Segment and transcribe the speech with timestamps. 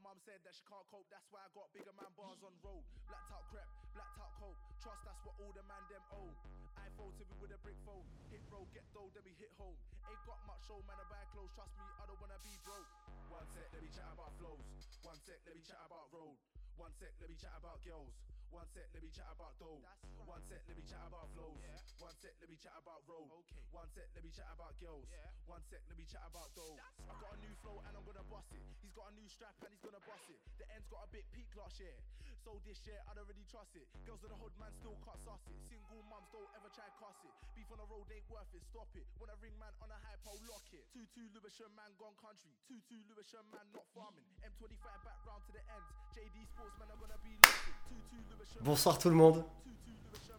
[0.00, 2.84] mum said that she can't cope, that's why I got bigger man bars on road.
[3.04, 4.56] Blacked out crap, blacked out cope.
[4.80, 6.32] Trust that's what all the man them own.
[6.80, 8.04] iPhone to me with a brick phone.
[8.32, 9.76] Hit road, get dough, then we hit home.
[10.08, 11.52] Ain't got much show, man, I buy clothes.
[11.52, 12.88] Trust me, I don't wanna be broke.
[13.28, 14.64] One sec, let me chat about flows.
[15.04, 16.36] One sec, let me chat about road.
[16.80, 18.39] One sec, let me chat about girls.
[18.50, 19.78] One sec, let me chat about dough.
[20.26, 21.62] One sec, let me chat about flows.
[22.02, 23.30] One sec, let me chat about road.
[23.70, 25.06] One sec, let me chat about girls.
[25.46, 26.74] One sec, let me chat about dough.
[27.06, 28.62] I got a new flow and I'm gonna bust it.
[28.82, 30.40] He's got a new strap and he's gonna bust it.
[30.58, 31.94] The end's got a bit peak last year.
[32.40, 33.84] So this year I don't really trust it.
[34.08, 35.60] Girls in the hood man still can't suss it.
[35.68, 37.34] Single mums don't ever try cuss it.
[37.52, 38.64] Beef on the road ain't worth it.
[38.72, 39.04] Stop it.
[39.20, 40.88] When a ring man on a high pole lock it.
[40.96, 42.50] Two two Lewisham man gone country.
[42.64, 44.24] Two two Lewisham man not farming.
[44.40, 45.84] M25 back round to the end.
[46.16, 47.76] JD Sportsman are gonna be looking.
[47.92, 48.39] Two two Lewisham.
[48.60, 49.44] Bonsoir tout le monde.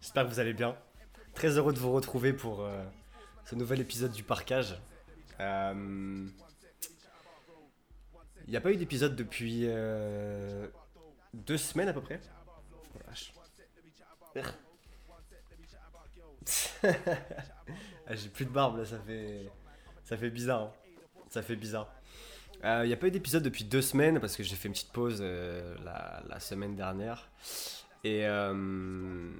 [0.01, 0.75] J'espère que vous allez bien.
[1.33, 2.83] Très heureux de vous retrouver pour euh,
[3.45, 4.79] ce nouvel épisode du parcage.
[5.39, 6.27] Euh,
[8.45, 10.67] Il n'y a pas eu d'épisode depuis euh,
[11.33, 12.19] deux semaines à peu près.
[14.35, 14.39] Oh.
[18.07, 19.49] Ah, J'ai plus de barbe là, ça fait,
[20.03, 20.61] ça fait bizarre.
[20.63, 20.71] hein.
[21.29, 21.87] Ça fait bizarre.
[22.63, 24.91] Il n'y a pas eu d'épisode depuis deux semaines parce que j'ai fait une petite
[24.91, 25.75] pause euh,
[26.27, 27.29] la semaine dernière.
[28.03, 29.31] Et, euh,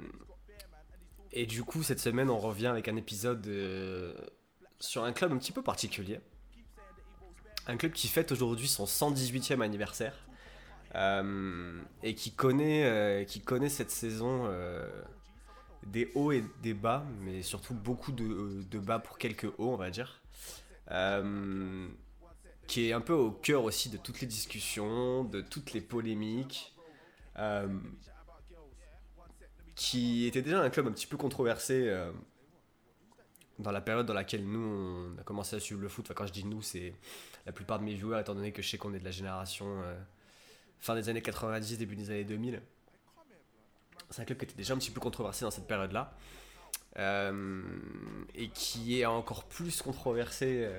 [1.31, 4.13] et du coup, cette semaine, on revient avec un épisode euh,
[4.79, 6.19] sur un club un petit peu particulier.
[7.67, 10.15] Un club qui fête aujourd'hui son 118e anniversaire.
[10.95, 14.51] euh, et qui connaît, qui connaît cette saison
[15.83, 19.77] des hauts et des bas, mais surtout beaucoup de, de bas pour quelques hauts, on
[19.77, 20.21] va dire.
[22.67, 26.75] Qui est un peu au cœur aussi de toutes les discussions, de toutes les polémiques.
[29.81, 32.11] Qui était déjà un club un petit peu controversé euh,
[33.57, 36.05] dans la période dans laquelle nous on a commencé à suivre le foot.
[36.05, 36.93] Enfin, quand je dis nous, c'est
[37.47, 39.65] la plupart de mes joueurs, étant donné que je sais qu'on est de la génération
[39.81, 39.99] euh,
[40.77, 42.61] fin des années 90, début des années 2000.
[44.11, 46.13] C'est un club qui était déjà un petit peu controversé dans cette période-là.
[46.99, 47.63] Euh,
[48.35, 50.69] et qui est encore plus controversé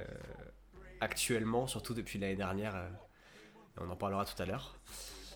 [1.01, 2.89] actuellement, surtout depuis l'année dernière.
[3.81, 4.77] on en parlera tout à l'heure.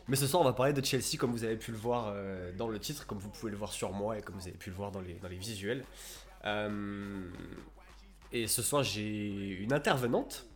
[0.09, 2.53] Mais ce soir, on va parler de Chelsea, comme vous avez pu le voir euh,
[2.53, 4.71] dans le titre, comme vous pouvez le voir sur moi et comme vous avez pu
[4.71, 5.85] le voir dans les, dans les visuels.
[6.45, 7.29] Euh,
[8.31, 10.47] et ce soir, j'ai une intervenante.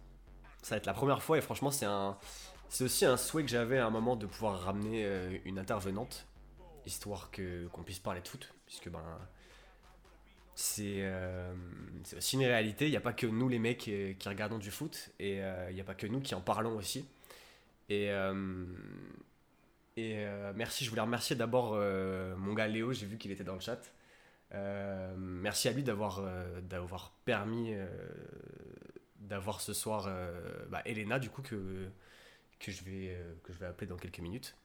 [0.63, 2.17] Ça va être la première fois et franchement, c'est un,
[2.69, 6.27] c'est aussi un souhait que j'avais à un moment de pouvoir ramener euh, une intervenante,
[6.87, 9.03] histoire que qu'on puisse parler de foot, puisque ben
[10.55, 11.11] c'est
[12.05, 12.87] c'est aussi une réalité.
[12.87, 15.39] Il n'y a pas que nous les mecs qui regardons du foot et
[15.71, 17.09] il n'y a pas que nous qui en parlons aussi.
[17.89, 18.11] Et,
[19.97, 23.45] et euh, merci, je voulais remercier d'abord euh, mon gars Léo, j'ai vu qu'il était
[23.45, 23.81] dans le chat.
[24.53, 26.23] Euh, merci à lui d'avoir
[26.63, 27.75] d'avoir permis
[29.17, 30.09] d'avoir ce soir
[30.69, 31.89] bah, Elena du coup que,
[32.59, 34.57] que, je vais, que je vais appeler dans quelques minutes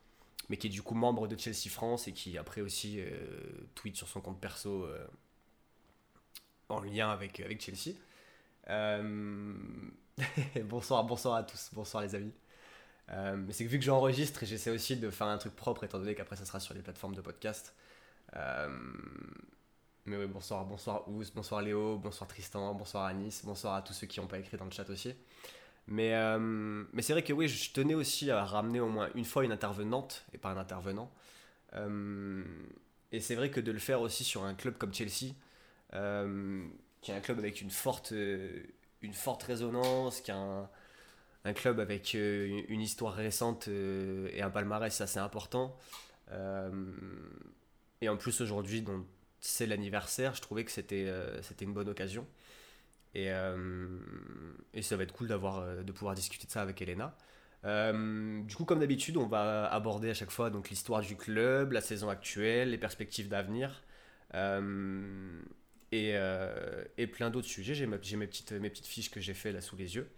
[0.49, 2.99] mais qui est du coup membre de Chelsea France et qui après aussi
[3.75, 4.87] tweet sur son compte perso
[6.69, 7.95] en lien avec, avec Chelsea.
[10.63, 12.33] Bonsoir, bonsoir à tous, bonsoir les amis.
[13.11, 15.99] Euh, mais c'est que vu que j'enregistre, j'essaie aussi de faire un truc propre étant
[15.99, 17.75] donné qu'après ça sera sur les plateformes de podcast.
[18.35, 18.69] Euh,
[20.05, 24.07] mais oui, bonsoir, bonsoir Ous, bonsoir Léo, bonsoir Tristan, bonsoir Anis, bonsoir à tous ceux
[24.07, 25.13] qui n'ont pas écrit dans le chat aussi.
[25.87, 26.39] Mais, euh,
[26.93, 29.51] mais c'est vrai que oui, je tenais aussi à ramener au moins une fois une
[29.51, 31.11] intervenante et pas un intervenant.
[33.11, 35.33] Et c'est vrai que de le faire aussi sur un club comme Chelsea,
[35.91, 40.69] qui est un club avec une forte, une forte résonance, qui a un,
[41.45, 45.77] un club avec euh, une- histoire récente euh, et un palmarès assez important.
[46.31, 46.91] Euh,
[48.01, 48.83] et en plus aujourd'hui,
[49.39, 51.07] c'est l'anniversaire, je trouvais que c'était
[51.61, 52.27] une bonne occasion.
[53.13, 53.29] Et,
[54.73, 57.15] et ça va être cool de pouvoir discuter de ça avec Elena.
[57.63, 62.09] Du coup, comme d'habitude, on va aborder à chaque fois l'histoire du club, la saison
[62.09, 63.83] actuelle, les perspectives d'avenir
[65.95, 67.73] et, euh, et plein d'autres sujets.
[67.73, 70.09] J'ai mes petites, fiches que j'ai fait là sous les yeux.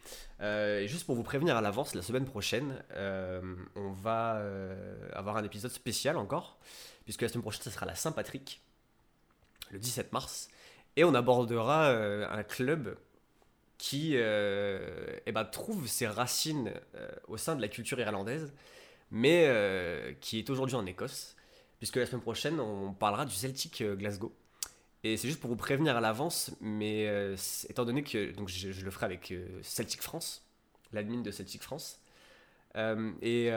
[0.41, 3.41] Euh, et juste pour vous prévenir à l'avance, la semaine prochaine, euh,
[3.75, 4.41] on va
[5.13, 6.57] avoir un épisode spécial encore,
[7.03, 8.61] puisque la semaine prochaine, ça sera la Saint-Patrick,
[9.71, 10.49] le 17 mars,
[10.95, 12.97] et on abordera un club
[13.77, 16.73] qui eh ben, trouve ses racines
[17.27, 18.51] au sein de la culture irlandaise,
[19.11, 21.35] mais qui est aujourd'hui en Écosse,
[21.77, 24.33] puisque la semaine prochaine, on parlera du Celtic Glasgow.
[25.03, 27.35] Et c'est juste pour vous prévenir à l'avance, mais euh,
[27.69, 30.45] étant donné que donc je, le ferai avec euh, Celtic France,
[30.91, 31.99] l'admin de Celtic France,
[32.75, 33.49] Euh, et,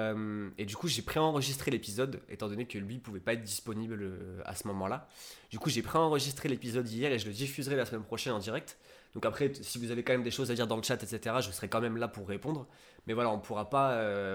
[0.56, 4.00] et, du coup, j'ai préenregistré l'épisode, étant donné que lui pouvait pas être disponible
[4.46, 5.08] à ce moment-là.
[5.50, 8.78] Du coup, j'ai préenregistré l'épisode hier et je le diffuserai la semaine prochaine en direct.
[9.12, 11.36] Donc après, si vous avez quand même des choses à dire dans le chat, etc.,
[11.42, 12.66] je serai quand même là pour répondre.
[13.06, 13.90] Mais voilà, on pourra pas,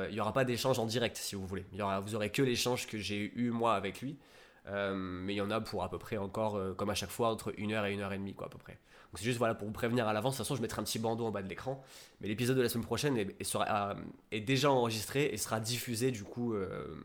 [0.10, 1.66] il y aura pas d'échange en direct si vous voulez.
[1.74, 4.20] Y aura, vous aurez que l'échange que j'ai eu moi avec lui.
[4.68, 7.54] Mais il y en a pour à peu près encore, comme à chaque fois, entre
[7.58, 8.80] une heure et une heure et demie, quoi, à peu près
[9.18, 10.34] c'est juste voilà, pour vous prévenir à l'avance.
[10.34, 11.84] De toute façon, je mettrai un petit bandeau en bas de l'écran.
[12.22, 13.96] Mais l'épisode de la semaine prochaine est, sera,
[14.32, 16.96] est, déjà enregistré et sera diffusé du coup euh,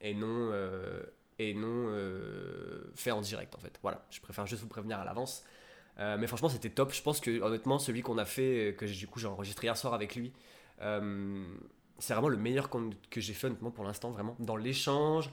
[0.00, 1.02] et non, euh,
[1.38, 3.78] et non euh, fait en direct en fait.
[3.82, 5.44] Voilà, je préfère juste vous prévenir à l'avance.
[5.98, 6.92] mais franchement, c'était top.
[6.92, 9.94] Je pense que honnêtement, celui qu'on a fait, que du coup j'ai enregistré hier soir
[9.94, 10.32] avec lui,
[10.78, 14.36] c'est vraiment le meilleur que j'ai fait honnêtement pour l'instant, vraiment.
[14.38, 15.30] Dans l'échange,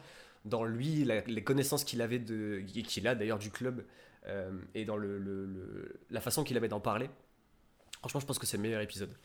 [0.48, 3.86] dans lui, les connaissances qu'il avait de, qu'il a d'ailleurs du club.
[4.28, 7.10] Euh, et dans le, la façon qu'il avait d'en parler.
[8.00, 9.16] Franchement, je pense que c'est le meilleur épisode.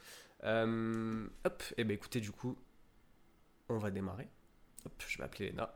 [0.44, 2.56] Euh, hop, et eh ben écoutez, du coup,
[3.68, 4.28] on va démarrer.
[4.86, 5.74] Hop, je vais appeler Lena.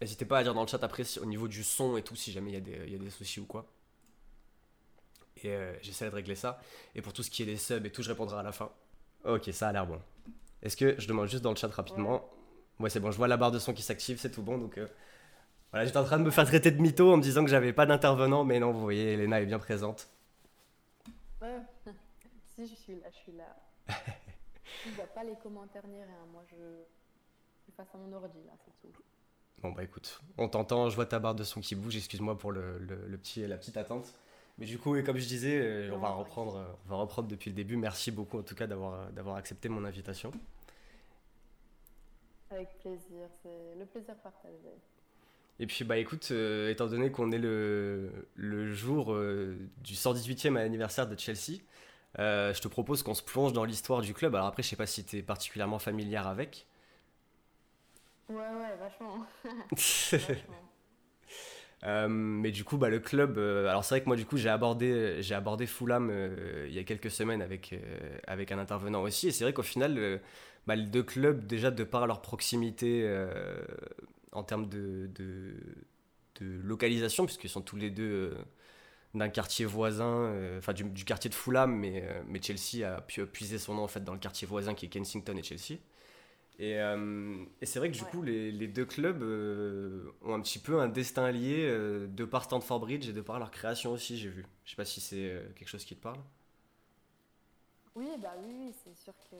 [0.00, 2.32] N'hésitez pas à dire dans le chat après au niveau du son et tout, si
[2.32, 3.66] jamais il y, y a des soucis ou quoi.
[5.42, 6.60] Et euh, j'essaie de régler ça.
[6.94, 8.70] Et pour tout ce qui est des subs et tout, je répondrai à la fin.
[9.24, 10.00] Ok, ça a l'air bon.
[10.62, 12.28] Est-ce que je demande juste dans le chat rapidement?
[12.90, 14.58] C'est bon, je vois la barre de son qui s'active, c'est tout bon.
[14.58, 14.78] Donc,
[15.72, 17.72] voilà, j'étais en train de me faire traiter de mytho en me disant que j'avais
[17.72, 20.08] pas d'intervenant, mais non, vous voyez, Elena est bien présente.
[21.40, 21.60] Ouais,
[22.54, 23.56] si je suis là, je suis là.
[24.86, 26.56] je vois pas les commentaires ni rien, moi je,
[27.62, 29.02] suis face à mon ordi là, c'est tout.
[29.62, 32.52] Bon bah écoute, on t'entend, je vois ta barre de son qui bouge, excuse-moi pour
[32.52, 34.12] le, le, petit, la petite attente.
[34.58, 37.56] Mais du coup, comme je disais, euh, on, va reprendre, on va reprendre depuis le
[37.56, 37.76] début.
[37.76, 40.32] Merci beaucoup en tout cas d'avoir accepté mon invitation.
[42.52, 44.76] Avec plaisir, c'est le plaisir partagé.
[45.58, 50.56] Et puis, bah écoute, euh, étant donné qu'on est le, le jour euh, du 118e
[50.56, 51.60] anniversaire de Chelsea,
[52.18, 54.34] euh, je te propose qu'on se plonge dans l'histoire du club.
[54.34, 56.66] Alors après, je sais pas si tu es particulièrement familière avec.
[58.28, 59.24] Ouais, ouais, vachement.
[62.08, 63.38] mais du coup, bah, le club.
[63.38, 66.10] alors c'est vrai que moi, du coup, j'ai abordé, j'ai abordé Fulham
[66.66, 67.74] il y a quelques semaines avec,
[68.26, 69.28] avec un intervenant aussi.
[69.28, 70.20] Et c'est vrai qu'au final,
[70.66, 73.06] bah, les deux clubs, déjà de par leur proximité
[74.32, 75.54] en termes de, de,
[76.40, 78.44] localisation, puisqu'ils sont tous les deux euh,
[79.14, 83.24] d'un quartier voisin, euh, enfin du, quartier de Fulham, mais, euh, mais Chelsea a pu
[83.26, 85.78] puiser son nom en fait dans le quartier voisin qui est Kensington et Chelsea.
[86.58, 86.74] Et,
[87.60, 89.22] et c'est vrai que du coup, les, les, deux clubs
[90.22, 93.50] ont un petit peu un destin lié de par Stanford Bridge et de par leur
[93.50, 94.46] création aussi, j'ai vu.
[94.64, 96.20] Je sais pas si c'est quelque chose qui te parle.
[97.96, 99.36] Oui, bah oui, c'est sûr que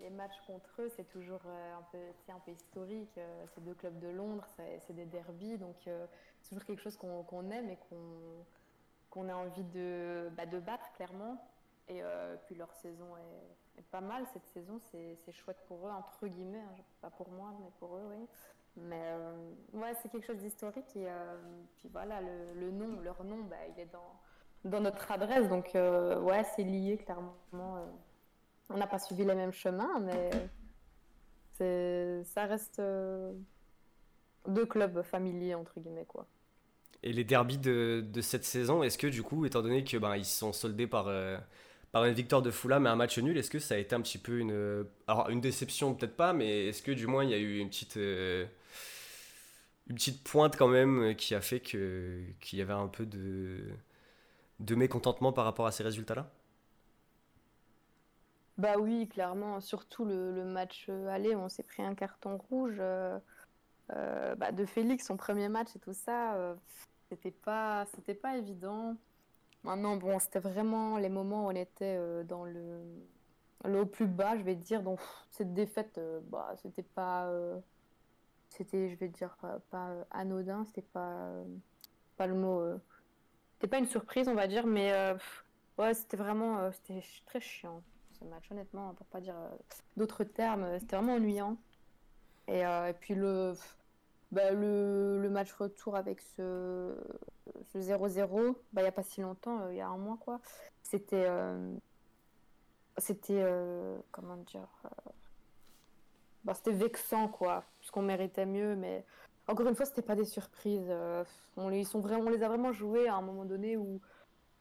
[0.00, 1.98] les matchs contre eux, c'est toujours euh, un peu,
[2.32, 3.16] un peu historique.
[3.18, 6.06] Euh, c'est deux clubs de Londres, c'est des derbies, donc euh,
[6.40, 7.78] c'est toujours quelque chose qu'on aime et
[9.10, 11.42] qu'on a envie de, bah, battre clairement.
[11.90, 12.02] Et
[12.44, 16.82] puis leur saison est, pas mal cette saison, c'est chouette pour eux, entre guillemets, hein,
[17.00, 18.28] pas pour moi, mais pour eux, oui.
[18.76, 19.14] Mais
[19.72, 21.08] ouais, c'est quelque chose d'historique et
[21.78, 24.20] puis voilà, le, nom, leur nom, bah, il est dans
[24.64, 25.48] dans notre adresse.
[25.48, 27.34] Donc, ouais, c'est lié clairement.
[28.70, 28.74] Euh.
[28.74, 30.30] On n'a pas suivi les mêmes chemins, mais
[32.24, 33.32] ça reste euh,
[34.46, 36.26] deux clubs familiers, entre guillemets, quoi.
[37.02, 40.52] Et les derbies de, cette saison, est-ce que du coup, étant donné que ben, sont
[40.52, 41.08] soldés par,
[41.92, 44.00] par une victoire de Fulham et un match nul, est-ce que ça a été un
[44.00, 44.84] petit peu une,
[45.28, 47.96] une déception peut-être pas, mais est-ce que du moins il y a eu une petite
[47.96, 53.60] une petite pointe quand même qui a fait qu'il y avait un peu de
[54.60, 56.30] de mécontentement par rapport à ces résultats-là?
[58.58, 59.60] Bah oui, clairement.
[59.60, 63.18] Surtout le, match euh, aller, on s'est pris un carton rouge euh,
[63.92, 66.56] euh, bah, de Félix, son premier match et tout ça.
[67.08, 68.96] c'était pas, c'était pas évident.
[69.64, 72.80] Maintenant, bon, c'était vraiment les moments où on était dans le,
[73.64, 74.82] le plus bas, je vais dire.
[74.82, 75.00] Donc
[75.30, 77.30] cette défaite, bah, c'était pas,
[78.48, 79.36] c'était, je vais dire,
[79.70, 80.64] pas, anodin.
[80.66, 81.30] C'était pas,
[82.16, 82.62] pas le mot
[83.54, 84.92] c'était pas une surprise, on va dire, mais
[85.78, 87.82] ouais, c'était vraiment c'était très chiant
[88.18, 89.48] ce match, honnêtement, pour pas dire euh,
[89.96, 90.78] d'autres termes.
[90.78, 91.56] C'était vraiment ennuyant.
[92.48, 92.64] Et,
[93.00, 93.52] puis le,
[94.32, 96.96] bah, le, le, match retour avec ce
[97.76, 100.40] 0-0, bah, il n'y a pas si longtemps, il y a un mois, quoi.
[100.82, 101.28] C'était.
[102.96, 103.44] c'était.
[104.10, 104.68] comment dire
[106.44, 107.64] bah, C'était vexant, quoi.
[107.80, 109.04] Parce méritait mieux, mais
[109.48, 110.86] encore une fois, c'était pas des surprises.
[110.88, 111.24] Euh,
[111.56, 114.00] on, les, sont vraiment, on les a vraiment joués à un moment donné où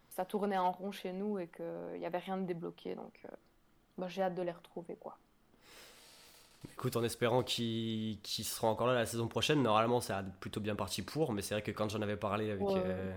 [0.10, 2.96] ça tournait en rond chez nous et qu'il n'y avait rien de débloqué.
[2.96, 3.36] Donc, euh,
[3.98, 4.96] bah, j'ai hâte de les retrouver.
[4.96, 5.18] quoi.
[6.74, 10.76] Écoute, en espérant qu'ils seront encore là la saison prochaine, normalement ça a plutôt bien
[10.76, 13.16] parti pour, mais c'est vrai que quand j'en avais parlé avec, euh,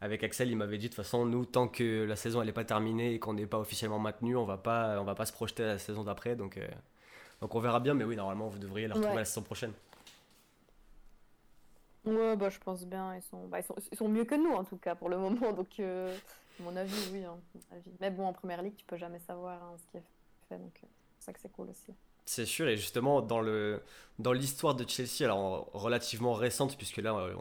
[0.00, 2.64] avec Axel, il m'avait dit de toute façon, nous, tant que la saison n'est pas
[2.64, 5.64] terminée et qu'on n'est pas officiellement maintenu, on va pas, on va pas se projeter
[5.64, 6.36] à la saison d'après.
[6.36, 6.58] Donc,
[7.40, 9.72] Donc on verra bien, mais oui, normalement, vous devriez la retrouver la saison prochaine.
[12.04, 13.14] Ouais, bah, je pense bien.
[13.16, 15.18] Ils sont, bah, ils sont, ils sont mieux que nous, en tout cas, pour le
[15.24, 15.52] moment.
[15.52, 16.16] Donc, euh,
[16.58, 17.24] à mon avis, oui.
[17.24, 17.38] Hein,
[18.00, 20.02] Mais bon, en première ligue, tu peux jamais savoir hein, ce qui est
[20.52, 21.92] euh,
[22.26, 23.82] c'est sûr, et justement, dans, le,
[24.18, 27.34] dans l'histoire de Chelsea, alors relativement récente, puisque là, euh,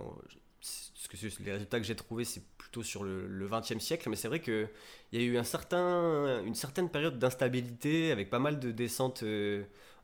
[0.62, 4.28] ce que, les résultats que j'ai trouvés, c'est plutôt sur le XXe siècle, mais c'est
[4.28, 4.70] vrai qu'il
[5.14, 9.24] y a eu un certain, une certaine période d'instabilité avec pas mal de descentes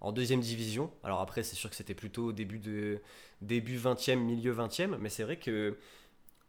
[0.01, 0.91] en deuxième division.
[1.03, 3.01] Alors après, c'est sûr que c'était plutôt début, de,
[3.41, 5.77] début 20e, milieu 20e, mais c'est vrai que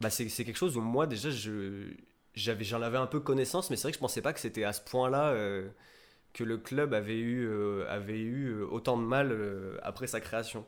[0.01, 1.89] bah, c'est, quelque chose où moi déjà je,
[2.35, 4.65] j'avais, j'en avais un peu connaissance, mais c'est vrai que je pensais pas que c'était
[4.65, 5.69] à ce point-là euh,
[6.37, 9.35] que le club avait eu, euh, avait eu euh, autant de mal
[9.83, 10.67] après sa création.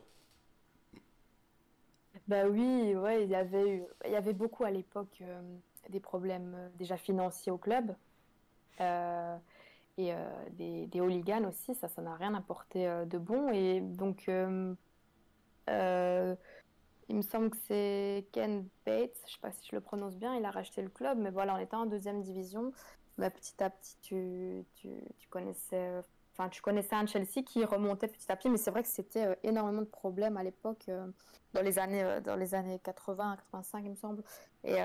[2.27, 5.23] Bah oui, ouais, il y avait eu, il y avait beaucoup à l'époque
[5.89, 7.95] des problèmes déjà financiers au club
[9.99, 13.49] et euh, des, des, hooligans aussi, ça, ça n'a rien apporté euh, de bon.
[13.49, 14.73] Et donc, euh,
[15.67, 20.15] il me semble que c'est Ken Bates, je ne sais pas si je le prononce
[20.15, 22.71] bien, il a racheté le club, mais voilà, on était en deuxième division.
[23.19, 25.91] Bah, petit à petit, tu, tu, tu connaissais
[26.33, 29.37] enfin tu connaissais un Chelsea qui remontait petit à petit mais c'est vrai que c'était
[29.43, 30.89] énormément de problèmes à l'époque
[31.53, 34.23] dans les années dans les années 80 85 il me semble
[34.63, 34.79] et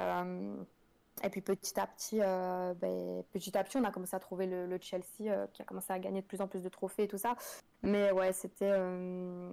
[1.22, 4.46] et puis petit à petit, euh, ben, petit à petit, on a commencé à trouver
[4.46, 7.08] le, Chelsea euh, qui a commencé à gagner de plus en plus de trophées et
[7.08, 7.36] tout ça.
[7.82, 9.48] Mais ouais, c'était, euh,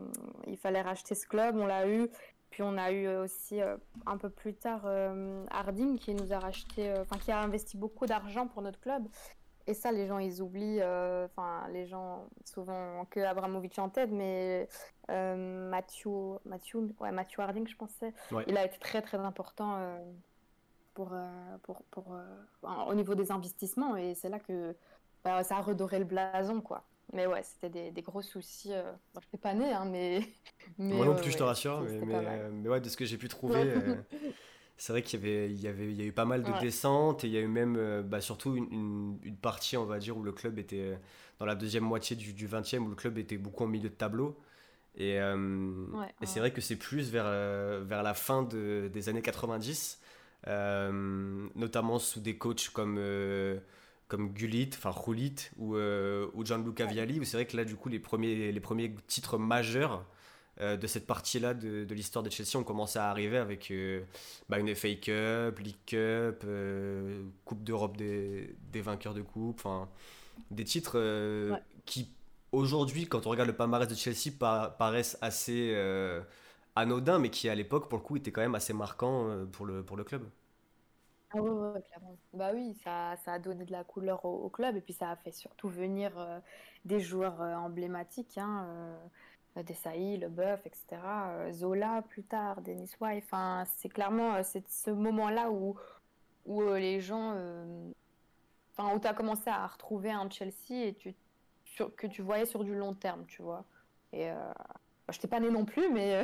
[0.48, 2.10] il fallait racheter ce club, on l'a eu.
[2.52, 3.60] Puis on a eu aussi
[4.06, 4.86] un peu plus tard
[5.50, 9.08] Harding qui nous a racheté, enfin qui a investi beaucoup d'argent pour notre club.
[9.68, 10.84] Et ça, les gens ils oublient,
[11.26, 14.68] enfin les gens souvent que Abramovich en tête, mais
[15.08, 18.14] Matthew, Matthew, ouais, Matthew Harding, je pensais,
[18.48, 19.98] il a été très très important
[20.94, 23.96] pour, euh, pour, pour euh, au niveau des investissements.
[23.96, 24.76] Et c'est là que
[25.24, 26.84] bah, ça a redoré le blason, quoi.
[27.14, 28.74] Mais ouais, c'était des, des, gros soucis.
[28.74, 28.92] Euh...
[29.14, 30.22] Bon, je pas né, hein, mais,
[30.78, 30.94] mais.
[30.94, 31.82] Moi non plus, je te rassure.
[31.82, 33.96] Mais, mais, ouais, de ce que j'ai pu trouver, euh,
[34.78, 36.60] c'est vrai qu'il y avait, il y avait, il y a eu pas mal de
[36.60, 40.18] descentes et il y a eu même, bah, surtout une, une, partie, on va dire,
[40.18, 40.98] où le club était
[41.40, 43.96] dans la deuxième moitié du, du 20e, où le club était beaucoup en milieu de
[43.96, 44.38] tableau.
[44.96, 47.26] Et, et c'est vrai que c'est plus vers,
[47.84, 50.02] vers la fin de, des années 90
[50.48, 53.60] euh, notamment sous des coachs comme, euh,
[54.12, 57.76] comme Gullit, enfin Roulit ou, euh, ou Gianluca Vialli, où c'est vrai que là, du
[57.76, 60.06] coup, les premiers, les premiers titres majeurs
[60.60, 63.74] de cette partie-là de, de l'histoire de Chelsea ont commencé à arriver avec
[64.48, 66.46] bah, une FA Cup, League Cup,
[67.46, 69.90] Coupe d'Europe des, des, vainqueurs de coupe, enfin
[70.52, 71.00] des titres
[71.86, 72.12] qui
[72.52, 74.38] aujourd'hui, quand on regarde le palmarès de Chelsea,
[74.78, 75.74] paraissent assez
[76.76, 79.66] anodin, mais qui à l'époque, pour le coup, était quand même assez marquant euh, pour
[79.66, 80.24] le, pour le club.
[81.34, 82.18] Ah clairement.
[82.34, 85.16] Bah oui, ça, ça a donné de la couleur au, club et puis ça a
[85.16, 86.40] fait surtout venir euh,
[86.86, 88.66] des joueurs euh, emblématiques, hein,
[89.58, 90.98] euh, Desailly, Leboeuf, etc.
[91.52, 93.24] Zola plus tard, Denis White.
[93.26, 95.76] Enfin, c'est clairement ce moment-là où,
[96.46, 97.36] où les gens,
[98.72, 101.14] enfin, où tu as commencé à retrouver un Chelsea et tu,
[101.98, 103.66] que tu voyais sur du long terme, tu vois.
[104.14, 104.32] Et
[105.12, 106.24] je n'étais pas née non plus, mais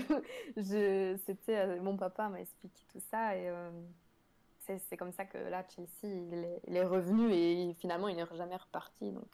[0.57, 3.69] euh, c'était euh, mon papa m'a expliqué tout ça euh,
[4.89, 5.89] c'est comme ça que là Chelsea
[6.67, 9.29] il est, revenu et finalement il n'est jamais reparti donc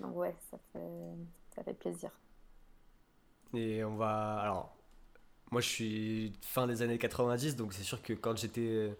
[0.00, 1.14] donc ouais ça fait
[1.54, 2.10] ça fait plaisir.
[3.54, 4.76] Et on va alors
[5.50, 8.96] moi je suis fin des années 90 donc c'est sûr que quand j'étais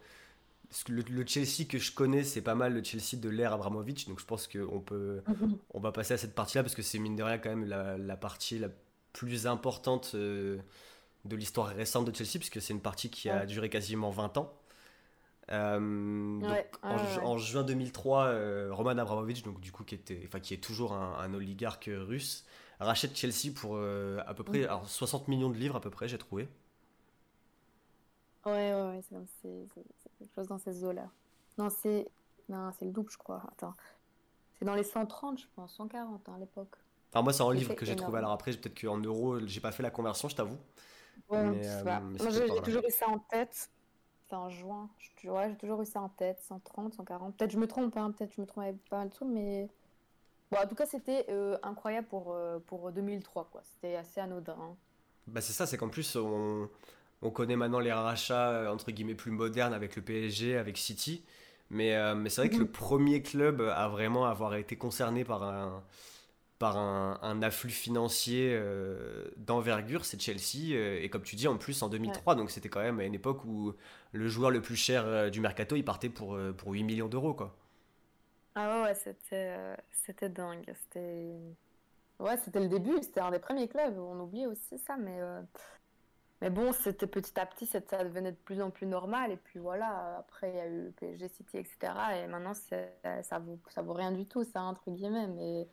[0.88, 4.25] le, Chelsea que je connais, c'est pas mal le Chelsea de l'ère Abramovich, donc je
[4.25, 5.23] pense qu'on peut,
[5.75, 7.99] on va passer à cette partie-là parce que c'est mine de rien quand même la,
[7.99, 8.69] la partie la
[9.12, 10.59] plus importante euh,
[11.25, 14.52] de l'histoire récente de Chelsea, puisque c'est une partie qui a duré quasiment 20 ans.
[15.52, 20.62] Euh, en, juin 2003, euh, Roman Abramovich, donc du coup qui était, enfin qui est
[20.62, 22.47] toujours un, oligarque russe,
[22.78, 26.19] rachète Chelsea pour à peu près, alors 60 millions de livres à peu près, j'ai
[26.19, 26.49] trouvé.
[28.47, 29.00] Ouais, ouais,
[29.42, 29.69] c'est
[30.19, 31.11] quelque chose dans ces eaux-là.
[31.59, 32.07] Non, c'est
[32.50, 33.42] non, c'est le double, je crois.
[33.52, 33.75] Attends,
[34.59, 36.76] c'est dans les 130, je pense, 140 hein, à l'époque.
[37.12, 38.19] Enfin, moi, c'est en livre que j'ai trouvé.
[38.19, 40.59] Alors après, peut-être qu'en euros, j'ai pas fait la conversion, je t'avoue.
[41.28, 43.71] Ouais, euh, moi, j'ai toujours eu ça en tête.
[44.33, 44.89] En juin.
[45.25, 46.41] Ouais, j'ai toujours eu ça en tête.
[46.47, 47.37] 130, 140.
[47.37, 48.13] Peut-être je me trompe, hein.
[48.13, 49.69] peut-être je me trompe pas mal de tout, mais.
[50.51, 53.63] Bon, en tout cas, c'était euh, incroyable pour, euh, pour 2003, quoi.
[53.65, 54.57] C'était assez anodin.
[54.61, 54.77] Hein.
[55.27, 56.69] Bah, c'est ça, c'est qu'en plus, on,
[57.23, 61.25] on, connaît maintenant les rachats, entre guillemets, plus modernes avec le PSG, avec City.
[61.71, 62.73] Mais, mais c'est vrai que le mhm.
[62.73, 65.85] premier club à vraiment avoir été concerné par un
[66.61, 70.75] par un, afflux financier euh, d'envergure, c'est Chelsea.
[70.75, 73.14] Euh, et comme tu dis, en plus en 2003, donc c'était quand même à une
[73.14, 73.73] époque où
[74.12, 77.33] le joueur le plus cher euh, du mercato, il partait pour, pour 8 millions d'euros.
[77.33, 77.57] quoi.
[78.55, 79.57] Ah ouais, c'était,
[79.90, 80.71] c'était dingue.
[80.83, 81.33] C'était...
[82.19, 83.99] Ouais, c'était le début, c'était un des premiers clubs.
[83.99, 85.19] On oublie aussi ça, mais,
[86.43, 89.33] mais bon, c'était petit à petit, ça devenait de plus en plus normal.
[89.33, 91.79] Et puis voilà, après, il y a eu PSG City, etc.
[92.23, 95.29] Et maintenant, ça vaut, ça vaut rien du tout, ça, entre guillemets.
[95.29, 95.67] Mais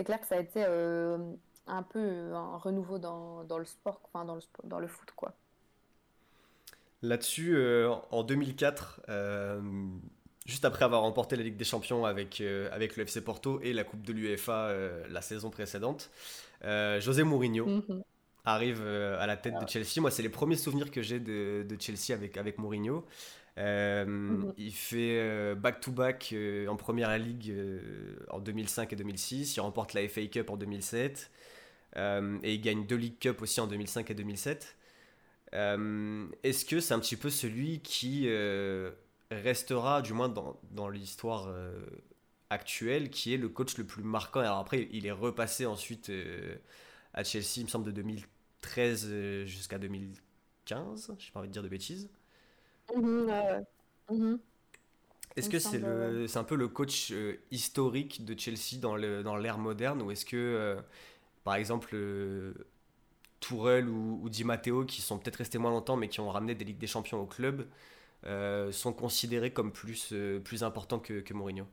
[0.00, 1.18] c'est clair que ça a été euh,
[1.66, 5.34] un peu un renouveau dans, dans le sport, enfin, dans le, dans le foot, quoi.
[7.02, 9.02] Là-dessus, euh, en 2004,
[10.46, 13.74] juste après avoir remporté la Ligue des Champions avec, euh, avec le FC Porto et
[13.74, 16.10] la Coupe de l'UEFA euh, la saison précédente,
[16.64, 18.02] euh, José Mourinho mhm.
[18.46, 20.00] arrive à la tête de Chelsea.
[20.00, 23.04] Moi, c'est les premiers souvenirs que j'ai de, de, Chelsea avec, avec Mourinho.
[23.60, 24.54] Mhm.
[24.56, 26.34] Il fait back-to-back
[26.68, 27.54] en Première Ligue
[28.30, 29.56] en 2005 et 2006.
[29.56, 31.30] Il remporte la FA Cup en 2007.
[31.96, 34.76] et il gagne deux League Cup aussi en 2005 et 2007.
[35.52, 38.28] Est-ce que c'est un petit peu celui qui
[39.30, 41.78] restera, du moins dans, dans l'histoire euh,
[42.50, 44.40] actuelle, qui est le coach le plus marquant?
[44.40, 46.56] Alors après, il est repassé ensuite euh,
[47.14, 51.12] à Chelsea, il me semble, de 2013 euh, jusqu'à 2015.
[51.18, 52.08] J'ai pas envie de dire de bêtises.
[52.94, 53.64] Mhm,
[54.10, 54.38] mhm.
[55.36, 57.12] Est-ce que c'est le, c'est un peu le coach
[57.50, 60.76] historique de Chelsea dans le, dans l'ère moderne ou est-ce que,
[61.44, 61.96] par exemple,
[63.40, 66.54] Tourelle ou, ou, Di Matteo, qui sont peut-être restés moins longtemps mais qui ont ramené
[66.54, 67.66] des Ligues des Champions au club,
[68.26, 71.66] euh, sont considérés comme plus, euh, plus importants que, que, Mourinho?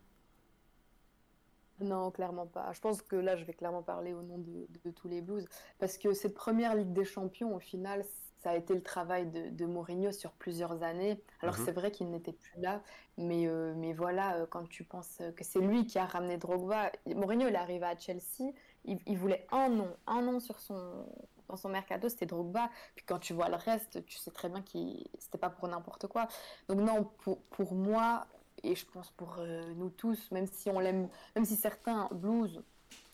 [1.79, 2.71] Non, clairement pas.
[2.73, 5.45] Je pense que là, je vais clairement parler au nom de, de, tous les Blues.
[5.77, 8.03] Parce que cette première Ligue des Champions, au final,
[8.47, 11.21] ça a été le travail de, de Mourinho sur plusieurs années.
[11.41, 11.65] Alors mhm.
[11.65, 12.81] c'est vrai qu'il n'était plus là,
[13.17, 17.49] mais, euh, mais voilà, quand tu penses que c'est lui qui a ramené Drogba, Mourinho
[17.49, 18.53] il est arrivé à Chelsea,
[18.85, 21.05] il, il voulait un nom, un nom sur son,
[21.49, 22.69] dans son mercato, c'était Drogba.
[22.95, 24.77] Puis quand tu vois le reste, tu sais très bien que
[25.19, 26.29] c'était pas pour n'importe quoi.
[26.69, 28.27] Donc non, pour, pour moi,
[28.63, 32.63] et je pense pour euh, nous tous, même si on l'aime, même si certains blues,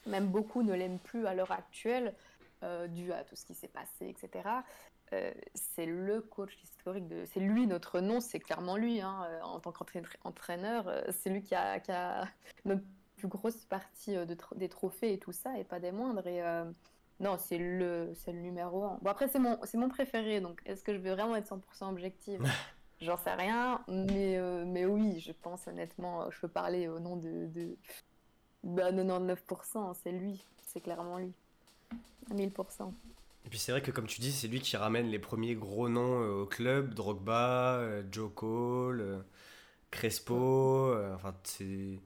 [0.05, 2.13] même beaucoup ne l'aiment plus à l'heure actuelle,
[2.63, 4.47] euh, dû à tout ce qui s'est passé, etc.
[5.13, 9.59] Euh, c'est le coach historique de, c'est lui notre nom, c'est clairement lui hein, en
[9.59, 12.25] tant qu'entraîneur, c'est lui qui a, qui a
[12.65, 12.83] notre
[13.17, 16.27] plus grosse partie de, des trophées et tout ça, et pas des moindres.
[16.27, 16.41] Et
[17.19, 18.99] non, c'est le, c'est le numéro 1.
[19.01, 21.89] Bon, après, c'est mon, c'est mon préféré, donc est-ce que je vais vraiment être 100%
[21.89, 22.43] objective?
[23.01, 27.17] J'en sais rien, mais, euh, mais oui, je pense honnêtement, je peux parler au nom
[27.17, 27.77] de, de,
[28.65, 31.33] 99%, c'est lui, c'est clairement lui,
[32.31, 32.91] à 1000%.
[33.45, 35.89] Et puis c'est vrai que comme tu dis, c'est lui qui ramène les premiers gros
[35.89, 39.23] noms euh, au club, Drogba, euh, Joe Cole,
[39.91, 41.99] Crespo, enfin c'est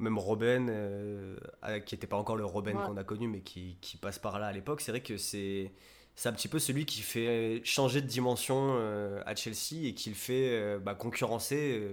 [0.00, 1.36] même Robin, euh,
[1.84, 4.46] qui n'était pas encore le Robin qu'on a connu, mais qui, qui, passe par là
[4.46, 5.72] à l'époque, c'est vrai que c'est
[6.16, 10.10] c'est un petit peu celui qui fait changer de dimension euh, à Chelsea et qui
[10.10, 11.88] le fait euh, bah, concurrencer,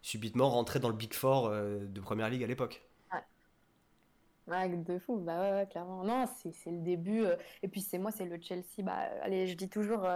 [0.00, 2.82] subitement rentrer dans le Big Four de Première Ligue à l'époque.
[4.48, 4.68] Ouais.
[4.68, 6.04] de fou, bah ouais, clairement.
[6.04, 7.24] Non, c'est le début.
[7.62, 8.82] et puis c'est moi, c'est le Chelsea.
[8.82, 10.06] Bah, allez, je dis toujours,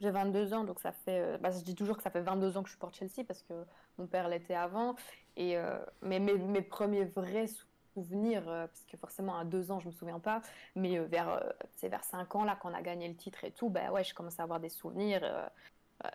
[0.00, 1.38] j'ai 22 ans, donc ça fait.
[1.38, 3.54] Bah, je dis toujours que ça fait 22 ans que je supporte Chelsea parce que
[3.98, 4.94] mon père l'était avant.
[5.36, 7.48] Et, euh, mais mes, premiers vrais
[7.94, 10.42] souvenirs, euh, parce que forcément à deux ans je me souviens pas,
[10.74, 11.42] mais euh, vers
[11.76, 14.14] c'est vers cinq ans là qu'on a gagné le titre et tout, ben ouais, je
[14.14, 15.50] commence à avoir des souvenirs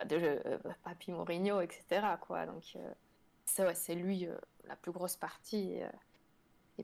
[0.06, 0.40] de
[0.84, 2.02] Papi Mourinho, etc.
[2.46, 2.64] Donc
[3.58, 4.28] ouais, c'est lui
[4.66, 5.80] la plus grosse partie.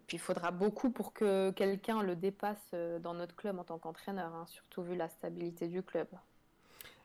[0.07, 4.35] Puis il faudra beaucoup pour que quelqu'un le dépasse dans notre club en tant qu'entraîneur,
[4.35, 6.09] hein, surtout vu la stabilité du club.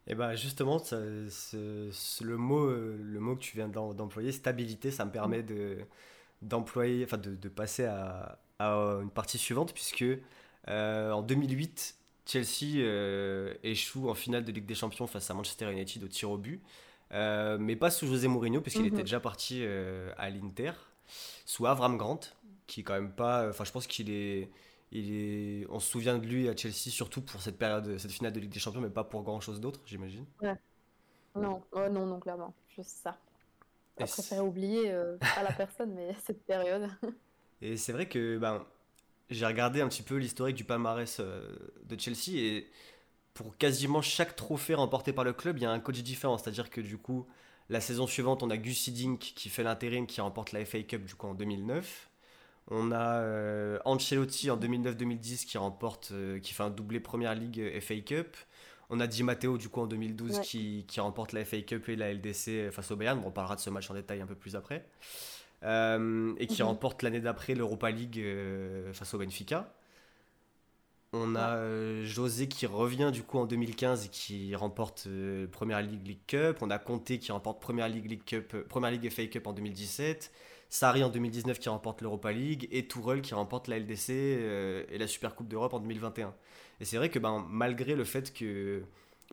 [0.07, 5.11] Et ben justement, ça, le, mot, le mot que tu viens d'employer, stabilité, ça me
[5.11, 5.77] permet de,
[6.41, 10.05] d'employer, enfin de, de passer à, à, une partie suivante, puisque
[10.67, 15.71] euh, en 2008, Chelsea euh, échoue en finale de Ligue des Champions face à Manchester
[15.71, 16.61] United au tir au but,
[17.13, 19.03] euh, mais pas sous José Mourinho, puisqu'il était mhm.
[19.03, 19.63] déjà parti
[20.17, 20.71] à l'Inter,
[21.45, 22.21] sous Avram Grant,
[22.71, 24.49] qui est quand même pas, enfin je pense qu'il est
[24.93, 25.67] il est...
[25.69, 28.51] On se souvient de lui à Chelsea surtout pour cette période, cette finale de Ligue
[28.51, 30.25] des Champions, mais pas pour grand chose d'autre, j'imagine.
[30.41, 30.55] Ouais.
[31.35, 33.17] Non, non, non, clairement, juste ça.
[33.99, 36.89] Je préfère oublier, euh, pas la personne, mais cette période.
[37.61, 38.65] et c'est vrai que ben,
[39.29, 41.49] j'ai regardé un petit peu l'historique du palmarès euh,
[41.83, 42.67] de Chelsea et
[43.33, 46.37] pour quasiment chaque trophée remporté par le club, il y a un coach différent.
[46.37, 47.27] C'est-à-dire que du coup,
[47.69, 51.05] la saison suivante, on a Gus Hiddink qui fait l'intérim, qui remporte la FA Cup
[51.05, 52.10] du coup en 2009.
[52.73, 57.59] On a euh, Ancelotti en 2009-2010 qui remporte, euh, qui fait un doublé Première Ligue
[57.59, 58.37] euh, FA Cup.
[58.89, 62.13] On a Di Matteo du coup en 2012 qui, remporte la FA Cup et la
[62.13, 63.21] LDC face au Bayern.
[63.25, 64.85] on parlera de ce match en détail un peu plus après.
[65.63, 66.67] et qui mhm.
[66.67, 68.21] remporte l'année d'après l'Europa League
[68.91, 69.73] face au Benfica.
[71.13, 75.07] On a José qui revient du coup en 2015 et qui remporte
[75.53, 76.57] Première Ligue League Cup.
[76.59, 80.31] On a Conte qui remporte Première League Cup, Première Ligue FA Cup en 2017.
[80.71, 85.05] Sarri en 2019 qui remporte l'Europa League et Tourelle qui remporte la LDC et la
[85.05, 86.33] Super Coupe d'Europe en 2021.
[86.79, 88.81] Et c'est vrai que ben, malgré le fait que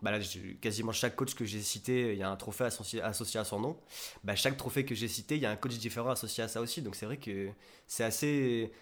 [0.02, 0.12] bah
[0.60, 3.12] quasiment chaque coach que j'ai cité, il y a un trophée associé, à
[3.44, 3.76] son nom.
[4.24, 6.60] Bah, chaque trophée que j'ai cité, il y a un coach différent associé à ça
[6.60, 6.82] aussi.
[6.82, 7.48] Donc c'est vrai que
[7.86, 8.72] c'est assez.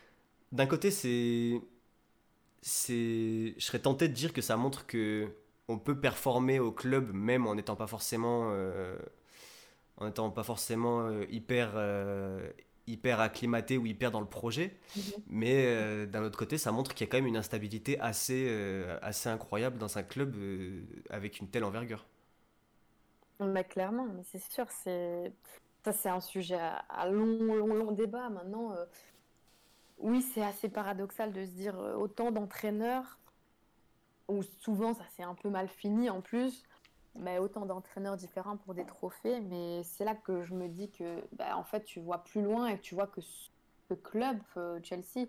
[0.52, 1.60] D'un côté, c'est
[2.62, 5.28] Je serais tenté de dire que ça montre que
[5.68, 8.50] on peut performer au club même en n'étant pas forcément.
[8.52, 8.96] Euh,
[9.98, 12.50] en n'étant pas forcément euh, hyper, euh,
[12.86, 14.78] hyper acclimaté ou hyper dans le projet.
[14.96, 15.02] Mhm.
[15.28, 18.46] Mais euh, d'un autre côté, ça montre qu'il y a quand même une instabilité assez,
[18.48, 20.36] euh, assez incroyable dans un club
[21.10, 22.04] avec une telle envergure.
[23.40, 25.32] Mais clairement, mais c'est sûr, c'est
[25.84, 28.28] ça c'est un sujet à, long, long, long débat.
[28.30, 28.74] Maintenant,
[29.98, 33.18] oui, c'est assez paradoxal de se dire autant d'entraîneurs,
[34.28, 36.64] où souvent ça s'est un peu mal fini en plus,
[37.18, 39.40] mais autant d'entraîneurs différents pour des trophées.
[39.40, 42.68] Mais c'est là que je me dis que, bah, en fait, tu vois plus loin
[42.68, 45.26] et tu vois que ce club, euh, Chelsea,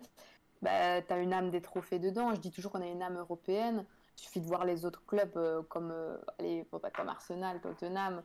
[0.61, 2.33] bah, tu as une âme des trophées dedans.
[2.33, 3.85] Je dis toujours qu'on a une âme européenne.
[4.17, 8.23] Il suffit de voir les autres clubs euh, comme, euh, allez, comme Arsenal, Tottenham,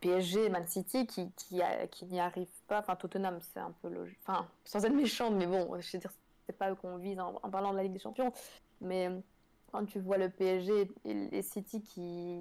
[0.00, 2.80] PSG, Man City, qui, qui, qui n'y arrivent pas.
[2.80, 4.18] Enfin, Tottenham, c'est un peu logique.
[4.26, 6.12] Enfin, sans être méchante, mais bon, je veux dire,
[6.46, 8.32] c'est pas eux qu'on vise en, en, parlant de la Ligue des Champions.
[8.80, 9.10] Mais
[9.76, 12.40] quand tu vois le PSG et les City qui,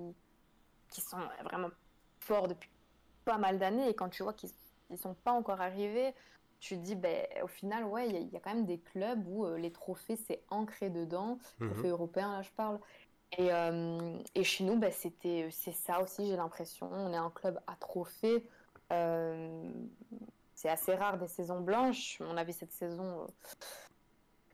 [0.89, 1.69] qui sont vraiment
[2.19, 2.69] forts depuis
[3.26, 4.52] pas mal d'années, et quand tu vois qu'ils
[4.89, 6.13] ne sont pas encore arrivés,
[6.62, 9.45] tu te dis, ben, au final, ouais, il y, a quand même des clubs où
[9.45, 11.71] euh, les trophées, c'est ancré dedans, mhm.
[11.71, 12.80] trophées européens, là, je parle.
[13.38, 16.89] Et, euh, et chez nous, ben, c'était, c'est ça aussi, j'ai l'impression.
[16.89, 18.48] On est un club à trophées.
[18.93, 19.69] Euh,
[20.54, 22.17] c'est assez rare des saisons blanches.
[22.21, 23.28] On avait cette saison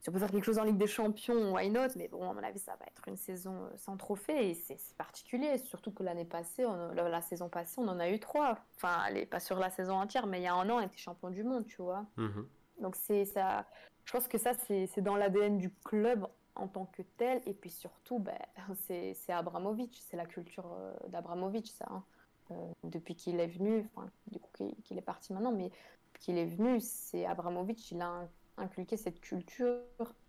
[0.02, 1.90] si on peut faire quelque chose en Ligue des Champions, why not?
[1.96, 4.80] Mais bon, à mon avis, ça va être une saison euh, sans trophée et c'est
[4.98, 5.60] particulier.
[5.60, 8.58] Surtout que l'année passée, la, saison passée, on en a eu trois.
[8.76, 10.98] Enfin, elle pas sur la saison entière, mais il y a un an, on était
[10.98, 12.06] champion du monde, tu vois.
[12.18, 12.48] Mhm.
[12.82, 13.68] Donc c'est ça.
[14.06, 17.40] Je pense que ça, c'est dans l'ADN du club en tant que tel.
[17.46, 18.40] Et puis surtout, ben,
[18.88, 21.86] c'est Abramovic, c'est la culture euh, d'Abramovic, ça.
[21.92, 22.04] Hein.
[22.50, 24.52] Euh, depuis qu'il est venu, enfin, du coup
[24.84, 25.72] qu'il est parti maintenant, mais
[26.20, 29.80] qu'il est venu, c'est Abramovic, il a un inculquer cette culture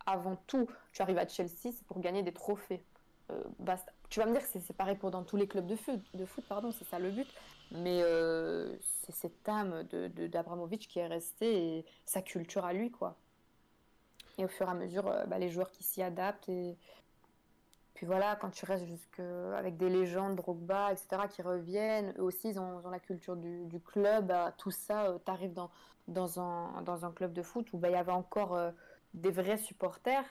[0.06, 0.68] avant tout.
[0.92, 2.84] Tu arrives à Chelsea, c'est pour gagner des trophées.
[3.30, 3.42] Euh,
[4.08, 6.24] tu vas me dire que c'est pareil pour dans tous les clubs de foot, de
[6.24, 7.28] foot pardon, c'est ça le but.
[7.70, 12.90] Mais euh, c'est cette âme d'Abramovic de, qui est restée et sa culture à lui,
[12.90, 13.16] quoi.
[14.38, 16.48] Et au fur et à mesure, euh, bah, les joueurs qui s'y adaptent.
[16.48, 16.76] Et
[17.94, 18.86] puis voilà, quand tu restes
[19.56, 24.26] avec des légendes, Drogba, etc., qui reviennent, eux aussi, ils ont, la culture du, club.
[24.26, 25.54] Bah, tout ça, tu arrives
[26.08, 28.70] dans, un, club de foot où bah, il y avait encore euh,
[29.14, 30.24] des vrais supporters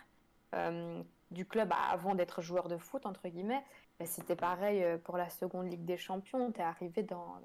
[0.55, 3.63] euh, du club avant d'être joueur de foot, entre guillemets.
[4.03, 6.51] C'était pareil euh, pour la seconde Ligue des Champions.
[6.57, 7.35] Es arrivé dans,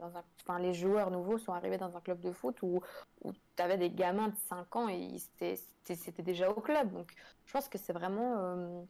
[0.59, 2.81] les joueurs nouveaux sont arrivés dans un club de foot où,
[3.23, 6.91] où tu avais des gamins de 5 ans et c'était déjà au club.
[6.93, 7.13] Donc
[7.45, 8.87] je pense que c'est vraiment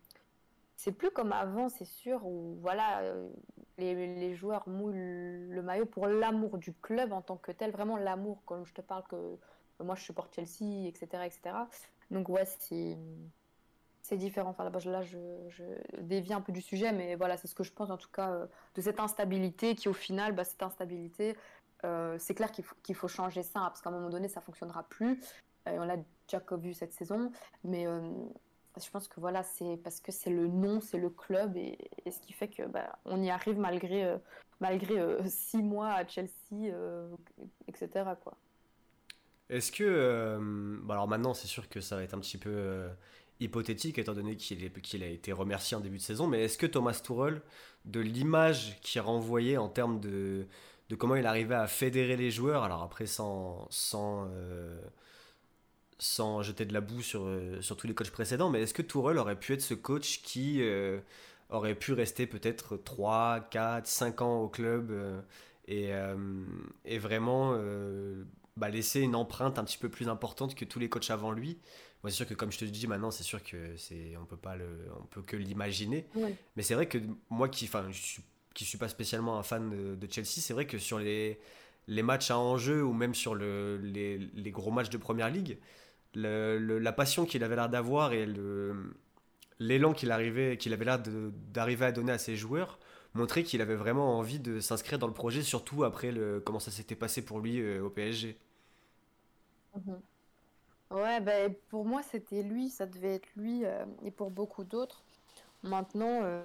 [0.76, 3.28] c'est plus comme avant, c'est sûr, où voilà, euh,
[3.78, 8.42] les, joueurs mouillent le maillot pour l'amour du club en tant que tel, vraiment l'amour,
[8.44, 9.38] comme je te parle que
[9.82, 11.24] moi je supporte Chelsea, etc.
[11.24, 11.56] etc.
[12.10, 12.96] Donc ouais, c'est,
[14.16, 14.50] différent.
[14.50, 15.64] Enfin, là, je, je
[16.00, 18.30] dévie un peu du sujet, mais voilà, c'est ce que je pense en tout cas
[18.30, 21.36] euh, de cette instabilité qui au final, bah, cette instabilité,
[21.84, 24.42] euh, c'est clair qu'il faut, qu'il faut changer ça, parce qu'à un moment donné, ça
[24.42, 25.20] fonctionnera plus.
[25.64, 27.32] on l'a déjà vu cette saison,
[27.64, 27.86] mais
[28.84, 31.78] je pense que voilà, c'est parce que c'est le nom, c'est le club et,
[32.10, 34.18] ce qui fait que bah, on y arrive malgré euh,
[34.60, 37.08] malgré euh, six mois à Chelsea, euh,
[37.68, 38.04] etc.
[39.48, 40.38] Est-ce que
[40.82, 42.88] bah, alors maintenant c'est sûr que ça va être un petit peu
[43.40, 46.66] hypothétique étant donné qu'il qu'il a été remercié en début de saison, mais est-ce que
[46.66, 47.42] Thomas Tuchel,
[47.84, 50.46] de l'image qu'il renvoyait en termes de,
[50.88, 54.28] de comment il arrivait à fédérer les joueurs, alors après sans sans
[55.98, 58.82] sans jeter de la boue sur, euh, sur tous les coachs précédents, mais est-ce que
[58.82, 61.00] Tourelle aurait pu être ce coach qui euh,
[61.48, 65.20] aurait pu rester peut-être 3, 4, 5 ans au club euh,
[65.68, 65.90] et,
[66.84, 67.58] et, vraiment
[68.56, 71.58] bah, laisser une empreinte un petit peu plus importante que tous les coachs avant lui?
[72.04, 74.54] C'est sûr que comme je te dis maintenant, c'est sûr que c'est on peut pas
[74.54, 74.68] le,
[75.00, 76.06] on peut que l'imaginer.
[76.54, 76.98] Mais c'est vrai que
[77.30, 78.22] moi qui, enfin, suis,
[78.54, 81.40] qui suis pas spécialement un fan de, de Chelsea, c'est vrai que sur les
[81.88, 85.58] les matchs à enjeu ou même sur le, les, les, gros matchs de première ligue,
[86.16, 88.26] la passion qu'il avait l'air d'avoir et
[89.58, 90.10] l'élan qu'il
[90.58, 91.02] qu'il avait l'air
[91.52, 92.78] d'arriver à donner à ses joueurs
[93.16, 96.12] montrait qu'il avait vraiment envie de s'inscrire dans le projet, surtout après
[96.44, 98.38] comment ça s'était passé pour lui euh, au PSG.
[99.74, 100.00] Mhm.
[100.92, 105.02] Ouais, ben, pour moi c'était lui, ça devait être lui, euh, et pour beaucoup d'autres.
[105.64, 106.44] Maintenant, euh,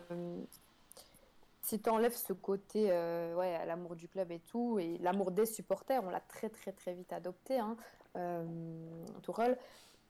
[1.61, 6.03] si tu enlèves ce côté, ouais, l'amour du club et tout, et l'amour des supporters,
[6.03, 7.77] on l'a très très très vite adopté, hein,
[9.21, 9.57] Tourelle.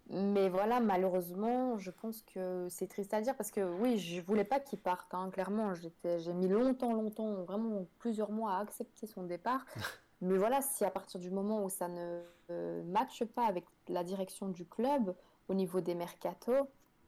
[0.09, 4.43] Mais voilà, malheureusement, je pense que c'est triste à dire parce que oui, je voulais
[4.43, 5.73] pas qu'il parte, hein, clairement.
[5.73, 9.65] J'ai mis longtemps, longtemps, vraiment plusieurs mois à accepter son départ.
[10.21, 14.03] Mais voilà, si à partir du moment où ça ne euh, matche pas avec la
[14.03, 15.15] direction du club
[15.47, 16.67] au niveau des mercatos,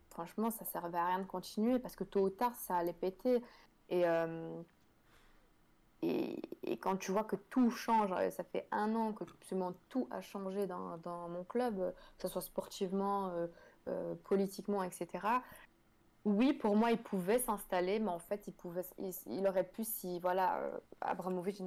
[0.09, 3.43] franchement, ça servait à rien de continuer parce que tôt ou tard, ça allait péter.
[3.89, 4.61] Et, euh,
[6.03, 10.07] et, quand tu vois que tout change, euh, ça fait un an que absolument tout
[10.11, 11.77] a changé dans, mon club,
[12.17, 13.31] que ce soit sportivement,
[13.87, 15.07] euh, politiquement, etc.
[16.25, 20.59] Oui, pour moi, il pouvait s'installer, mais en fait, il, aurait pu, si voilà,
[21.01, 21.61] Abramovic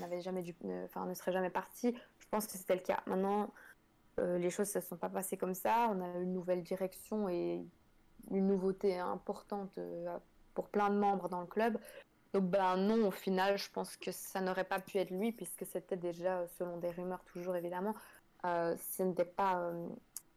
[0.00, 3.00] n'avait jamais dû, enfin, ne serait jamais parti, je pense que c'était le cas.
[3.06, 3.52] Maintenant,
[4.18, 5.88] les choses ne se sont pas passées comme ça.
[5.92, 7.64] On a une nouvelle direction et
[8.30, 9.78] une nouveauté importante
[10.54, 11.78] pour plein de membres dans le club.
[12.32, 15.66] Donc ben non, au final, je pense que ça n'aurait pas pu être lui, puisque
[15.66, 17.94] c'était déjà, selon des rumeurs toujours évidemment,
[18.46, 19.86] euh, ce n'était pas euh,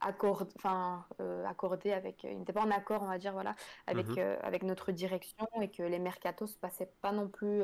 [0.02, 3.56] accordé, enfin, euh, accordé avec, il n'était pas en accord, on va dire, voilà,
[3.88, 4.38] avec, mhm.
[4.42, 7.64] avec notre direction et que les mercatos se passaient pas non plus.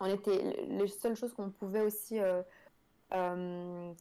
[0.00, 2.18] on était les seules choses qu'on pouvait aussi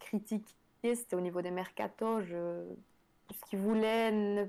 [0.02, 2.23] critiquer, c'était au niveau des mercatos.
[2.23, 2.65] Je,
[3.32, 4.45] ce qu'il voulait ne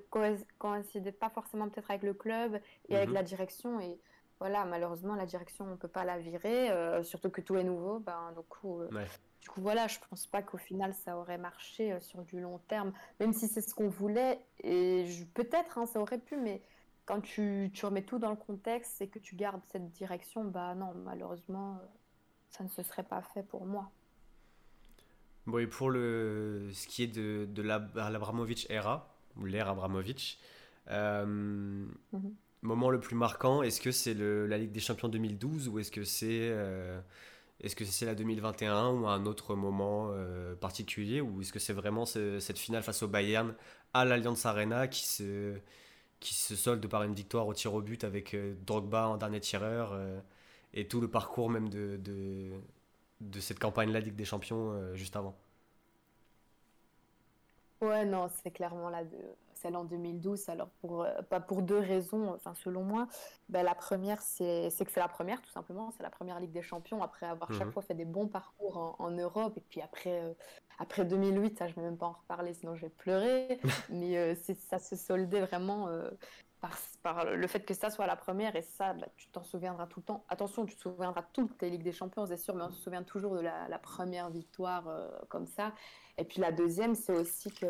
[0.59, 3.15] coïncidait pas forcément peut-être avec le club et avec mhm.
[3.15, 3.81] la direction.
[3.81, 3.99] Et
[4.41, 7.63] voilà, malheureusement, la direction, on ne peut pas la virer, euh, surtout que tout est
[7.63, 7.99] nouveau.
[7.99, 8.89] Ben, du, coup, euh,
[9.43, 12.41] du coup, voilà, je ne pense pas qu'au final, ça aurait marché euh, sur du
[12.41, 14.41] long terme, même si c'est ce qu'on voulait.
[14.65, 16.63] Et peut-être, hein, ça aurait pu, mais
[17.05, 20.75] quand tu, tu, remets tout dans le contexte et que tu gardes cette direction, bah
[20.75, 21.79] non, malheureusement,
[22.49, 23.91] ça ne se serait pas fait pour moi.
[25.47, 30.41] Bon, et pour le, ce qui est de, de l'Abramovic era, ou l'ère Abramovic,
[30.89, 32.35] euh, mhm.
[32.63, 36.05] Moment le plus marquant, est-ce que c'est la Ligue des Champions 2012 ou est-ce que
[36.05, 37.01] c'est euh,
[37.61, 42.07] est-ce que la 2021 ou un autre moment euh, particulier ou est-ce que c'est vraiment
[42.07, 43.55] cette finale face au Bayern
[43.95, 45.57] à l'Allianz Arena qui se,
[46.21, 49.99] qui se solde par une victoire au tir au but avec Drogba en dernier tireur
[50.75, 51.99] et tout le parcours même de
[53.21, 55.37] de cette campagne-là Ligue des Champions euh, juste avant?
[57.81, 59.03] Ouais, non, c'est clairement la.
[59.61, 60.49] Celle en 2012.
[60.49, 63.07] Alors, pour, euh, pas pour deux raisons, enfin, selon moi.
[63.49, 65.91] Ben, la première, c'est que c'est la première, tout simplement.
[65.97, 67.73] C'est la première Ligue des Champions, après avoir chaque mhm.
[67.73, 69.55] fois fait des bons parcours en, Europe.
[69.57, 70.33] Et puis après, euh,
[70.79, 73.61] après 2008, ça, je ne vais même pas en reparler, sinon je vais pleurer.
[73.91, 75.89] Mais ça se soldait vraiment
[77.03, 80.01] par, le fait que ça soit la première, et ça, bah, tu t'en souviendras tout
[80.01, 80.25] le temps.
[80.29, 83.03] Attention, tu te souviendras toutes les Ligues des Champions, c'est sûr, mais on se souvient
[83.03, 85.73] toujours de la, première victoire euh, comme ça.
[86.19, 87.67] Et puis la deuxième, c'est aussi que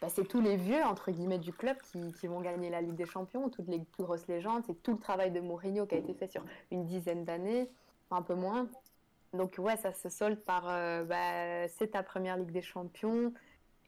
[0.00, 3.06] bah, c'est tous les vieux, entre guillemets, du club qui, vont gagner la Ligue des
[3.06, 4.62] Champions, toutes les plus grosses légendes.
[4.66, 7.70] C'est tout le travail de Mourinho qui a été fait sur une dizaine d'années,
[8.10, 8.68] un peu moins.
[9.32, 13.32] Donc ouais, ça se solde par, euh, bah, c'est ta première Ligue des Champions,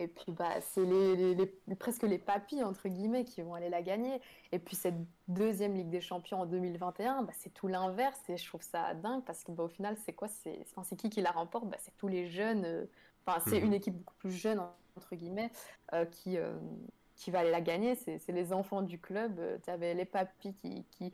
[0.02, 1.46] et puis, bah, c'est les,
[1.76, 4.20] presque les papis, entre guillemets, qui vont aller la gagner.
[4.50, 4.96] Et puis, cette
[5.28, 8.20] deuxième Ligue des Champions en 2021, bah, c'est tout l'inverse.
[8.28, 10.28] Et je trouve ça dingue parce qu'au bah, final, c'est quoi?
[10.28, 11.68] C'est qui qui la remporte?
[11.68, 12.64] Bah, C'est tous les jeunes.
[12.64, 12.86] Euh,
[13.26, 13.66] enfin, c'est mhm.
[13.66, 14.60] une équipe beaucoup plus jeune,
[14.96, 15.50] entre guillemets,
[15.92, 16.54] euh, qui, euh,
[17.16, 17.94] qui va la gagner.
[17.94, 19.40] C'est les enfants du club.
[19.62, 21.12] tu avais les papis qui, qui,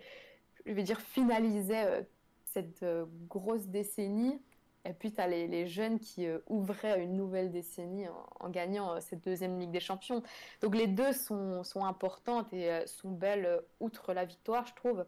[0.67, 2.07] je vais dire, finalisaient
[2.45, 2.85] cette
[3.29, 4.41] grosse décennie
[4.89, 8.07] et puis, tu as les, jeunes qui euh, ouvraient une nouvelle décennie
[8.41, 10.23] en, gagnant euh, cette deuxième Ligue des Champions.
[10.63, 15.05] Donc, les deux sont, sont importantes et euh, sont belles, outre la victoire, je trouve.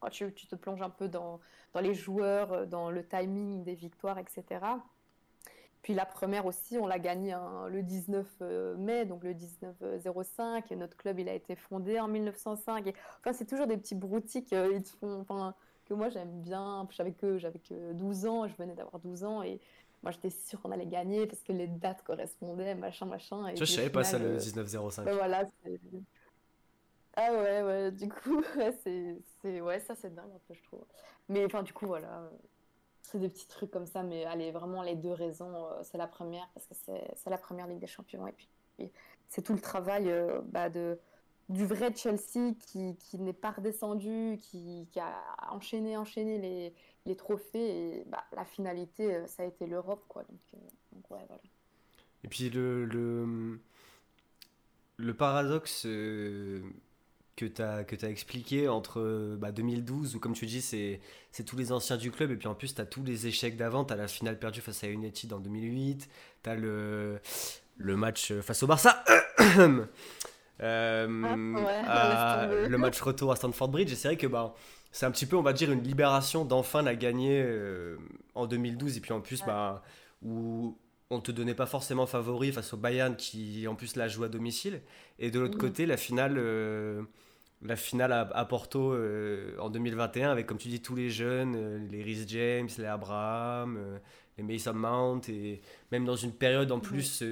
[0.00, 1.40] Quand tu, tu te plonges un peu dans,
[1.72, 4.44] dans, les joueurs, dans le timing des victoires, etc.
[5.84, 8.40] Puis la première aussi, on l'a gagnée hein, le 19
[8.78, 10.70] mai, donc le 1905.
[10.70, 12.86] Notre club, il a été fondé en 1905.
[12.86, 14.52] Et, enfin, c'est toujours des petits broutiques.
[14.52, 16.88] ils font, enfin, que moi j'aime bien.
[16.90, 19.60] J'avais que, j'avais que 12 ans, je venais d'avoir 12 ans et
[20.02, 23.46] moi j'étais sûre qu'on allait gagner parce que les dates correspondaient, machin, machin.
[23.48, 25.04] Et je savais pas ça le 1905.
[25.04, 25.44] Ben voilà,
[27.16, 28.42] ah ouais, ouais, du coup,
[28.82, 30.84] c'est, c'est, ouais, ça c'est dingue un peu, je trouve.
[31.28, 32.28] Mais enfin, du coup, voilà,
[33.04, 36.06] c'est des petits trucs comme ça, mais allez, vraiment les deux raisons, euh, c'est la
[36.06, 38.48] première parce que c'est, la première Ligue des Champions et puis
[39.28, 40.98] c'est tout le travail euh, bah, de
[41.50, 45.12] du vrai Chelsea qui, qui n'est pas redescendu, qui, qui, a
[45.50, 47.98] enchaîné, enchaîné les, les trophées.
[47.98, 50.02] Et bah, la finalité, euh, ça a été l'Europe.
[50.08, 50.22] Quoi.
[50.22, 51.26] Donc, voilà.
[52.24, 53.60] Et puis le, le,
[54.96, 55.86] le paradoxe
[57.36, 61.00] que tu as, que as expliqué entre bah, 2012, où comme tu dis, c'est
[61.44, 63.84] tous les anciens du club, et puis en plus, tu as tous les échecs d'avant.
[63.84, 66.08] Tu as la finale perdue face à United en 2008,
[66.42, 67.20] tu as le,
[67.76, 69.04] le match face au Barça.
[70.60, 71.54] Euh,
[71.86, 73.92] ah, le match retour à Stanford Bridge.
[73.92, 74.54] Et c'est vrai que bah,
[74.92, 77.96] c'est un petit peu, on va dire, une libération d'enfin la gagner euh,
[78.34, 78.96] en 2012.
[78.96, 79.82] Et puis en plus, bah,
[80.22, 80.78] où
[81.14, 84.28] on te donnait pas forcément favori face au Bayern qui en plus la joue à
[84.28, 84.80] domicile.
[85.18, 87.02] Et de l'autre côté, la finale, euh,
[87.62, 92.02] la finale à, Porto euh, en 2021 avec, comme tu dis, tous les jeunes, les
[92.02, 93.78] Rhys James, les Abraham,
[94.36, 95.22] les Mason Mount.
[95.28, 95.60] Et
[95.92, 97.22] même dans une période en plus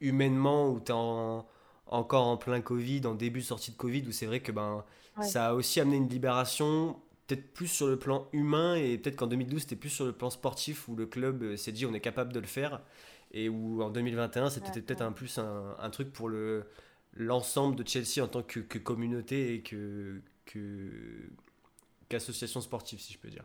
[0.00, 0.94] humainement où tu es
[1.86, 4.84] encore en plein Covid, en début de sortie de Covid, où c'est vrai que ben
[5.20, 6.96] ça a aussi amené une libération,
[7.34, 10.30] peut-être plus sur le plan humain, et peut-être qu'en 2012, c'était plus sur le plan
[10.30, 12.82] sportif, où le club euh, s'est dit on est capable de le faire,
[13.32, 16.66] et où en 2021, c'était peut-être un plus un, truc pour le
[17.14, 20.22] l'ensemble de Chelsea en tant que, communauté et que,
[22.08, 23.44] qu'association sportive, si je peux dire.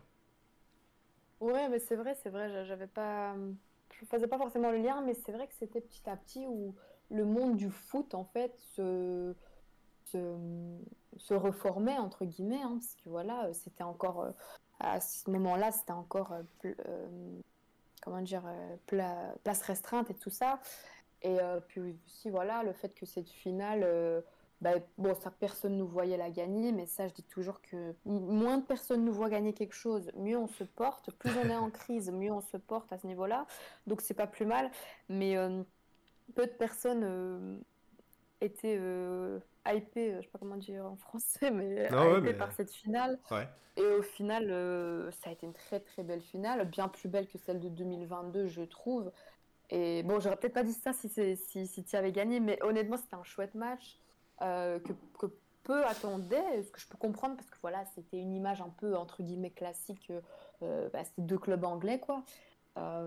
[1.42, 3.36] Ouais, mais c'est vrai, c'est vrai, j'avais pas.
[4.00, 6.76] Je faisais pas forcément le lien, mais c'est vrai que c'était petit à petit où
[7.10, 9.34] le monde du foot, en fait, se
[10.12, 10.36] se,
[11.34, 14.32] reformer, entre guillemets, hein, parce que voilà, c'était encore, euh,
[14.80, 17.40] à ce moment-là, c'était encore, euh, euh,
[18.02, 18.44] comment dire,
[18.86, 20.60] place restreinte et tout ça.
[21.24, 24.24] Et puis aussi, voilà, le fait que cette finale,
[24.62, 27.96] bah, bon, ça, personne ne nous voyait la gagner, mais ça, je dis toujours que
[28.06, 31.12] moins de personnes nous voient gagner quelque chose, mieux on se porte.
[31.12, 33.46] Plus on est en crise, mieux on se porte à ce niveau-là.
[33.88, 34.72] Donc, c'est pas plus mal.
[35.10, 35.36] Mais
[36.36, 37.60] peu de personnes
[38.42, 38.80] étaient
[39.74, 43.20] hypé, euh, je sais pas comment dire en français, mais hypé par cette finale.
[43.78, 47.28] Et au final, euh, ça a été une très très belle finale, bien plus belle
[47.28, 49.12] que celle de 2022, je trouve.
[49.70, 52.98] Et bon, j'aurais peut-être pas dit ça si, si, si tu avais gagné, mais honnêtement,
[52.98, 54.00] c'était un chouette match
[54.42, 55.28] euh, que, que,
[55.64, 58.96] peu attendaient, ce que je peux comprendre, parce que voilà, c'était une image un peu
[58.96, 60.10] entre guillemets classique,
[60.62, 62.24] bah, c'était deux clubs anglais, quoi.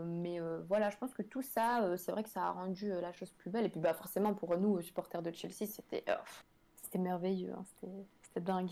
[0.05, 3.31] mais voilà, je pense que tout ça, c'est vrai que ça a rendu la chose
[3.31, 3.65] plus belle.
[3.65, 6.05] Et puis bah, forcément, pour nous, supporters de Chelsea, c'était
[6.91, 7.65] c'était merveilleux, hein,
[8.23, 8.71] c'était dingue.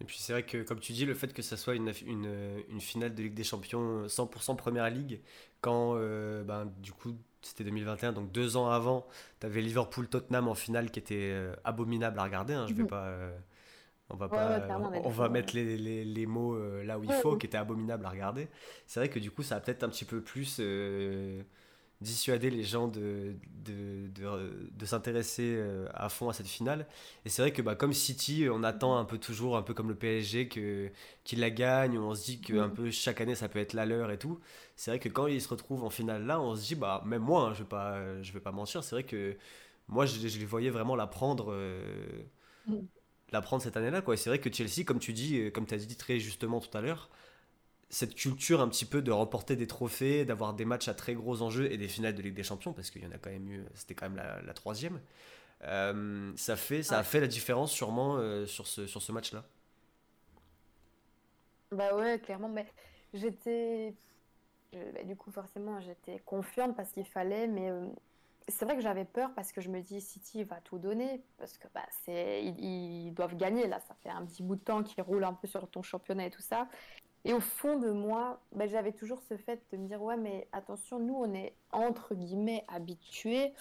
[0.00, 2.62] Et puis c'est vrai que, comme tu dis, le fait que ça soit une, une,
[2.70, 5.20] une finale de Ligue des Champions 100% Première Ligue,
[5.60, 9.06] quand euh, ben, du coup c'était 2021, donc deux ans avant,
[9.40, 12.54] tu avais Liverpool-Tottenham en finale qui était euh, abominable à regarder.
[12.54, 12.88] Hein, je vais mhm.
[12.88, 13.36] pas, euh,
[14.08, 14.68] on va, pas,
[15.04, 18.10] on, va mettre les, les, les mots là où il faut, qui était abominable à
[18.10, 18.48] regarder.
[18.86, 20.60] C'est vrai que du coup ça a peut-être un petit peu plus
[22.00, 23.34] dissuader les gens de,
[23.64, 24.08] de,
[24.72, 26.86] de, s'intéresser euh, à fond à cette finale.
[27.24, 29.88] Et c'est vrai que bah, comme City, on attend un peu toujours, un peu comme
[29.88, 30.90] le PSG, que,
[31.24, 33.84] qu'il la gagne, on se dit que un peu chaque année ça peut être la
[33.86, 34.40] leur et tout.
[34.76, 37.22] C'est vrai que quand ils se retrouvent en finale là, on se dit, bah, même
[37.22, 39.36] moi, hein, je ne vais, pas, je vais pas mentir, c'est vrai que
[39.88, 41.52] moi je, je les voyais vraiment la prendre.
[41.52, 41.82] Euh,
[43.32, 44.14] la prendre cette année-là quoi.
[44.14, 46.60] Et c'est vrai que Chelsea, comme tu dis, euh, comme tu as dit très justement
[46.60, 47.10] tout à l'heure,
[47.90, 51.42] cette culture un petit peu de remporter des trophées, d'avoir des matchs à très gros
[51.42, 53.50] enjeux et des finales de Ligue des Champions, parce qu'il y en a quand même
[53.50, 55.00] eu, c'était quand même la, troisième,
[55.64, 59.44] euh, ça, fait, ça a fait la différence sûrement euh, sur ce, sur ce match-là.
[61.72, 62.66] Bah ouais, clairement, mais
[63.12, 63.94] j'étais...
[64.72, 67.88] Bah, du coup, forcément, j'étais confiante parce qu'il fallait, mais euh,
[68.46, 71.58] c'est vrai que j'avais peur parce que je me dis City va tout donner parce
[71.58, 74.82] que bah, c'est ils, ils, doivent gagner là ça fait un petit bout de temps
[74.82, 76.68] qu'ils roulent un peu sur ton championnat et tout ça
[77.24, 80.48] et au fond de moi, ben, j'avais toujours ce fait de me dire ouais, mais
[80.52, 83.52] attention, nous, on est entre guillemets habitués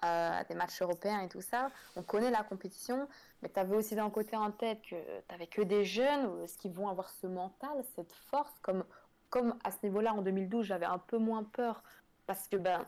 [0.00, 1.70] à des matchs européens et tout ça.
[1.96, 3.08] On connaît la compétition,
[3.42, 4.96] mais tu avais aussi d'un côté en tête que tu
[5.30, 8.52] n'avais que des jeunes, ce qui vont avoir ce mental, cette force.
[8.62, 8.84] Comme,
[9.30, 11.82] comme à ce niveau-là, en 2012, j'avais un peu moins peur
[12.26, 12.86] parce que ben,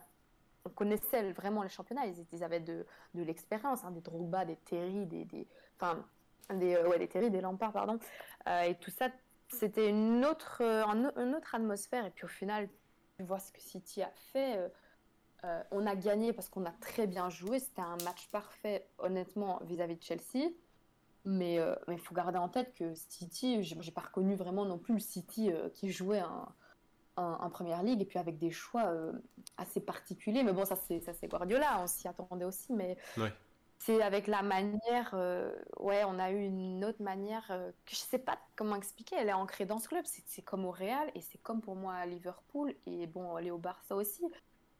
[0.65, 2.07] on connaissait vraiment les championnats.
[2.33, 6.05] Ils, avaient de, de l'expérience, hein, des Drogba, des Terry, des, des, enfin,
[6.55, 7.99] des, euh, ouais, des Terry, des Lampard, pardon.
[8.47, 9.09] Euh, et tout ça,
[9.53, 10.85] c'était une autre, euh,
[11.17, 12.07] une autre atmosphère.
[12.07, 12.69] Et puis au final,
[13.17, 14.59] tu vois ce que City a fait.
[14.59, 14.69] Euh,
[15.45, 17.59] euh, on a gagné parce qu'on a très bien joué.
[17.59, 20.51] C'était un match parfait, honnêtement, vis-à-vis de Chelsea.
[21.27, 21.59] Mais
[21.89, 25.51] il faut garder en tête que City, j'ai pas reconnu vraiment non plus le City
[25.75, 28.91] qui jouait en, première ligue et puis avec des choix
[29.59, 30.43] assez particuliers.
[30.43, 32.73] Mais bon, ça c'est Guardiola, on s'y attendait aussi.
[32.73, 32.97] Mais
[33.81, 37.97] c'est avec la manière, euh, ouais, on a eu une autre manière euh, que je
[37.97, 39.17] sais pas comment expliquer.
[39.19, 40.05] Elle est ancrée dans ce club.
[40.05, 43.57] C'est comme au Real et c'est comme pour moi à Liverpool et bon, aller au
[43.57, 44.23] Barça aussi.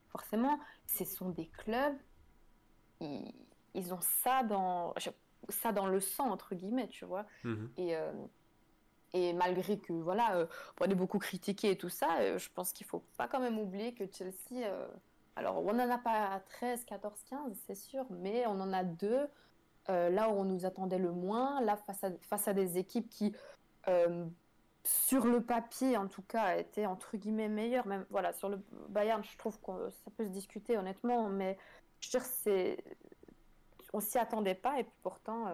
[0.09, 1.97] Forcément, ce sont des clubs.
[3.01, 4.93] Ils, ont ça dans
[5.49, 7.25] ça dans le sang entre guillemets, tu vois.
[7.45, 7.71] Mhm.
[7.79, 8.13] Et euh,
[9.15, 10.47] et malgré que voilà,
[10.79, 13.95] on est beaucoup critiqué et tout ça, je pense qu'il faut pas quand même oublier
[13.95, 14.63] que Chelsea
[15.37, 19.29] alors, on n'en a pas 13, 14, 15, c'est sûr, mais on en a deux.
[19.89, 23.09] Euh, là où on nous attendait le moins, là face à, face à des équipes
[23.09, 23.35] qui,
[23.89, 24.27] euh,
[24.85, 27.87] sur le papier en tout cas, étaient entre guillemets meilleures.
[27.87, 31.57] Même voilà, sur le Bayern, je trouve que ça peut se discuter honnêtement, mais
[32.01, 32.85] je veux dire, c'est,
[33.93, 34.79] on s'y attendait pas.
[34.79, 35.47] Et pourtant,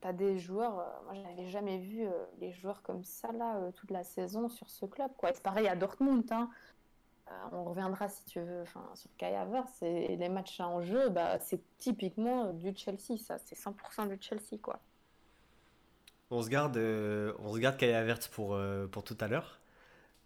[0.00, 2.06] tu as des joueurs, moi je n'avais jamais vu
[2.38, 5.10] les joueurs comme ça là toute la saison sur ce club.
[5.24, 6.30] C'est pareil à Dortmund.
[6.30, 6.48] Hein.
[7.52, 8.64] On reviendra si tu veux
[8.94, 13.56] sur Kai Havertz et les matchs en jeu, bah, c'est typiquement du Chelsea, ça, c'est
[13.56, 14.80] 100% du Chelsea quoi.
[16.30, 18.58] On se garde, on se garde Kai Havertz pour,
[18.90, 19.60] pour tout à l'heure.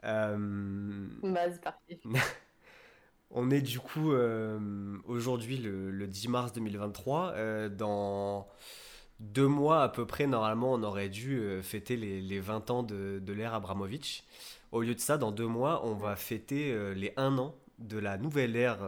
[0.05, 1.09] Euh...
[3.33, 4.59] On est du coup euh,
[5.05, 7.33] aujourd'hui le, 10 mars 2023.
[7.37, 8.49] Euh, dans
[9.21, 13.33] deux mois à peu près, normalement, on aurait dû euh, fêter les, 20 ans de,
[13.33, 14.25] l'ère Abramovich.
[14.73, 18.19] Au lieu de ça, dans deux mois, on va fêter les 1 an de la
[18.19, 18.79] nouvelle ère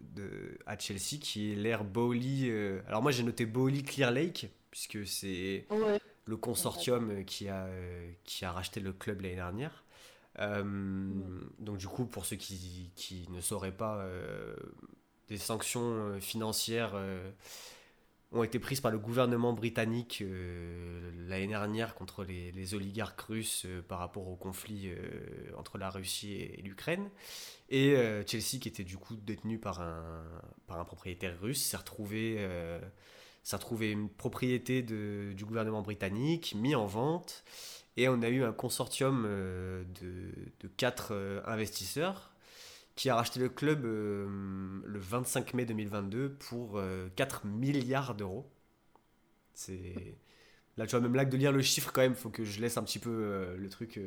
[0.00, 2.80] de, à Chelsea, qui est l'ère Bowley.
[2.88, 5.66] alors moi, j'ai noté Bowley Clear Lake, puisque c'est
[6.24, 7.68] le consortium qui a,
[8.24, 9.84] qui a racheté le club l'année dernière.
[10.40, 10.64] Euh,
[11.58, 14.54] donc du coup, pour ceux qui, qui ne sauraient pas, euh,
[15.28, 16.94] des sanctions euh, financières
[18.34, 20.22] ont été prises par le gouvernement britannique
[21.26, 24.90] l'année dernière contre les, oligarques russes par rapport au conflit
[25.56, 27.08] entre la Russie et, l'Ukraine.
[27.70, 27.94] Et
[28.26, 30.24] Chelsea, qui était du coup détenu par un,
[30.66, 32.44] par un propriétaire russe, s'est retrouvé,
[33.52, 37.44] retrouvé une propriété de, du gouvernement britannique, mis en vente.
[37.96, 42.33] Et on a eu un consortium euh, de, de quatre euh, investisseurs
[42.96, 44.26] qui a racheté le club euh,
[44.84, 46.80] le 25 mai 2022 pour
[47.16, 48.50] 4 milliards d'euros.
[49.54, 50.16] C'est
[50.76, 52.60] là tu vois même là que de lire le chiffre quand même, faut que je
[52.60, 54.00] laisse un petit peu le truc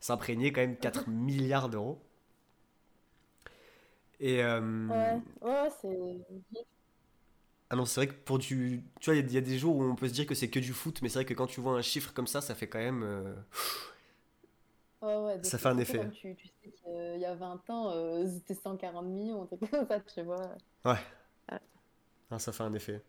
[0.00, 2.02] s'imprégner quand même 4 milliards d'euros.
[4.20, 6.46] Et ouais, ouais c'est
[7.72, 8.82] ah non, c'est vrai que pour du.
[9.00, 10.58] Tu vois, il y, a des jours où on peut se dire que c'est que
[10.58, 12.66] du foot, mais c'est vrai que quand tu vois un chiffre comme ça, ça fait
[12.66, 13.04] quand même.
[15.02, 16.10] Euh, ouais, ça fait un effet.
[16.10, 20.00] tu, tu, sais qu'il y a 20 ans, euh, c'était 140 millions, truc comme ça,
[20.00, 20.56] tu vois.
[20.84, 20.98] Ouais.
[22.30, 23.02] Ah, ça fait un effet.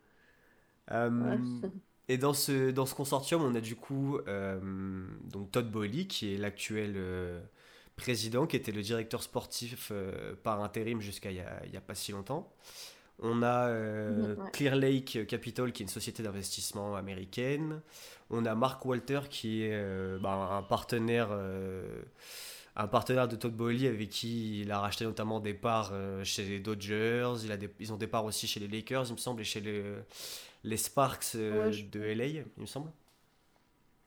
[0.91, 1.37] Euh,
[2.07, 4.19] et dans ce, dans ce consortium, on a du coup
[5.23, 6.97] donc Todd Bowley, qui est l'actuel
[7.95, 9.91] président, qui était le directeur sportif
[10.43, 12.51] par intérim jusqu'à il n'y a, a, pas si longtemps.
[13.19, 17.81] On a euh, Clear Lake Capital, qui est une société d'investissement américaine.
[18.29, 21.29] On a Mark Walter, qui est euh, bah, un partenaire.
[21.31, 22.01] Euh,
[22.77, 25.91] un partenaire de Todd Bowley avec qui il a racheté notamment des parts
[26.23, 29.17] chez les Dodgers, il a ils ont des parts aussi chez les Lakers, il me
[29.17, 29.83] semble, et chez les,
[30.63, 32.89] les Sparks de LA, il me semble.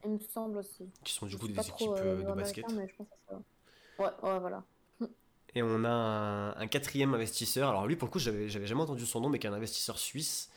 [0.07, 0.89] Il me semble aussi.
[1.05, 2.65] Qui sont du coup des équipes de basket.
[2.73, 3.35] Mais je pense que
[4.03, 4.65] ouais, ouais, voilà.
[5.55, 7.71] Et on a un, quatrième investisseur.
[7.71, 9.99] Alors lui, pour le coup, j'avais, jamais entendu son nom, mais qui est un investisseur
[9.99, 10.51] suisse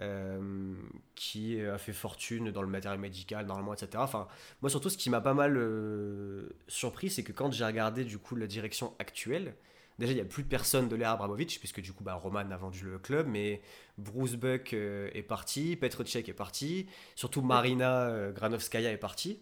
[0.00, 0.74] euh,
[1.14, 3.90] qui a fait fortune dans le matériel médical, normalement, etc.
[3.96, 4.28] Enfin,
[4.60, 8.18] moi, surtout, ce qui m'a pas mal euh, surpris, c'est que quand j'ai regardé du
[8.18, 9.54] coup la direction actuelle,
[9.98, 12.56] déjà, il n'y a plus personne de l'ère Abramovich, puisque du coup, bah, Roman a
[12.56, 13.62] vendu le club, mais
[13.96, 19.40] Bruce Buck euh, est parti, Petr Cech est parti, surtout Marina Granovskaya est partie.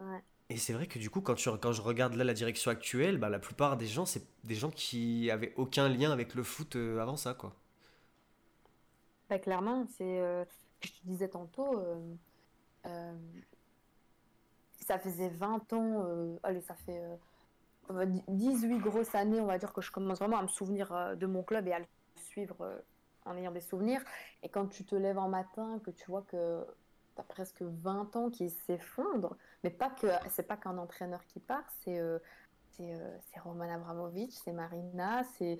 [0.00, 0.22] Ouais.
[0.50, 3.38] Et c'est vrai que du coup, quand, je regarde là la direction actuelle, bah, la
[3.38, 7.16] plupart des gens, c'est des gens qui avaient aucun lien avec le foot euh, avant
[7.16, 7.54] ça, quoi.
[9.28, 10.44] Bah, clairement, c'est euh,
[10.80, 11.78] je te disais tantôt,
[12.84, 13.12] euh,
[14.80, 17.00] ça faisait 20 ans, allez, ça fait
[18.26, 21.44] 18 grosses années, on va dire, que je commence vraiment à me souvenir de mon
[21.44, 21.86] club et à le
[22.16, 22.82] suivre
[23.24, 24.02] en ayant des souvenirs.
[24.42, 26.66] Et quand tu te lèves en matin, que tu vois que
[27.20, 31.64] as presque 20 ans qui s'effondrent, mais pas que c'est pas qu'un entraîneur qui part,
[31.82, 32.18] c'est euh,
[32.80, 35.58] euh, c'est Roman Abramovich, c'est Marina, c'est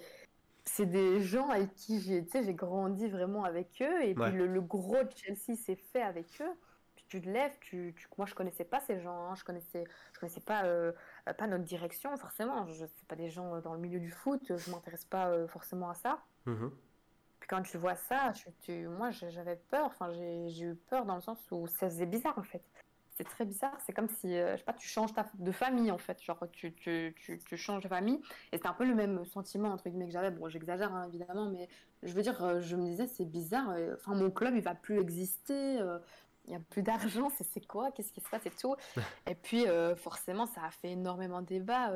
[0.65, 5.03] c'est des gens avec qui j'ai j'ai grandi vraiment avec eux et puis le, gros
[5.03, 6.53] de Chelsea s'est fait avec eux.
[6.95, 9.35] Puis tu te lèves, tu, tu, moi je connaissais pas ces gens, hein.
[9.35, 10.93] je connaissais je connaissais pas euh,
[11.37, 14.71] pas notre direction forcément, je sais pas des gens dans le milieu du foot, je
[14.71, 16.23] m'intéresse pas forcément à ça.
[16.45, 16.55] Puis
[17.51, 18.33] quand tu vois ça,
[18.63, 22.39] tu, moi j'avais peur, enfin j'ai eu peur dans le sens où ça faisait bizarre
[22.39, 22.63] en fait
[23.21, 23.77] c'est très bizarre.
[23.85, 26.23] C'est comme si, euh, je sais pas, tu changes ta, de famille en fait.
[26.23, 28.19] Genre, tu, tu, tu, changes de famille.
[28.51, 30.31] Et c'est un peu le même sentiment, entre guillemets, que j'avais.
[30.31, 31.69] Bon, j'exagère hein, évidemment, mais
[32.03, 33.71] je veux dire, euh, je me disais, c'est bizarre.
[33.71, 35.75] Euh, enfin, mon club, il va plus exister.
[36.47, 37.31] il n'y a plus d'argent.
[37.31, 37.91] C'est quoi?
[37.93, 38.75] Qu'est-ce qui se passe et tout?
[39.27, 41.93] Et puis, forcément, ça a fait énormément de débat.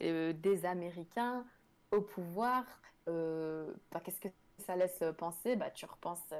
[0.00, 1.44] des Américains
[1.90, 2.64] au pouvoir.
[3.06, 4.28] Bah, qu'est-ce que
[4.58, 6.32] ça laisse penser bah, Tu repenses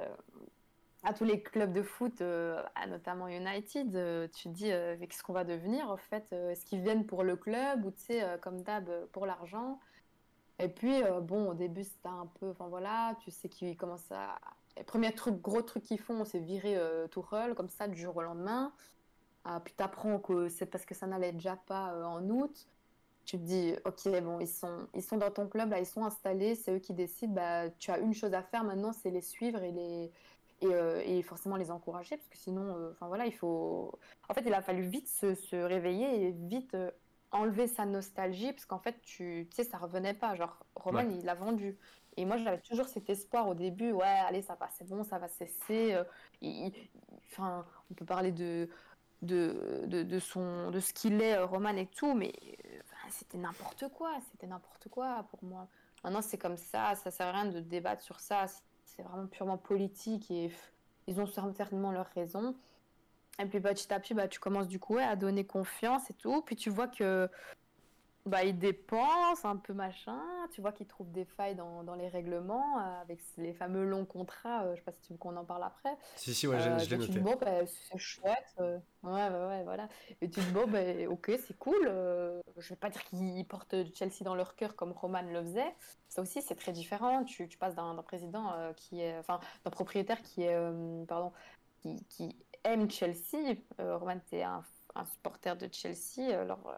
[1.05, 5.13] à tous les clubs de foot, euh, notamment United, euh, tu te dis euh, avec
[5.13, 8.25] ce qu'on va devenir en fait, est-ce qu'ils viennent pour le club ou tu sais
[8.41, 9.79] comme d'hab pour l'argent?
[10.57, 14.39] Et puis bon au début c'était un peu, enfin voilà, tu sais qu'ils commencent à,
[14.77, 16.77] les premiers gros trucs qu'ils font, c'est virer
[17.11, 18.73] Tourelle comme ça du jour au lendemain.
[19.43, 22.67] Ah, puis t'apprends que c'est parce que ça n'allait déjà pas en août.
[23.25, 26.05] Tu te dis, ok, bon, ils sont, ils sont dans ton club, là, ils sont
[26.05, 29.21] installés, c'est eux qui décident, bah, tu as une chose à faire maintenant, c'est les
[29.21, 30.11] suivre et les.
[30.61, 33.91] Et, euh, et, forcément les encourager parce que sinon euh, enfin voilà il faut
[34.29, 36.91] en fait il a fallu vite se, se réveiller et vite euh,
[37.33, 41.17] enlever sa nostalgie parce qu'en fait tu, sais ça revenait pas genre Roman ouais.
[41.19, 41.77] il a vendu
[42.15, 45.19] et moi j'avais toujours cet espoir au début ouais allez ça va c'est bon ça
[45.19, 45.97] va cesser
[47.29, 48.69] enfin on peut parler de
[49.23, 52.31] de, de, de son de ce qu'il est Roman et tout mais
[53.17, 55.67] c'était n'importe quoi, c'était n'importe quoi pour moi.
[56.03, 58.45] Maintenant, c'est comme ça, ça sert à rien de débattre sur ça.
[58.83, 60.51] C'est vraiment purement politique et
[61.07, 62.55] ils ont certainement leur raison.
[63.39, 66.41] Et puis petit à petit, bah, tu commences du coup à donner confiance et tout.
[66.43, 67.29] Puis tu vois que
[68.25, 70.19] bah, ils dépensent un peu machin.
[70.51, 74.05] Tu vois qu'ils trouvent des failles dans, dans les règlements euh, avec les fameux longs
[74.05, 74.63] contrats.
[74.63, 75.95] Euh, je sais pas si tu veux qu'on en parle après.
[76.15, 77.11] Si, si, ouais, euh, je l'ai noté.
[77.11, 78.55] Tu dis, bon, bah, c'est chouette.
[78.59, 79.87] Euh, ouais, ouais, ouais, voilà.
[80.21, 81.83] Et tu dis, bon, bah, ok, c'est cool.
[82.57, 85.75] je vais pas dire qu'ils portent Chelsea dans leur cœur comme Roman le faisait.
[86.09, 87.23] Ça aussi, c'est très différent.
[87.25, 89.17] Tu, tu passes d'un président qui est.
[89.19, 90.57] Enfin, d'un propriétaire qui est.
[91.07, 91.31] pardon.
[91.81, 93.55] Qui, qui aime Chelsea.
[93.77, 94.63] Roman, t'es un,
[94.95, 96.33] un supporter de Chelsea.
[96.33, 96.73] Alors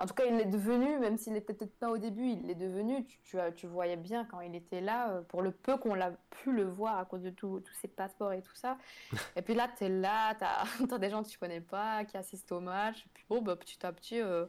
[0.00, 2.54] en tout cas, il l'est devenu, même s'il n'était peut-être pas au début, il l'est
[2.54, 3.04] devenu.
[3.04, 6.12] Tu, tu, tu, voyais bien quand il était là, euh, pour le peu qu'on l'a
[6.30, 8.78] pu le voir à cause de tous ses passeports et tout ça.
[9.36, 12.06] et puis là, tu es là, tu as, as, des gens que tu connais pas,
[12.06, 13.04] qui assistent au match.
[13.04, 14.46] Et puis bon, bah, petit à petit, euh,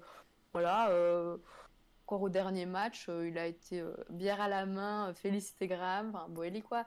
[0.53, 0.89] voilà.
[0.91, 1.37] Euh,
[2.05, 6.27] encore au dernier match, euh, il a été bière à la main, félicité Graham, enfin,
[6.29, 6.85] Boeli quoi.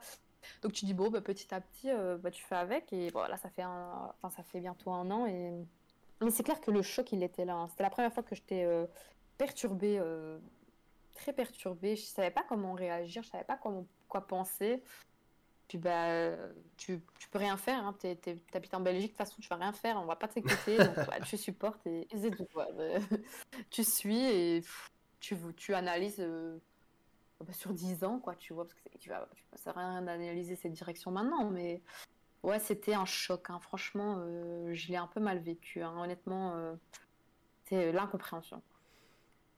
[0.63, 1.89] Donc tu dis, bon, bah, petit à petit,
[2.19, 2.91] bah, tu fais avec.
[2.93, 4.11] Et voilà, ça fait, un...
[4.23, 5.27] ça fait bientôt un an.
[5.27, 5.53] Et
[6.25, 7.55] mais c'est clair que le choc, il était là.
[7.55, 7.67] Hein.
[7.69, 8.85] C'était la première fois que j'étais euh,
[9.37, 10.37] perturbée, euh,
[11.13, 11.95] très perturbée.
[11.95, 14.83] Je savais pas comment réagir, je savais pas quoi penser.
[15.67, 16.35] Puis bah,
[16.77, 17.85] tu, tu peux rien faire.
[17.85, 17.95] Hein.
[17.99, 18.17] Tu
[18.53, 19.97] habites en Belgique, de toute façon, tu vas rien faire.
[19.97, 20.77] On va pas t'écouter.
[20.77, 22.47] bah, tu supportes et, tout.
[23.71, 24.63] Tu suis et
[25.19, 26.57] tu, analyses euh,
[27.41, 28.65] bah, sur 10 ans, quoi, tu vois.
[28.65, 31.81] Parce que tu vas, tu rien d'analyser cette direction maintenant, mais
[32.45, 33.49] Ouais, c'était un choc.
[33.49, 33.59] Hein.
[33.59, 35.81] Franchement, euh, je l'ai un peu mal vécu.
[35.81, 35.93] Hein.
[35.97, 36.75] Honnêtement, euh,
[37.67, 38.61] c'est l'incompréhension.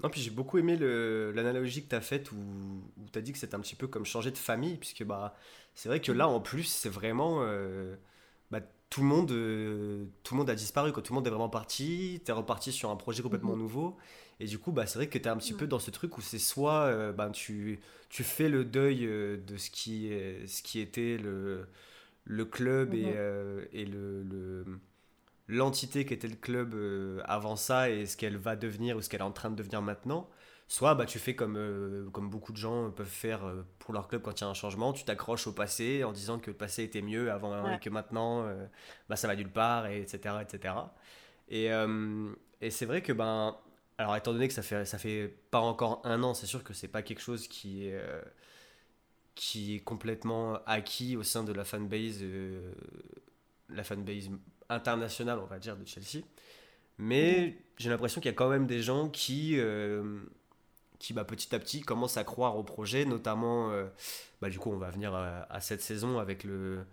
[0.02, 3.34] Non, puis j'ai beaucoup aimé l'analogie que tu as faite où, où tu as dit
[3.34, 5.36] que c'était un petit peu comme changer de famille, puisque bah,
[5.76, 7.40] c'est vrai que là, en plus, c'est vraiment.
[7.42, 7.98] Euh,
[8.52, 9.28] bah, tout, le monde,
[10.24, 11.04] tout le monde a disparu, quoi.
[11.04, 13.60] tout le monde est vraiment parti, tu es reparti sur un projet complètement -hmm.
[13.60, 13.98] nouveau.
[14.40, 16.18] Et du coup, bah, c'est vrai que tu es un petit peu dans ce truc
[16.18, 20.10] où c'est soit bah, tu, tu fais le deuil de ce qui,
[20.46, 21.68] ce qui était le
[22.28, 24.66] le club et, euh, et le, le
[25.48, 29.08] l'entité qui était le club euh, avant ça et ce qu'elle va devenir ou ce
[29.08, 30.30] qu'elle est en train de devenir maintenant.
[30.68, 33.50] Soit bah, tu fais comme, euh, comme beaucoup de gens peuvent faire
[33.80, 36.40] pour leur club quand il y a un changement, tu t'accroches au passé en disant
[36.40, 37.78] que le passé était mieux avant ouais.
[37.78, 38.46] et que maintenant
[39.08, 40.36] bah, ça va nulle part, et etc.
[40.42, 40.74] etc.
[41.48, 41.70] Et,
[42.60, 43.56] et c'est vrai que, ben,
[43.98, 46.74] alors étant donné que ça fait, ça fait pas encore un an, c'est sûr que
[46.74, 47.98] c'est pas quelque chose qui est
[49.38, 52.72] qui est complètement acquis au sein de la fanbase, euh,
[53.70, 54.32] la fanbase
[54.68, 56.26] internationale, on va dire, de Chelsea.
[56.98, 60.20] Mais j'ai l'impression qu'il y a quand même des gens qui, euh,
[60.98, 63.86] qui bah, petit à petit commencent à croire au projet, notamment, euh,
[64.42, 66.84] bah, du coup, on va venir à, à, cette saison avec le,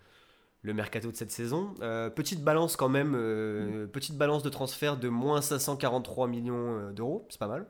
[0.61, 1.73] le mercato de cette saison.
[2.15, 3.89] Petite balance quand même, mmh.
[3.89, 7.67] petite balance de transfert de moins 543 millions d'euros, c'est pas mal.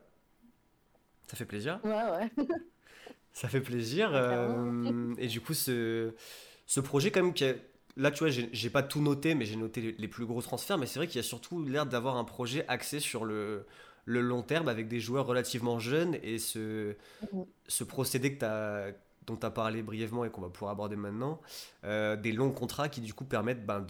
[1.28, 1.78] Ça fait plaisir.
[1.84, 2.44] Ouais, ouais.
[3.34, 4.10] Ça fait plaisir.
[4.14, 6.14] Euh, et du coup, ce,
[6.66, 7.54] ce projet, quand même, qui a,
[7.96, 10.78] là, tu vois, j'ai pas tout noté, mais j'ai noté les, les, plus gros transferts.
[10.78, 13.66] Mais c'est vrai qu'il y a surtout l'air d'avoir un projet axé sur le,
[14.04, 16.92] le, long terme avec des joueurs relativement jeunes et ce,
[17.32, 17.42] mmh.
[17.66, 18.92] ce procédé que as,
[19.26, 21.40] dont tu as parlé brièvement et qu'on va pouvoir aborder maintenant,
[21.82, 23.84] euh, des longs contrats qui, du coup, permettent ben,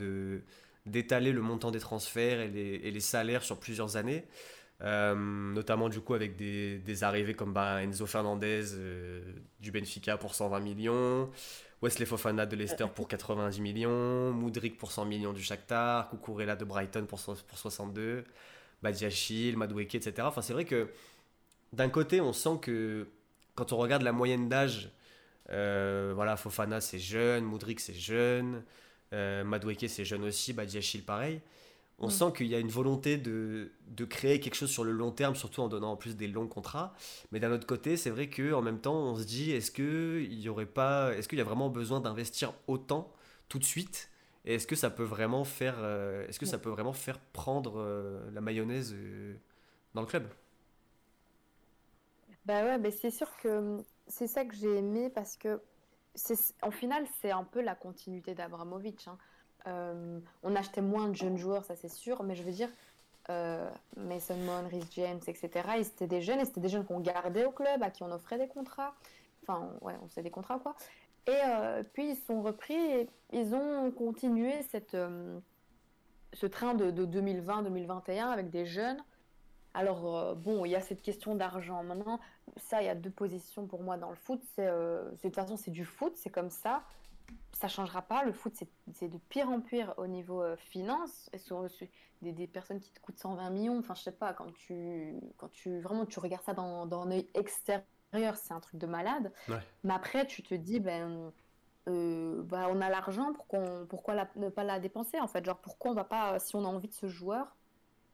[0.87, 4.25] d'étaler le montant des transferts et les, et les salaires sur plusieurs années.
[4.85, 9.23] Euh, notamment du coup avec des, arrivées comme bah, Enzo Fernandez euh,
[9.59, 11.31] du Benfica pour 120 millions,
[11.81, 16.67] Wesley Fofana de Leicester pour 90 millions, Moudric pour 100 millions du Shakhtar, Kukurela de
[16.67, 18.25] Brighton pour, pour 62,
[18.83, 20.15] Badiachil, Madueke, etc.
[20.21, 20.91] Enfin c'est vrai que
[21.73, 23.09] d'un côté on sent que
[23.55, 24.91] quand on regarde la moyenne d'âge,
[25.49, 28.63] euh, voilà Fofana c'est jeune, Moudric c'est jeune,
[29.13, 31.41] Madueke c'est jeune aussi, Badiachil pareil.
[32.05, 32.11] On mm.
[32.11, 35.35] sent qu'il y a une volonté de, de, créer quelque chose sur le long terme,
[35.35, 36.95] surtout en donnant en plus des longs contrats.
[37.33, 40.49] Mais d'un autre côté, c'est vrai qu'en même temps, on se dit est-ce qu'il y
[40.49, 43.13] aurait pas, est-ce qu'il y a vraiment besoin d'investir autant
[43.49, 44.11] tout de suite?
[44.45, 47.81] Et est-ce que ça peut vraiment faire, euh, est-ce que ça peut vraiment faire prendre
[47.81, 49.35] euh, la mayonnaise euh,
[49.95, 50.29] dans le club?
[52.45, 55.63] Bah ouais, mais c'est sûr que c'est ça que j'ai aimé parce que
[56.63, 59.09] en final, c'est un peu la continuité d'Abramovic.
[59.09, 59.19] Hein.
[59.67, 62.69] Euh, on achetait moins de jeunes joueurs, ça c'est sûr, mais je veux dire,
[63.31, 65.51] euh, Mason Mount, Rhys James, etc.
[65.79, 68.13] Ils étaient des jeunes et c'était des jeunes qu'on gardait au club, à qui on
[68.13, 68.95] offrait des contrats.
[69.43, 70.75] Enfin, ouais, on faisait des contrats, quoi.
[71.27, 74.97] Et euh, puis ils sont repris et ils ont continué cette,
[76.35, 79.03] ce train de, de 2020-2021 avec des jeunes.
[79.73, 81.83] Alors, bon, il y a cette question d'argent.
[81.83, 82.21] Maintenant,
[82.59, 84.41] ça, il y a deux positions pour moi dans le foot.
[84.59, 86.83] De toute façon, c'est du foot, c'est comme ça.
[87.55, 88.25] Ça changera pas.
[88.25, 88.53] Le foot,
[88.93, 91.31] c'est de pire en pire au niveau finance.
[91.33, 91.67] Et sur,
[92.21, 93.79] des, des, personnes qui te coûtent 120 millions.
[93.79, 97.13] Enfin, je sais pas, quand tu, quand tu vraiment tu regardes ça dans, dans un
[97.13, 97.85] œil extérieur
[98.35, 99.33] c'est un truc de malade.
[99.83, 101.33] Mais après, tu te dis, ben,
[101.89, 105.45] euh, bah, on a l'argent, pourquoi, pourquoi ne pas la dépenser en fait?
[105.45, 107.57] Genre, pourquoi on va pas, si on a envie de ce joueur,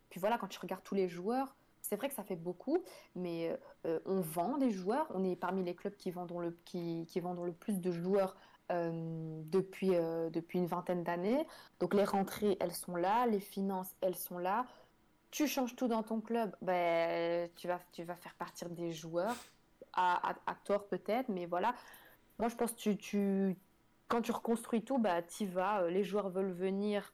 [0.08, 2.82] puis voilà, quand tu regardes tous les joueurs, c'est vrai que ça fait beaucoup,
[3.14, 5.06] mais euh, on vend des joueurs.
[5.14, 8.36] On est parmi les clubs qui vendent le, qui, qui vendent le plus de joueurs
[8.70, 9.90] euh, depuis,
[10.32, 11.46] depuis une vingtaine d'années.
[11.80, 14.66] Donc les rentrées, elles sont là, les finances, elles sont là.
[15.30, 19.36] Tu changes tout dans ton club, ben, tu, vas, tu vas faire partir des joueurs
[19.92, 21.74] à, tort peut-être, mais voilà.
[22.38, 23.54] Moi, je pense que
[24.08, 25.82] quand tu reconstruis tout, bah, tu vas.
[25.82, 27.12] Euh, les joueurs veulent venir.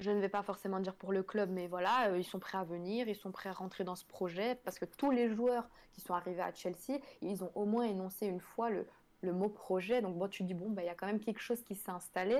[0.00, 2.58] Je ne vais pas forcément dire pour le club, mais voilà, euh, ils sont prêts
[2.58, 5.68] à venir, ils sont prêts à rentrer dans ce projet, parce que tous les joueurs
[5.92, 8.88] qui sont arrivés à Chelsea, ils ont au moins énoncé une fois le,
[9.24, 10.02] le mot projet.
[10.02, 11.90] Donc bon, tu dis, bon, bah, il y a quand même quelque chose qui s'est
[11.90, 12.36] installé.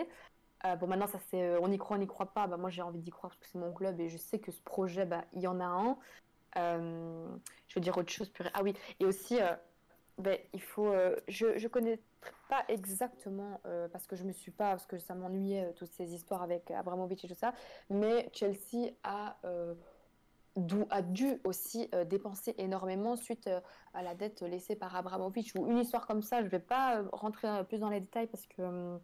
[0.64, 2.46] Euh, bon, maintenant, ça c'est, on y croit, on n'y croit pas.
[2.46, 4.52] Bah, moi, j'ai envie d'y croire parce que c'est mon club et je sais que
[4.52, 5.98] ce projet, bah, il y en a un.
[6.56, 7.26] Euh,
[7.68, 8.32] je veux dire autre chose.
[8.54, 9.54] Ah oui, et aussi, euh,
[10.18, 10.86] ben, il faut.
[10.86, 12.00] Euh, je ne connais
[12.48, 13.60] pas exactement
[13.92, 17.22] parce que je me suis pas parce que ça m'ennuyait toutes ces histoires avec Abramovich
[17.22, 17.52] et tout ça
[17.90, 19.36] mais Chelsea a
[20.90, 23.50] a dû aussi dépenser énormément suite
[23.92, 27.48] à la dette laissée par Abramovich ou une histoire comme ça je vais pas rentrer
[27.64, 28.98] plus dans les détails parce que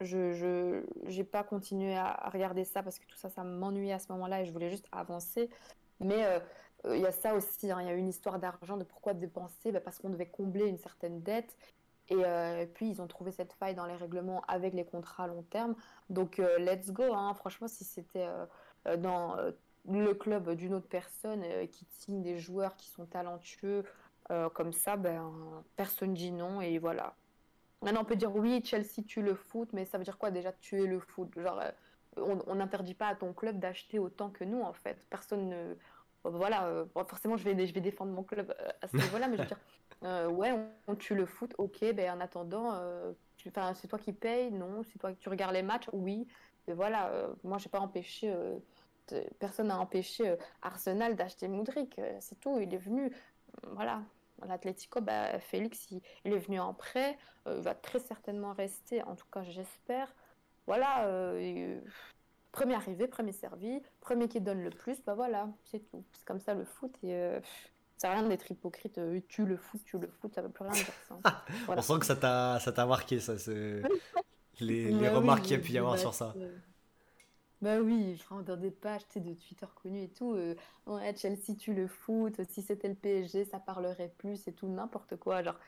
[0.00, 4.10] je n'ai pas continué à, regarder ça parce que tout ça ça m'ennuyait à ce
[4.12, 5.50] moment-là et je voulais juste avancer
[6.00, 6.24] mais
[6.86, 9.14] euh, il y a ça aussi, hein, il y a une histoire d'argent, de pourquoi
[9.14, 11.56] dépenser, bah, parce qu'on devait combler une certaine dette.
[12.10, 15.42] Et, puis, ils ont trouvé cette faille dans les règlements avec les contrats à long
[15.42, 15.74] terme.
[16.08, 17.12] Donc, euh, let's go.
[17.12, 17.34] Hein.
[17.34, 18.26] Franchement, si c'était
[18.86, 19.36] euh, dans
[19.88, 23.84] le club d'une autre personne qui signe des joueurs qui sont talentueux
[24.52, 25.32] comme ça, ben,
[25.76, 26.60] personne dit non.
[26.60, 27.14] Et voilà.
[27.82, 30.52] Maintenant, on peut dire oui, Chelsea tue le foot, mais ça veut dire quoi déjà
[30.52, 31.30] tuer le foot?
[31.38, 31.62] Genre,
[32.16, 34.98] on n'interdit pas à ton club d'acheter autant que nous, en fait.
[35.08, 35.74] Personne ne
[36.24, 39.36] voilà, euh, forcément, je vais, je vais défendre mon club euh, à ce niveau-là, mais
[39.36, 39.60] je veux dire,
[40.04, 40.52] euh, ouais,
[40.86, 42.80] on, tue le foot, ok, ben en attendant,
[43.36, 46.26] c'est toi qui payes, non, c'est toi qui regardes les matchs, oui.
[46.66, 47.10] Et voilà,
[47.44, 48.34] moi, j'ai pas empêché,
[49.38, 53.12] personne n'a empêché Arsenal d'acheter Moudric, c'est tout, il est venu,
[53.72, 54.02] voilà.
[54.46, 59.16] L'Atlético, bah, Félix, il, il, est venu en prêt, il va très certainement rester, en
[59.16, 60.14] tout cas, j'espère.
[60.66, 61.08] Voilà,
[62.52, 66.04] premier arrivé, premier servi, premier qui donne le plus, bah voilà, c'est tout.
[66.12, 67.40] C'est comme ça le foot et euh,
[67.96, 68.98] ça rien d'être hypocrite.
[68.98, 71.18] Euh, tu le foot, tu le foot, ça veut plus rien dire ça.
[71.68, 73.34] On sent que ça t'a, marqué, ça,
[74.60, 76.34] les, les remarques qu'il y a pu y avoir bah, sur ça.
[77.60, 80.32] Bah oui, enfin, dans des pages de Twitter connus et tout.
[80.34, 80.54] Euh,
[80.86, 85.16] ouais, Chelsea tu le foot, si c'était le PSG, ça parlerait plus et tout, n'importe
[85.16, 85.42] quoi.
[85.42, 85.58] Genre,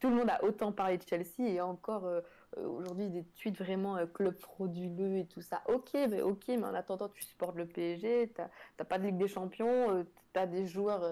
[0.00, 2.20] tout le monde a autant parlé de Chelsea et encore euh,
[2.58, 5.62] euh, aujourd'hui des tweets vraiment euh, club frauduleux et tout ça.
[5.68, 9.28] Ok, mais ok, mais en attendant, tu supportes le PSG, t'as pas de Ligue des
[9.28, 11.02] Champions, tu as des joueurs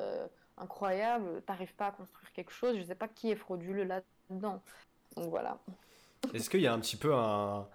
[0.58, 2.76] incroyables, t'arrives pas à construire quelque chose.
[2.76, 4.62] Je sais pas qui est frauduleux là-dedans.
[5.16, 5.58] Donc voilà.
[6.32, 7.66] Est-ce qu'il y a un petit peu un,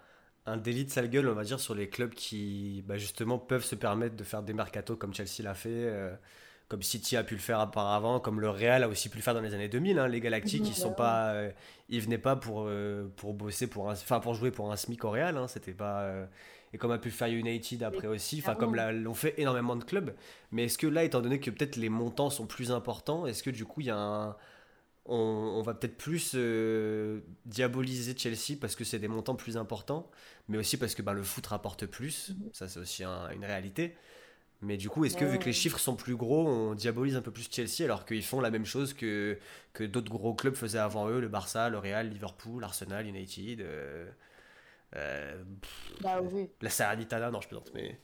[0.46, 3.64] un délit de sale gueule, on va dire, sur les clubs qui bah, justement peuvent
[3.64, 5.90] se permettre de faire des mercatos comme Chelsea l'a fait
[6.70, 9.34] comme City a pu le faire auparavant, comme le Real a aussi pu le faire
[9.34, 9.98] dans les années 2000.
[9.98, 10.06] Hein.
[10.06, 11.50] Les Galactiques, ils sont pas, euh,
[11.88, 15.10] ils venaient pas pour euh, pour bosser pour enfin pour jouer pour un SMIC au
[15.10, 15.36] Real.
[15.36, 15.48] Hein.
[15.48, 16.24] C'était pas euh,
[16.72, 19.82] et comme a pu le faire United après aussi, enfin comme l'ont fait énormément de
[19.82, 20.14] clubs.
[20.52, 23.50] Mais est-ce que là, étant donné que peut-être les montants sont plus importants, est-ce que
[23.50, 24.36] du coup il y a un
[25.06, 26.36] on, va peut-être plus
[27.46, 30.10] diaboliser Chelsea parce que c'est des montants plus importants,
[30.48, 32.30] mais aussi parce que bah, le foot rapporte plus.
[32.30, 32.50] Mhm.
[32.52, 33.96] Ça, c'est aussi une réalité.
[34.62, 37.22] Mais du coup, est-ce que vu que les chiffres sont plus gros, on diabolise un
[37.22, 39.38] peu plus Chelsea alors qu'ils font la même chose que,
[39.72, 44.10] que d'autres gros clubs faisaient avant eux, le Barça, le Real, Liverpool, Arsenal, United euh,
[44.96, 45.42] euh,
[46.02, 46.50] bah, oui.
[46.60, 47.98] La Salernitana, non, je plaisante, mais...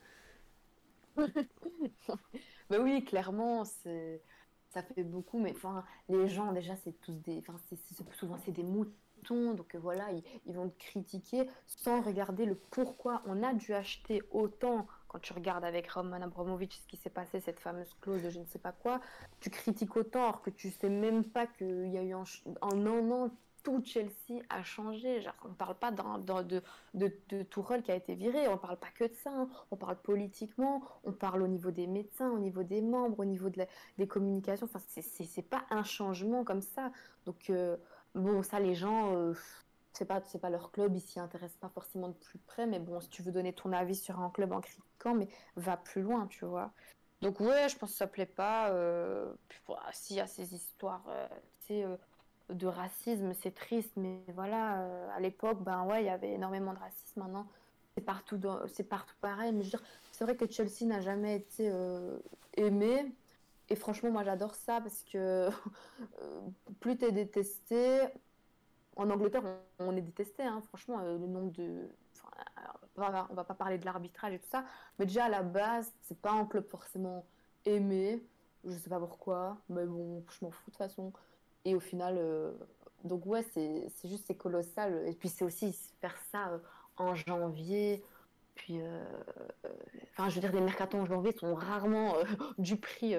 [2.70, 4.22] bah oui, clairement, c'est
[4.76, 7.38] ça fait beaucoup, mais enfin, les gens, déjà, c'est tous des...
[7.38, 7.54] Enfin,
[8.12, 10.04] souvent, c'est des moutons, donc voilà,
[10.44, 14.86] ils, vont critiquer sans regarder le pourquoi on a dû acheter autant.
[15.08, 18.38] Quand tu regardes avec Roman Abramovich ce qui s'est passé, cette fameuse clause de je
[18.38, 19.00] ne sais pas quoi,
[19.40, 22.24] tu critiques autant alors que tu sais même pas qu'il y a eu en,
[22.60, 23.30] un an,
[23.66, 25.20] tout Chelsea a changé.
[25.44, 26.62] On ne parle pas de,
[26.94, 29.30] de, de qui a été viré, on ne parle pas que de ça.
[29.30, 29.48] Hein.
[29.72, 33.50] On parle politiquement, on parle au niveau des médecins, au niveau des membres, au niveau
[33.50, 33.66] de
[33.98, 34.68] des communications.
[34.72, 36.92] Enfin, c'est pas un changement comme ça.
[37.24, 37.76] Donc, euh,
[38.14, 39.34] bon, ça, les gens, euh,
[39.94, 42.66] c'est pas, leur club, ils s'y intéressent pas forcément de plus près.
[42.68, 45.76] Mais bon, si tu veux donner ton avis sur un club en critiquant, mais va
[45.76, 46.70] plus loin, tu vois.
[47.20, 48.70] Donc, ouais, je pense que ça plaît pas.
[48.70, 49.60] Euh, puis,
[49.92, 51.02] s'il y a ces histoires,
[51.62, 51.84] tu sais
[52.50, 56.72] de racisme, c'est triste, mais voilà, euh, à l'époque, ben ouais, il y avait énormément
[56.72, 57.20] de racisme.
[57.20, 57.46] Maintenant,
[57.96, 59.52] c'est partout, c'est partout pareil.
[59.52, 59.82] Mais je veux dire,
[60.12, 62.18] c'est vrai que Chelsea n'a jamais été euh,
[62.56, 63.12] aimé.
[63.68, 65.48] Et franchement, moi, j'adore ça parce que
[66.22, 66.40] euh,
[66.80, 68.00] plus tu es détesté,
[68.96, 69.42] en Angleterre,
[69.78, 70.44] on, est détesté.
[70.44, 71.88] Hein, franchement, le nombre de,
[72.96, 74.64] on va pas parler de l'arbitrage et tout ça,
[74.98, 77.26] mais déjà à la base, c'est pas un club forcément
[77.64, 78.22] aimé.
[78.64, 81.12] Je sais pas pourquoi, mais bon, je m'en fous de toute façon.
[81.66, 82.52] Et au final, euh,
[83.02, 85.02] donc ouais, c'est juste, c'est colossal.
[85.08, 86.58] Et puis c'est aussi faire ça euh,
[86.96, 88.04] en janvier.
[88.54, 89.04] Puis, euh,
[90.12, 92.14] enfin, je veux dire, les mercatons en janvier sont rarement
[92.58, 93.16] du prix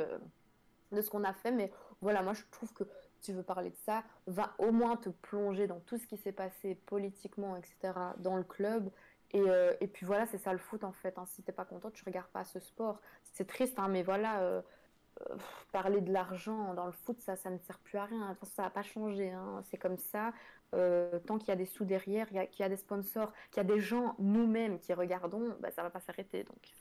[0.94, 1.52] de ce qu'on a fait.
[1.52, 2.86] Mais voilà, moi, je trouve que
[3.22, 6.32] tu veux parler de ça, va au moins te plonger dans tout ce qui s'est
[6.32, 8.90] passé politiquement, etc., dans le club.
[9.32, 9.44] Et,
[9.82, 11.18] et puis voilà, c'est ça le foot en fait.
[11.18, 11.26] Hein.
[11.28, 13.02] Si t'es pas content, tu regardes pas ce sport.
[13.34, 14.64] C'est triste, hein, mais voilà,
[15.72, 18.36] parler de l'argent dans le foot, ça, ça ne sert plus à rien.
[18.44, 19.32] Ça n'a pas changé.
[19.32, 19.62] Hein.
[19.70, 20.32] C'est comme ça.
[20.76, 23.66] Euh, tant qu'il y a des sous derrière, qu'il y, a des sponsors, qu'il y
[23.66, 26.44] a des gens, nous-mêmes, qui regardons, bah, ça ne va pas s'arrêter.
[26.44, 26.72] Donc,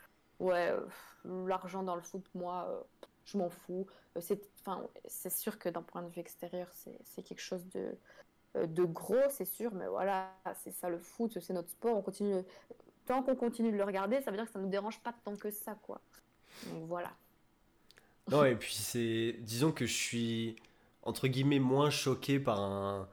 [0.41, 2.82] ouais, euh, l'argent dans le foot, moi, euh,
[3.24, 3.87] je m'en fous.
[4.18, 7.97] c'est sûr que d'un point de vue extérieur, c'est quelque chose de,
[8.66, 9.72] de gros, c'est sûr.
[9.74, 10.32] Mais voilà,
[10.62, 11.97] c'est ça le foot, c'est notre sport.
[11.97, 12.43] On continue,
[13.07, 15.14] tant qu'on continue de le regarder, ça veut dire que ça ne nous dérange pas
[15.24, 15.76] tant que ça.
[15.82, 16.01] quoi.
[16.72, 17.12] Donc voilà.
[18.31, 19.37] Non, et puis c'est.
[19.41, 20.57] Disons que je suis,
[21.03, 23.09] entre guillemets, moins choqué par un,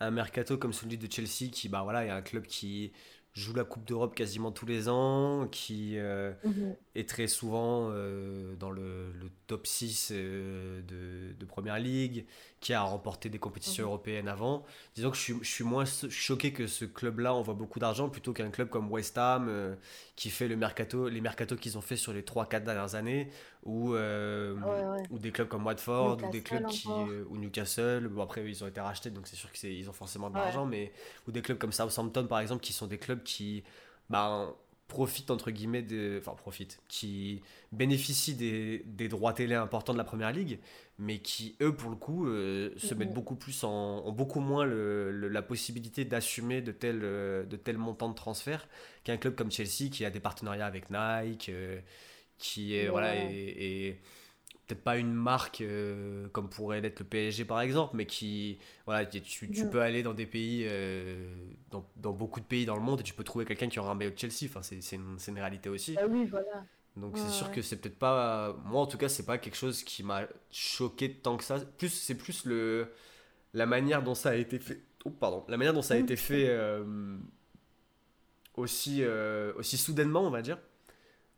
[0.00, 2.92] un mercato comme celui de Chelsea, qui, bah voilà, il y a un club qui
[3.34, 6.76] joue la Coupe d'Europe quasiment tous les ans, qui euh, mhm.
[6.94, 12.26] est très souvent euh, dans le, le, top 6 euh, de, de, Première Ligue,
[12.60, 13.88] qui a remporté des compétitions mhm.
[13.88, 14.64] européennes avant.
[14.94, 18.32] Disons que je suis, je suis moins choqué que ce club-là envoie beaucoup d'argent plutôt
[18.32, 19.76] qu'un club comme West Ham
[20.14, 23.30] qui fait le mercato, les mercatos qu'ils ont fait sur les 3-4 dernières années,
[23.64, 28.06] ou, ou des clubs comme Watford, ou des clubs qui, ou Newcastle.
[28.08, 30.92] Bon, après, ils ont été rachetés, donc c'est sûr qu'ils ont forcément de l'argent, mais
[31.26, 33.64] ou des clubs comme Southampton, par exemple, qui sont des clubs qui
[34.10, 34.54] bah,
[34.88, 40.04] profitent, entre guillemets, de, enfin, profitent, qui bénéficient des, des, droits télé importants de la
[40.04, 40.58] première ligue,
[40.98, 44.02] mais qui, eux, pour le coup, euh, se mettent beaucoup plus en.
[44.04, 48.66] ont beaucoup moins le, la possibilité d'assumer de tels, de tels montants de transfert
[49.04, 51.78] qu'un club comme Chelsea qui a des partenariats avec Nike, euh,
[52.38, 52.88] qui est.
[52.88, 54.00] Voilà, et
[54.68, 59.06] peut-être pas une marque euh, comme pourrait l'être le PSG par exemple, mais qui, voilà,
[59.06, 61.34] tu, tu peux aller dans des pays, euh,
[61.70, 63.90] dans, dans, beaucoup de pays dans le monde et tu peux trouver quelqu'un qui aura
[63.90, 64.44] un maillot de Chelsea.
[64.44, 65.96] Enfin, c'est une, une, réalité aussi.
[65.98, 66.64] Ah oui, voilà.
[66.96, 69.84] Donc c'est sûr que c'est peut-être pas, moi en tout cas, c'est pas quelque chose
[69.84, 71.60] qui m'a choqué tant que ça.
[71.78, 72.92] Plus c'est plus le
[73.54, 74.82] la manière dont ça a été fait.
[75.04, 77.16] Oh pardon, la manière dont ça a été fait euh,
[78.56, 79.04] aussi
[79.56, 80.58] aussi soudainement, on va dire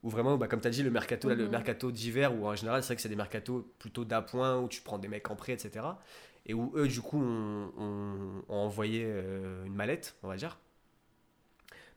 [0.03, 1.51] ou vraiment, bah, comme tu as dit, le mercato, le mhm.
[1.51, 4.81] mercato d'hiver, où en général, c'est vrai que c'est des mercatos plutôt d'appoint, où tu
[4.81, 5.87] prends des mecs en prêt, etc.
[6.47, 10.59] Et où eux, du coup, ont, envoyé euh, une mallette, on va dire.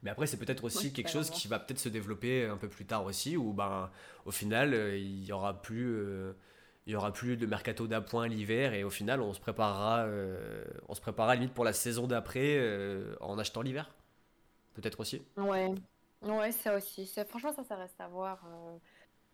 [0.01, 2.85] Mais après, c'est peut-être aussi quelque chose qui va peut-être se développer un peu plus
[2.85, 3.89] tard aussi, où ben,
[4.25, 5.95] au final, euh, il y aura plus.
[5.95, 6.33] Euh,
[6.85, 10.05] il y aura plus de mercato d'appoint l'hiver et au final on se préparera
[10.89, 12.61] on se préparera limite pour la saison d'après
[13.21, 13.89] en achetant l'hiver
[14.73, 15.73] peut-être aussi ouais
[16.23, 17.05] Ouais, ça aussi.
[17.27, 18.45] Franchement, ça, ça reste à voir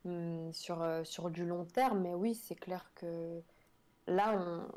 [0.05, 1.99] euh, hmm, sur, euh, sur du long terme.
[2.01, 3.41] Mais oui, c'est clair que
[4.07, 4.67] là, on,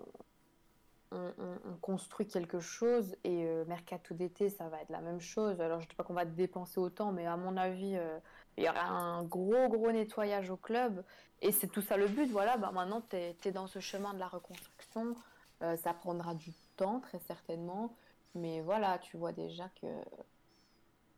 [1.13, 5.61] on, construit quelque chose et euh, Mercato d'été, ça va être la même chose.
[5.61, 7.99] Alors, je ne dis pas qu'on va dépenser autant, mais à mon avis,
[8.59, 11.03] il y aura un gros, gros nettoyage au club.
[11.41, 12.31] Et c'est tout ça le but.
[12.31, 15.17] Voilà, bah, maintenant, tu es, dans ce chemin de la reconstruction.
[15.61, 17.95] ça prendra du temps, très certainement.
[18.35, 19.87] Mais voilà, tu vois déjà que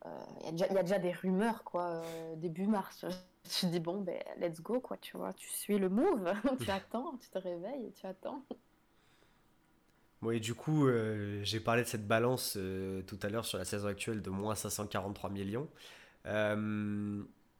[0.04, 3.04] il euh, y, a déjà des rumeurs, quoi, euh, début mars.
[3.60, 6.32] Tu dis, bon, ben, let's go, quoi, tu vois, tu suis le move,
[6.64, 8.42] tu attends, tu te réveilles, tu attends.
[10.22, 12.56] Bon, et du coup, euh, j'ai parlé de cette balance
[13.06, 15.68] tout à l'heure sur la saison actuelle de moins 543 millions.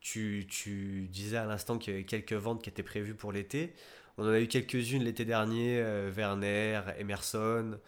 [0.00, 3.74] Tu, tu, disais à l'instant qu'il y avait quelques ventes qui étaient prévues pour l'été.
[4.16, 5.82] On en a eu quelques-unes l'été dernier,
[6.16, 7.78] Werner, Emerson.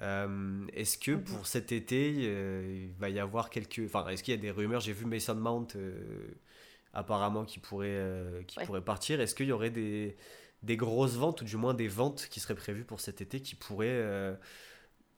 [0.00, 1.24] Euh, est-ce que mhm.
[1.24, 3.82] pour cet été, euh, il va y avoir quelques.
[3.84, 4.80] Enfin, est-ce qu'il y a des rumeurs?
[4.80, 6.28] J'ai vu Mason Mount euh,
[6.92, 9.20] apparemment qui pourrait, qui pourrait partir.
[9.20, 10.16] Est-ce qu'il y aurait des,
[10.62, 13.54] des grosses ventes, ou du moins des ventes qui seraient prévues pour cet été qui
[13.54, 14.36] pourraient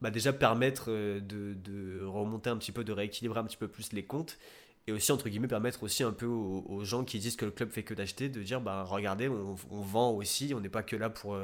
[0.00, 1.20] bah, déjà permettre de,
[1.54, 4.38] de, remonter un petit peu, de rééquilibrer un petit peu plus les comptes
[4.86, 7.68] et aussi entre guillemets permettre aussi un peu aux, gens qui disent que le club
[7.68, 11.10] fait que d'acheter de dire bah regardez on, vend aussi on n'est pas que là
[11.10, 11.38] pour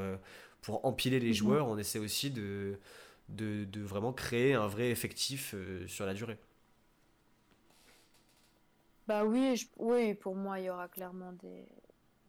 [0.62, 1.34] pour empiler les mhm.
[1.34, 2.78] joueurs on essaie aussi de,
[3.28, 6.38] de, de vraiment créer un vrai effectif euh, sur la durée.
[9.06, 11.64] Bah oui oui pour moi il y aura clairement des,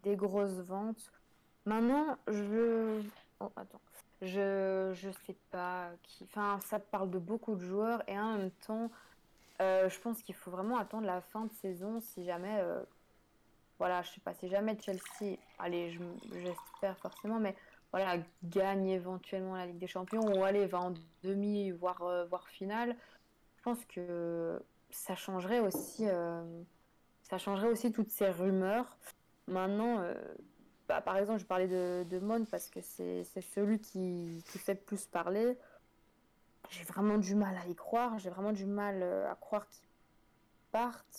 [0.04, 1.12] des grosses ventes.
[1.66, 3.02] Maintenant je
[3.40, 3.82] oh, attends.
[4.22, 8.52] Je je sais pas qui enfin ça parle de beaucoup de joueurs et en même
[8.66, 8.92] temps
[9.60, 12.84] euh, je pense qu'il faut vraiment attendre la fin de saison si jamais, euh,
[13.80, 15.98] voilà, je sais pas, si jamais Chelsea, allez,
[16.32, 17.56] j'espère forcément, mais
[17.92, 22.48] voilà, gagne éventuellement la Ligue des Champions ou allez, va en demi, voire, euh, voire
[22.48, 22.96] finale,
[23.58, 26.06] je pense que ça changerait aussi,
[27.24, 28.98] ça changerait aussi toutes ces rumeurs.
[29.48, 30.02] Maintenant,
[30.88, 34.76] bah, par exemple, je parlais de, de Mon parce que c'est celui qui, qui fait
[34.76, 35.58] plus parler
[36.70, 38.18] j'ai vraiment du mal à y croire.
[38.20, 39.87] J'ai vraiment du mal euh, à croire qu'ils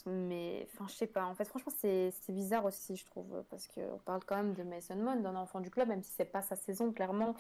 [0.07, 1.25] Mais enfin, je sais pas.
[1.25, 3.45] En fait, franchement, c'est bizarre aussi, je trouve.
[3.51, 6.25] Parce qu'on parle quand même de Mason Mount, d'un enfant du club, même si c'est
[6.25, 7.35] pas sa saison, clairement.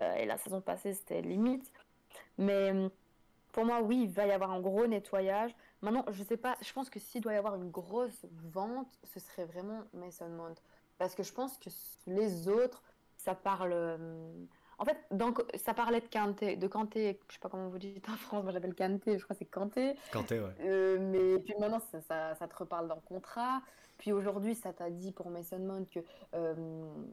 [0.00, 1.70] Euh, et la saison passée, c'était limite.
[2.38, 2.88] Mais euh,
[3.52, 5.54] pour moi, oui, il va y avoir un gros nettoyage.
[5.80, 6.56] Maintenant, je sais pas.
[6.60, 10.54] Je pense que s'il doit y avoir une grosse vente, ce serait vraiment Mason Mount.
[10.98, 11.70] Parce que je pense que
[12.06, 12.82] les autres,
[13.16, 13.98] ça parle
[14.82, 18.08] en fait, donc, ça parlait de Kanté, de Kanté, je sais pas comment vous dites
[18.08, 19.94] en France, moi j'appelle Kanté, je crois que c'est Kanté.
[20.12, 20.50] Kanté, ouais.
[20.60, 23.62] Euh, mais puis maintenant, ça, ça, te reparle dans le contrat.
[23.98, 26.00] Puis aujourd'hui, ça t'a dit pour Mason Mount que
[26.34, 26.54] euh,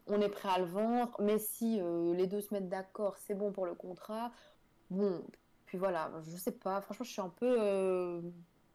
[0.07, 3.35] on est prêt à le vendre, mais si euh, les deux se mettent d'accord, c'est
[3.35, 4.31] bon pour le contrat.
[4.89, 5.23] Bon,
[5.67, 8.23] puis voilà, je sais pas, franchement, je suis un peu.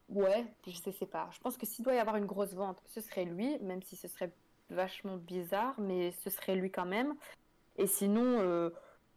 [0.09, 1.29] Ouais, je sais, sais pas.
[1.33, 3.97] Je pense que s'il doit y avoir une grosse vente, ce serait lui, même si
[3.97, 4.33] ce serait
[4.71, 7.17] vachement bizarre, mais ce serait lui quand même.
[7.77, 8.71] Et sinon, euh,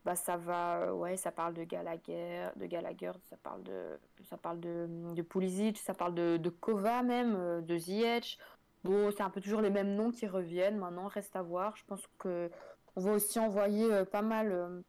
[0.07, 4.61] bah, ça va, ouais, ça parle de Gallagher, de Gallagher, ça parle de, ça parle
[4.61, 8.39] de, de Pulisic, ça parle de, de Kova même, euh, de Ziyech.
[8.85, 10.77] Bon, c'est un peu toujours les mêmes noms qui reviennent.
[10.77, 11.75] Maintenant, reste à voir.
[11.75, 12.49] Je pense que
[12.95, 14.81] on va aussi envoyer euh, pas mal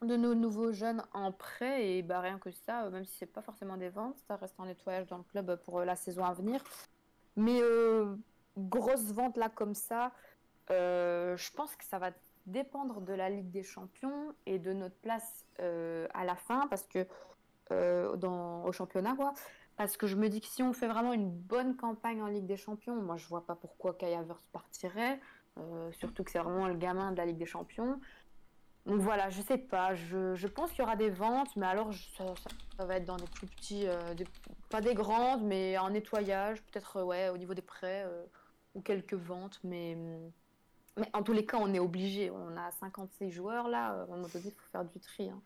[0.00, 3.42] de nos nouveaux jeunes en prêt et bah rien que ça, même si c'est pas
[3.42, 6.64] forcément des ventes, ça reste un nettoyage dans le club pour la saison à venir.
[7.36, 7.60] Mais
[8.56, 10.10] grosse vente là comme ça,
[10.70, 12.12] je pense que ça va
[12.46, 16.86] dépendre de la Ligue des Champions et de notre place euh, à la fin, parce
[16.86, 17.06] que
[17.70, 19.32] euh, dans, au championnat, quoi.
[19.76, 22.46] Parce que je me dis que si on fait vraiment une bonne campagne en Ligue
[22.46, 25.20] des Champions, moi je vois pas pourquoi Kai Havertz partirait,
[25.58, 28.00] euh, surtout que c'est vraiment le gamin de la Ligue des Champions.
[28.86, 31.90] Donc voilà, je sais pas, je, je pense qu'il y aura des ventes, mais alors
[32.16, 33.86] ça, va être dans des plus petits,
[34.68, 38.06] pas des grandes, mais en nettoyage, peut-être ouais, au niveau des prêts
[38.74, 40.30] ou quelques ventes, mais hum,
[40.96, 42.30] mais en tous les cas, on est obligé.
[42.30, 43.88] On a 56 joueurs là.
[43.88, 45.28] À un moment donné, il faut faire du tri.
[45.28, 45.40] Hein.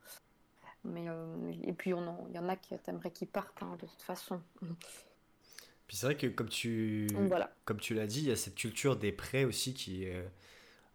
[0.84, 4.03] Mais, euh, et puis, il y en a qui aimeraient qu'ils partent hein, de toute
[4.03, 4.40] façon.
[5.86, 7.51] Puis c'est vrai que comme tu, voilà.
[7.64, 10.22] comme tu l'as dit, il y a cette culture des prêts aussi qui, euh,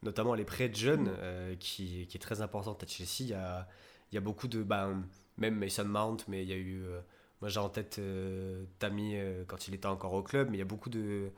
[0.03, 1.17] notamment les prêts de jeunes, mm.
[1.19, 3.21] euh, qui, qui, est très importante à Chelsea.
[3.21, 3.67] Il y a,
[4.11, 4.89] il y a beaucoup de, bah,
[5.37, 6.85] même Mason Mount, mais il y a eu,
[7.41, 7.99] moi j'ai en tête
[8.77, 11.31] Tammy quand il était encore au club, mais il y a beaucoup de,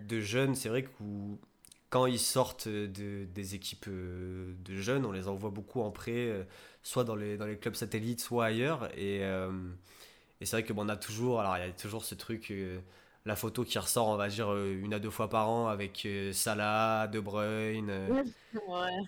[0.00, 0.54] de jeunes.
[0.54, 0.90] C'est vrai que
[1.90, 6.12] quand ils sortent de, des équipes euh, de jeunes, on les envoie beaucoup en prêt,
[6.28, 6.44] euh,
[6.82, 8.90] soit dans les, dans les clubs satellites, soit ailleurs.
[8.96, 9.50] Et, euh,
[10.40, 12.52] et c'est vrai que bon, on a toujours, alors il y a toujours ce truc,
[13.24, 17.08] la photo qui ressort, on va dire une à deux fois par an avec Salah,
[17.08, 17.90] De Bruyne,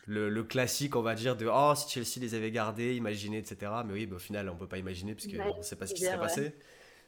[0.07, 3.73] le, le, classique, on va dire de oh si Chelsea les avait gardés, imaginez, etc.
[3.87, 5.95] Mais oui, bah, au final, on peut pas imaginer parce qu'on ne sait pas ce
[5.95, 6.55] qui serait passé.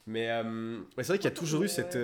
[0.07, 1.99] Mais, mais c'est vrai qu'il y a toujours eu cette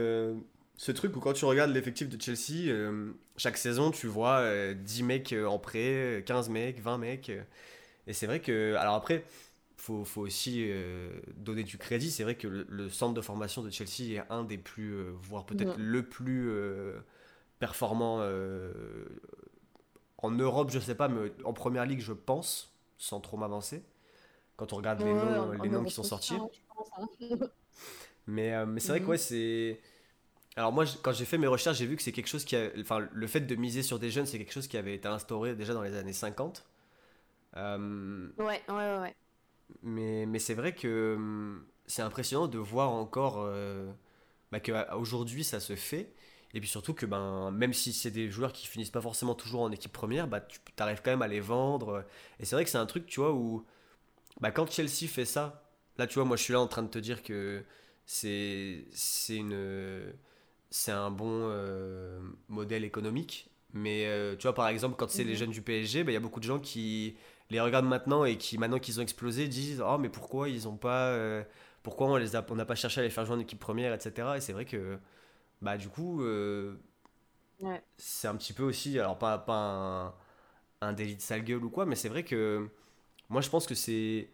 [0.79, 4.41] ce truc où quand tu regardes l'effectif de Chelsea, euh, chaque saison, tu vois
[4.75, 7.33] 10 euh, mecs euh, en prêt, 15 mecs, 20 mecs.
[8.07, 8.77] et c'est vrai que.
[8.77, 9.25] Alors après,
[9.77, 10.71] faut, faut aussi
[11.37, 12.13] donner du crédit.
[12.13, 15.77] C'est vrai que le, centre de formation de Chelsea est un des plus, voire peut-être
[15.79, 16.49] le plus
[17.59, 18.25] performant
[20.19, 23.83] en Europe, je sais pas, mais en première ligue, je pense, sans trop m'avancer.
[24.57, 26.35] Quand on regarde les noms, les noms qui sont sortis.
[26.35, 26.49] Hein.
[28.29, 29.81] mais, mais c'est vrai que ouais, c'est
[30.59, 32.71] alors moi, quand j'ai fait mes recherches, j'ai vu que c'est quelque chose qui a...
[32.81, 35.55] Enfin, le fait de miser sur des jeunes, c'est quelque chose qui avait été instauré
[35.55, 36.67] déjà dans les années 50.
[37.57, 39.15] Euh, ouais, ouais, ouais.
[39.85, 43.89] Mais, mais c'est vrai que hum, c'est impressionnant de voir encore euh,
[44.51, 46.13] bah, qu'aujourd'hui ça se fait.
[46.55, 49.61] Et puis surtout que ben, même si c'est des joueurs qui finissent pas forcément toujours
[49.61, 52.05] en équipe première, bah, tu arrives quand même à les vendre.
[52.41, 53.65] Et c'est vrai que c'est un truc, tu vois, où
[54.41, 55.63] bah, quand Chelsea fait ça,
[55.99, 57.63] là tu vois, moi je suis là en train de te dire que
[58.07, 58.87] c'est
[59.29, 60.13] une
[60.71, 63.51] c'est un bon euh, modèle économique.
[63.73, 65.39] Mais euh, tu vois, par exemple, quand c'est les mm-hmm.
[65.39, 67.17] jeunes du PSG, bah, il y a beaucoup de gens qui
[67.51, 70.77] les regardent maintenant et qui, maintenant qu'ils ont explosé, disent Oh, mais pourquoi ils ont
[70.77, 71.09] pas.
[71.09, 71.43] euh,
[71.83, 73.93] pourquoi on les a, on n'a pas cherché à les faire jouer en équipe première,
[73.95, 74.29] etc.
[74.37, 74.99] Et c'est vrai que,
[75.63, 76.23] bah, du coup,
[77.61, 77.83] Ouais.
[77.97, 80.15] c'est un petit peu aussi, alors pas, pas un,
[80.89, 82.69] un délit de sale gueule ou quoi, mais c'est vrai que
[83.31, 84.31] moi je pense que c'est.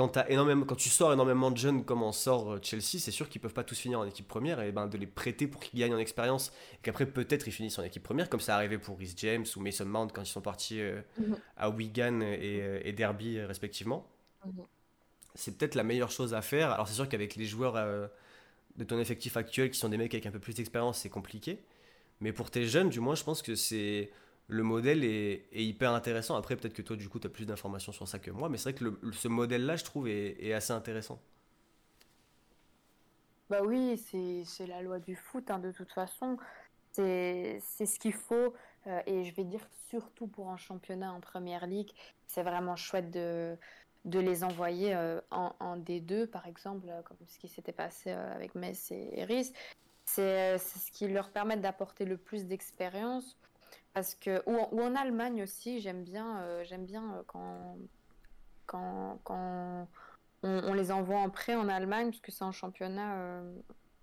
[0.00, 3.10] Quand, t'as énormément, quand tu sors énormément de jeunes comme en sort euh, Chelsea, c'est
[3.10, 5.60] sûr qu'ils peuvent pas tous finir en équipe première et ben de les prêter pour
[5.60, 8.78] qu'ils gagnent en expérience et qu'après peut-être ils finissent en équipe première, comme ça arrivé
[8.78, 11.36] pour Rhys James ou Mason Mount quand ils sont partis euh, Mhm.
[11.58, 14.06] à Wigan et, euh, et Derby euh, respectivement.
[14.46, 14.64] Mhm.
[15.34, 16.70] C'est peut-être la meilleure chose à faire.
[16.70, 18.06] Alors c'est sûr qu'avec les joueurs euh,
[18.76, 21.62] de ton effectif actuel qui sont des mecs avec un peu plus d'expérience, c'est compliqué.
[22.20, 24.10] Mais pour tes jeunes, du moins, je pense que c'est
[24.50, 26.36] le modèle est, hyper intéressant.
[26.36, 28.58] Après, peut-être que toi, du coup, tu as plus d'informations sur ça que moi, mais
[28.58, 31.20] c'est vrai que le- ce modèle-là, je trouve, est, assez intéressant.
[33.48, 36.36] Bah oui, c'est la loi du foot, hein, de toute façon.
[36.92, 38.54] C'est ce qu'il faut.
[38.86, 41.90] euh, et je vais dire surtout pour un championnat en première ligue,
[42.26, 43.56] c'est vraiment chouette de,
[44.04, 48.54] les envoyer euh, en, en D2, par exemple, euh, comme ce qui s'était passé avec
[48.54, 49.52] Metz et Eris.
[50.06, 53.36] C'est ce qui leur permet d'apporter le plus d'expérience.
[53.92, 57.76] Parce que, ou, en- Allemagne aussi, j'aime bien, euh, j'aime bien euh, quand,
[58.66, 59.88] quand, quand
[60.42, 63.54] on, les envoie en prêt en Allemagne, parce que c'est un championnat euh,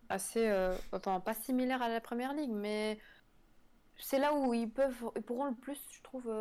[0.09, 2.99] assez, euh, enfin pas similaire à la première ligue, mais
[3.97, 6.31] c'est là où ils peuvent, ils pourront le plus, je trouve,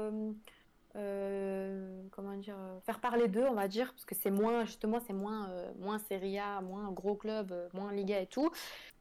[2.11, 5.51] comment dire, faire parler d'eux, on va dire, parce que c'est moins, justement, c'est moins,
[5.79, 8.51] moins Serie A, moins gros club, moins Liga et tout.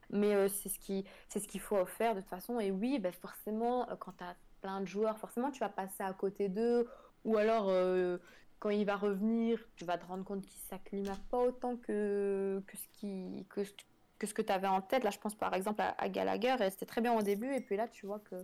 [0.09, 2.59] Mais euh, c'est ce qui, c'est ce qu'il faut faire de toute façon.
[2.59, 6.03] Et oui, ben forcément, euh, quand tu as plein de joueurs, forcément, tu vas passer
[6.03, 6.87] à côté d'eux.
[7.23, 8.17] Ou alors, euh,
[8.59, 12.77] quand il va revenir, tu vas te rendre compte qu'il s'acclimate pas autant que, que
[12.77, 15.03] ce qui, que, ce- que tu avais en tête.
[15.03, 17.53] Là, je pense par exemple à, Gallagher, et c'était très bien au début.
[17.53, 18.35] Et puis là, tu vois que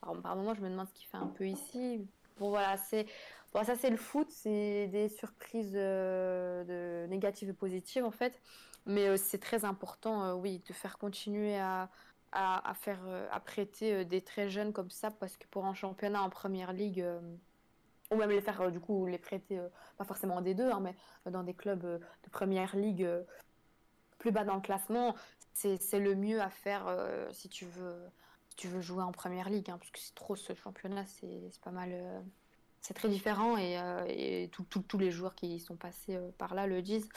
[0.00, 2.06] par, par moment, je me demande ce qu'il fait un peu ici.
[2.38, 3.06] Bon, voilà, c'est.
[3.52, 8.40] Bon, ça, c'est le foot, c'est des surprises de négatives et positives en fait.
[8.88, 11.90] Mais euh, c'est très important, euh, oui, de faire continuer à,
[12.32, 16.22] à, faire, euh, à prêter des très jeunes comme ça, parce que pour un championnat
[16.22, 17.04] en première ligue,
[18.10, 19.60] ou même les faire, du coup, les prêter,
[19.98, 20.94] pas forcément en D2, hein, mais
[21.30, 23.06] dans des clubs de première ligue
[24.18, 25.14] plus bas dans le classement,
[25.52, 26.86] c'est le mieux à faire
[27.30, 27.96] si tu veux,
[28.56, 31.70] tu veux jouer en première ligue, hein, parce que c'est trop ce championnat, c'est pas
[31.70, 31.94] mal.
[32.80, 36.80] c'est très différent et, euh, et tous les joueurs qui sont passés par là le
[36.80, 37.08] disent.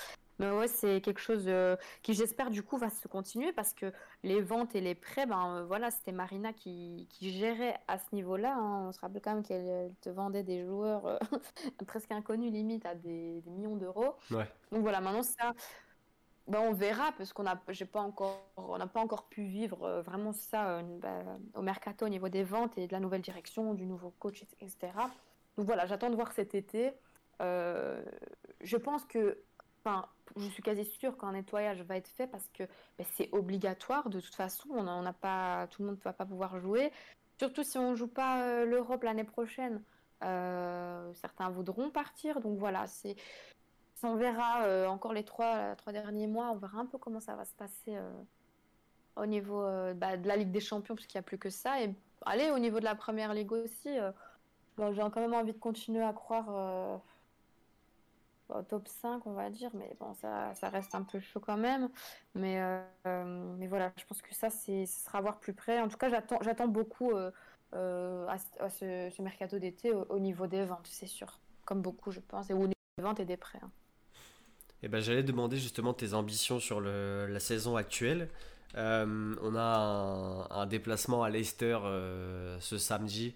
[0.41, 3.93] Mais ouais, c'est quelque chose euh, qui, j'espère, du coup, va se continuer parce que
[4.23, 8.15] les ventes et les prêts, ben euh, voilà, c'était Marina qui, qui gérait à ce
[8.15, 8.55] niveau-là.
[8.57, 8.87] hein.
[8.87, 11.19] On se rappelle quand même qu'elle te vendait des joueurs euh,
[11.85, 14.15] presque inconnus, limite, à des, des millions d'euros.
[14.31, 14.47] Ouais.
[14.71, 15.53] Donc voilà, maintenant ça,
[16.47, 20.01] ben, on verra parce qu'on n'a j'ai pas encore, on n'a pas encore pu vivre
[20.03, 23.85] vraiment ça ben, au mercato au niveau des ventes et de la nouvelle direction, du
[23.85, 24.91] nouveau coach, etc.
[25.55, 26.93] Donc voilà, j'attends de voir cet été.
[27.39, 29.39] Je pense que,
[30.37, 32.63] je suis quasi sûre qu'un nettoyage va être fait parce que
[32.97, 34.69] ben, c'est obligatoire de toute façon.
[34.71, 36.91] On a- on n'a pas, tout le monde ne va pas pouvoir jouer.
[37.37, 39.81] Surtout si on joue pas euh, l'Europe l'année prochaine.
[40.23, 42.39] Euh, certains voudront partir.
[42.41, 43.15] Donc voilà, c'est
[44.03, 47.45] on verra euh, encore les trois, derniers mois, on verra un peu comment ça va
[47.45, 47.95] se passer
[49.15, 49.61] au niveau
[49.93, 51.81] bah, de la Ligue des Champions, parce qu'il n'y a plus que ça.
[51.81, 51.93] Et
[52.25, 56.13] allez, au niveau de la Première Ligue aussi, j'ai quand même envie de continuer à
[56.13, 57.01] croire
[58.69, 61.89] top 5, on va dire, mais bon, ça, reste un peu chaud quand même.
[62.35, 65.79] Mais, euh, euh, voilà, je pense que ça, ce sera à voir plus près.
[65.81, 67.31] En tout cas, j'attends, beaucoup euh,
[68.27, 68.37] à,
[68.69, 71.39] ce- mercato d'été au, au niveau des ventes, c'est sûr.
[71.65, 73.59] Comme beaucoup, je pense, et au niveau des ventes et des prêts.
[73.63, 73.71] hein.
[74.83, 78.29] Et ben, j'allais demander justement tes ambitions sur la saison actuelle.
[78.75, 81.77] On a un, un déplacement à Leicester
[82.59, 83.35] ce samedi.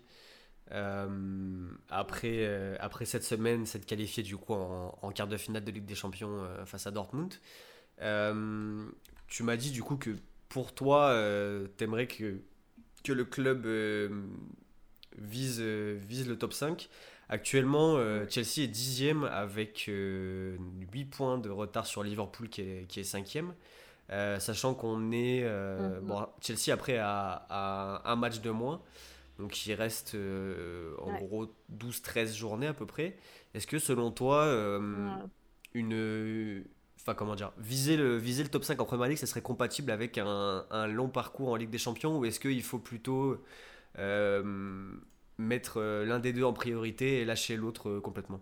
[0.72, 5.64] Euh, après, euh, après cette semaine, s'être qualifié du coup en, en quart de finale
[5.64, 7.34] de Ligue des Champions euh, face à Dortmund.
[9.28, 10.12] Tu m'as dit du coup que
[10.50, 11.16] pour toi,
[11.78, 12.42] t'aimerais que,
[13.04, 13.68] que le club
[15.18, 16.90] vise, vise le top 5.
[17.28, 17.98] Actuellement,
[18.30, 20.58] Chelsea est dixième avec euh,
[20.94, 23.54] 8 points de retard sur Liverpool qui est, qui est cinquième.
[24.10, 25.44] Sachant qu'on est...
[25.44, 26.00] Mhm.
[26.02, 28.82] bon, Chelsea après a, a un match de moins.
[29.40, 31.14] Donc il reste euh, en Ouais.
[31.14, 33.18] gros 12-13 journées à peu près.
[33.54, 35.30] Est-ce que selon toi, euh, Ouais.
[35.74, 36.64] une...
[37.00, 39.92] Enfin comment dire, viser le, viser le top 5 en Premier League, ça serait compatible
[39.92, 43.44] avec un, un long parcours en Ligue des Champions ou est-ce qu'il faut plutôt
[44.00, 44.92] euh,
[45.38, 48.42] mettre l'un des deux en priorité et lâcher l'autre complètement?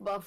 [0.00, 0.20] Bah,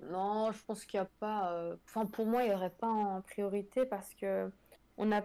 [0.00, 1.74] non, je pense qu'il n'y a pas.
[1.86, 4.50] Enfin, pour moi, il n'y aurait pas en priorité parce que
[4.96, 5.22] on a,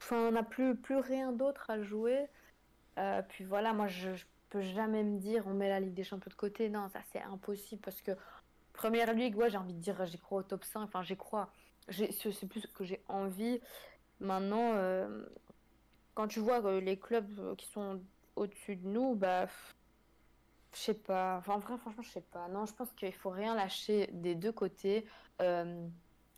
[0.00, 2.26] enfin, on n'a plus, plus rien d'autre à jouer.
[2.98, 6.04] Euh, puis voilà, moi, je, je peux jamais me dire on met la Ligue des
[6.04, 6.68] Champions de côté.
[6.68, 8.12] Non, ça c'est impossible parce que
[8.76, 10.82] Première Ligue, ouais, j'ai envie de dire j'y crois au top 5.
[10.82, 11.50] Enfin, j'y crois.
[11.88, 13.60] C'est plus que j'ai envie.
[14.20, 15.24] Maintenant, euh,
[16.14, 18.00] quand tu vois les clubs qui sont
[18.36, 19.46] au-dessus de nous, bah,
[20.74, 21.38] je sais pas.
[21.38, 22.48] Enfin, en franchement, je sais pas.
[22.48, 25.06] Non, je pense qu'il faut rien lâcher des deux côtés.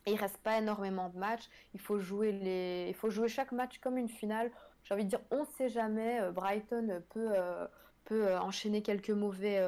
[0.07, 1.49] Euh, il reste pas énormément de matchs.
[1.73, 4.51] Il faut jouer les, il faut jouer chaque match comme une finale.
[4.83, 6.19] J'ai envie de dire, on sait jamais.
[6.21, 7.67] Euh, Brighton peut euh,
[8.05, 9.61] peut euh, enchaîner quelques mauvais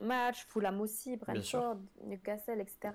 [0.00, 0.46] matchs.
[0.48, 2.92] Fulham aussi, Brentford, Newcastle, etc.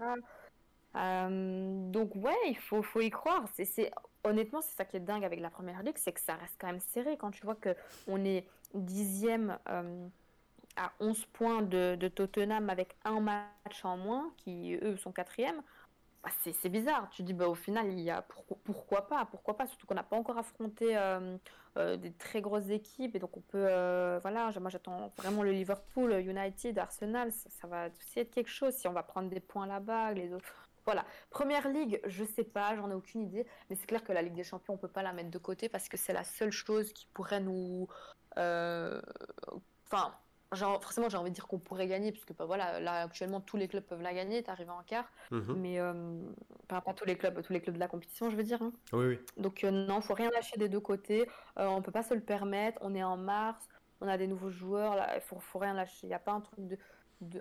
[0.95, 3.45] donc ouais, il faut, faut y croire.
[3.53, 3.91] C'est,
[4.23, 6.67] honnêtement, c'est ça qui est dingue avec la première ligue, c'est que ça reste quand
[6.67, 7.17] même serré.
[7.17, 7.75] Quand tu vois que
[8.07, 14.77] on est dixième à 11 points de, de, Tottenham avec un match en moins, qui
[14.81, 15.61] eux sont quatrième,
[16.27, 17.09] bah, c'est bizarre.
[17.09, 18.21] Tu dis, bah, au final, il y a
[18.65, 21.37] pourquoi pas Pourquoi pas Surtout qu'on n'a pas encore affronté euh,
[21.77, 23.15] euh, des très grosses équipes.
[23.15, 23.65] Et donc, on peut.
[23.69, 27.31] Euh, voilà, moi, j'attends vraiment le Liverpool, United, Arsenal.
[27.31, 28.73] Ça, va aussi être quelque chose.
[28.73, 30.69] Si on va prendre des points là-bas, les autres.
[30.85, 31.05] Voilà.
[31.29, 33.45] Première ligue, je sais pas, j'en ai aucune idée.
[33.69, 35.67] Mais c'est clair que la Ligue des Champions, on peut pas la mettre de côté
[35.67, 37.87] parce que c'est la seule chose qui pourrait nous.
[38.35, 40.13] Enfin
[40.53, 43.57] genre, forcément, j'ai envie de dire qu'on pourrait gagner, puisque bah, voilà, là actuellement tous
[43.57, 45.55] les clubs peuvent la gagner, t'arrives en quart, mhm.
[45.57, 45.93] mais euh,
[46.67, 48.61] pas, tous les clubs, tous les clubs de la compétition, je veux dire.
[48.61, 48.71] Hein.
[48.93, 49.19] Oui, oui.
[49.37, 51.27] Donc euh, non, faut rien lâcher des deux côtés.
[51.59, 52.79] Euh, on peut pas se le permettre.
[52.81, 53.67] On est en mars,
[53.99, 55.99] on a des nouveaux joueurs, là, il faut, faut rien lâcher.
[56.03, 56.77] Il n'y a pas un truc de,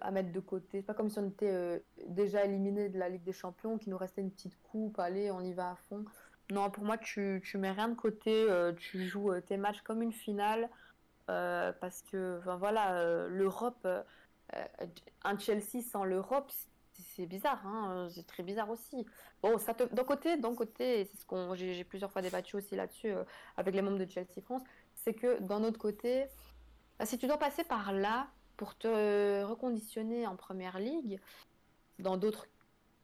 [0.00, 0.78] à mettre de côté.
[0.80, 3.98] C'est pas comme si on était déjà éliminé de la Ligue des Champions, qu'il nous
[3.98, 6.04] restait une petite coupe, allez, on y va à fond.
[6.50, 8.46] Non, pour moi, tu, tu mets rien de côté,
[8.78, 10.70] tu joues tes matchs comme une finale.
[11.28, 14.02] Euh, parce que enfin, voilà, euh, l'Europe, euh,
[15.24, 16.52] un Chelsea sans l'Europe,
[16.92, 19.06] c'est bizarre, hein, c'est très bizarre aussi.
[19.42, 23.12] Bon, ça d'un côté, d'un côté, c'est ce qu'on, j'ai plusieurs fois débattu aussi là-dessus
[23.56, 24.62] avec les membres de Chelsea France,
[24.94, 26.26] c'est que d'un autre côté,
[26.98, 31.20] bah, si tu dois passer par là pour te reconditionner en première ligue,
[31.98, 32.46] dans d'autres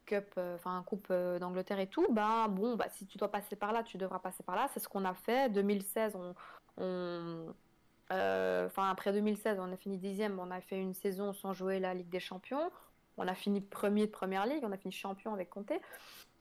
[0.07, 3.83] cup, enfin coupe d'Angleterre et tout, bah bon, bah si tu dois passer par là,
[3.83, 4.68] tu devras passer par là.
[4.73, 5.51] C'est ce qu'on a fait.
[5.51, 6.35] 2016, on,
[6.79, 7.53] euh,
[8.12, 11.94] enfin, après 2016, on a fini dixième, on a fait une saison sans jouer la
[11.94, 12.70] Ligue des Champions.
[13.16, 15.72] On a fini premier de première ligue, on a fini champion avec Conte.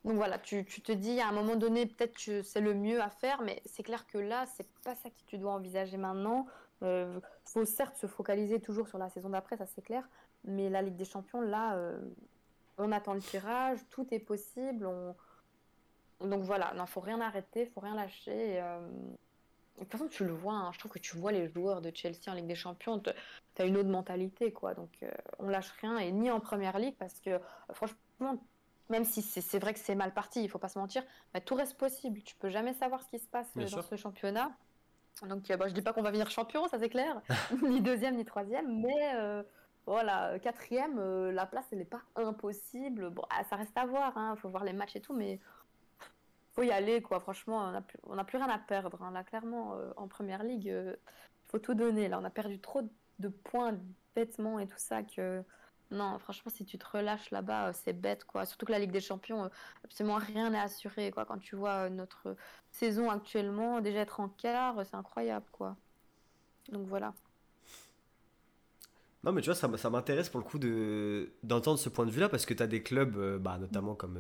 [0.03, 3.41] Donc voilà, tu, te dis à un moment donné, peut-être c'est le mieux à faire,
[3.41, 6.47] mais c'est clair que là, c'est pas ça que tu dois envisager maintenant.
[6.81, 10.07] Il euh, faut certes se focaliser toujours sur la saison d'après, ça c'est clair,
[10.43, 11.99] mais la Ligue des Champions, là, euh,
[12.77, 14.87] on attend le tirage, tout est possible.
[16.19, 18.59] Donc voilà, il faut rien arrêter, faut rien lâcher.
[19.81, 20.71] De toute façon, tu le vois, hein.
[20.73, 23.09] je trouve que tu vois les joueurs de Chelsea en Ligue des Champions, tu
[23.57, 24.75] as une autre mentalité, quoi.
[24.75, 25.09] Donc, euh,
[25.39, 27.39] on lâche rien, et ni en première ligue, parce que euh,
[27.73, 28.37] franchement,
[28.89, 31.03] même si c'est vrai que c'est mal parti, il faut pas se mentir,
[31.33, 32.21] bah, tout reste possible.
[32.21, 34.51] Tu peux jamais savoir ce qui se passe euh, dans ce championnat.
[35.27, 37.19] Donc, bah, je dis pas qu'on va venir champion, ça c'est clair,
[37.63, 39.43] ni deuxième ni troisième, mais
[39.87, 43.09] voilà, quatrième, la place elle n'est pas impossible.
[43.09, 44.35] Bon, ah, ça reste à voir, il hein.
[44.35, 45.39] faut voir les matchs et tout, mais
[46.51, 47.19] faut y aller, quoi.
[47.19, 47.73] Franchement,
[48.03, 49.01] on n'a plus, rien à perdre.
[49.01, 49.11] Hein.
[49.11, 50.95] Là, clairement, euh, en première ligue, il euh,
[51.45, 52.07] faut tout donner.
[52.09, 52.81] Là, on a perdu trop
[53.19, 53.77] de points
[54.15, 55.43] bêtement et tout ça que.
[55.91, 58.45] Non, franchement, si tu te relâches là-bas, euh, c'est bête, quoi.
[58.45, 59.49] Surtout que la Ligue des Champions,
[59.83, 61.25] absolument rien n'est assuré, quoi.
[61.25, 62.35] Quand tu vois notre
[62.71, 65.75] saison actuellement, déjà être en quart, c'est incroyable, quoi.
[66.69, 67.13] Donc voilà.
[69.23, 70.59] Non, mais tu vois, ça, ça m'intéresse pour le coup
[71.43, 74.17] d'entendre ce point de vue-là, parce que tu as des clubs, bah, notamment comme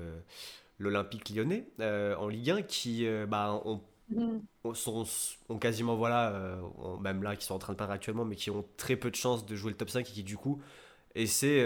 [0.81, 4.73] l'Olympique lyonnais euh, en Ligue 1 qui euh, bah, ont, mm.
[4.73, 5.05] sont,
[5.49, 8.49] ont quasiment, voilà, euh, même là, qui sont en train de perdre actuellement, mais qui
[8.49, 10.61] ont très peu de chances de jouer le top 5 et qui du coup
[11.13, 11.65] essaient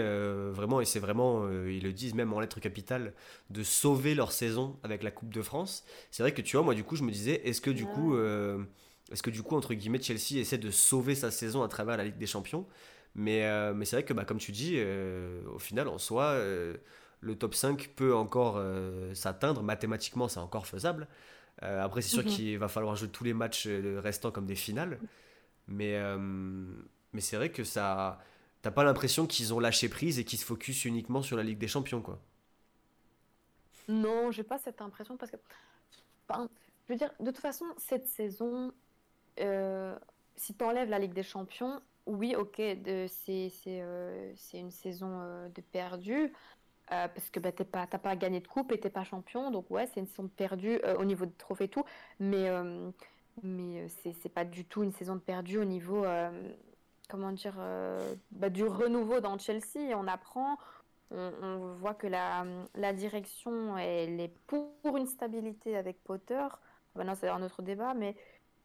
[0.50, 3.14] vraiment, et c'est vraiment, ils le disent même en lettres capitales,
[3.50, 5.84] de sauver leur saison avec la Coupe de France.
[6.10, 8.16] C'est vrai que tu vois, moi du coup, je me disais, est-ce que du coup,
[9.12, 12.02] est-ce que du coup, entre guillemets, Chelsea essaie de sauver sa saison à travers la
[12.02, 12.66] Ligue des Champions?
[13.14, 14.80] Mais, mais c'est vrai que, bah, comme tu dis,
[15.54, 16.36] au final, en soi,
[17.26, 19.62] le top 5 peut encore euh, s'atteindre.
[19.62, 21.08] Mathématiquement, c'est encore faisable.
[21.62, 22.30] Euh, après, c'est sûr mhm.
[22.30, 24.98] qu'il va falloir jouer tous les matchs euh, restants comme des finales.
[25.68, 26.00] Mais,
[27.12, 28.20] mais c'est vrai que ça.
[28.62, 31.58] T'as pas l'impression qu'ils ont lâché prise et qu'ils se focus uniquement sur la Ligue
[31.58, 32.20] des Champions, quoi.
[33.88, 35.36] Non, j'ai pas cette impression parce que.
[36.30, 38.72] je veux dire, de toute façon, cette saison,
[40.36, 42.62] si tu enlèves la Ligue des Champions, oui, ok,
[43.08, 43.50] c'est
[44.54, 46.32] une saison de perdu,
[46.92, 49.50] euh, parce que bah, tu n'as pas, gagné de coupe et tu pas champion.
[49.50, 51.84] Donc, ouais, c'est une saison perdue euh, au niveau de trophée et tout.
[52.20, 52.90] Mais, euh,
[53.42, 56.04] mais c'est pas du tout une saison de perdue au niveau,
[57.08, 57.56] comment dire,
[58.30, 59.94] bah, du renouveau dans Chelsea.
[59.94, 60.58] On apprend,
[61.10, 66.46] on, voit que la, la, direction, elle est pour une stabilité avec Potter.
[66.94, 68.16] Maintenant, c'est un autre débat, mais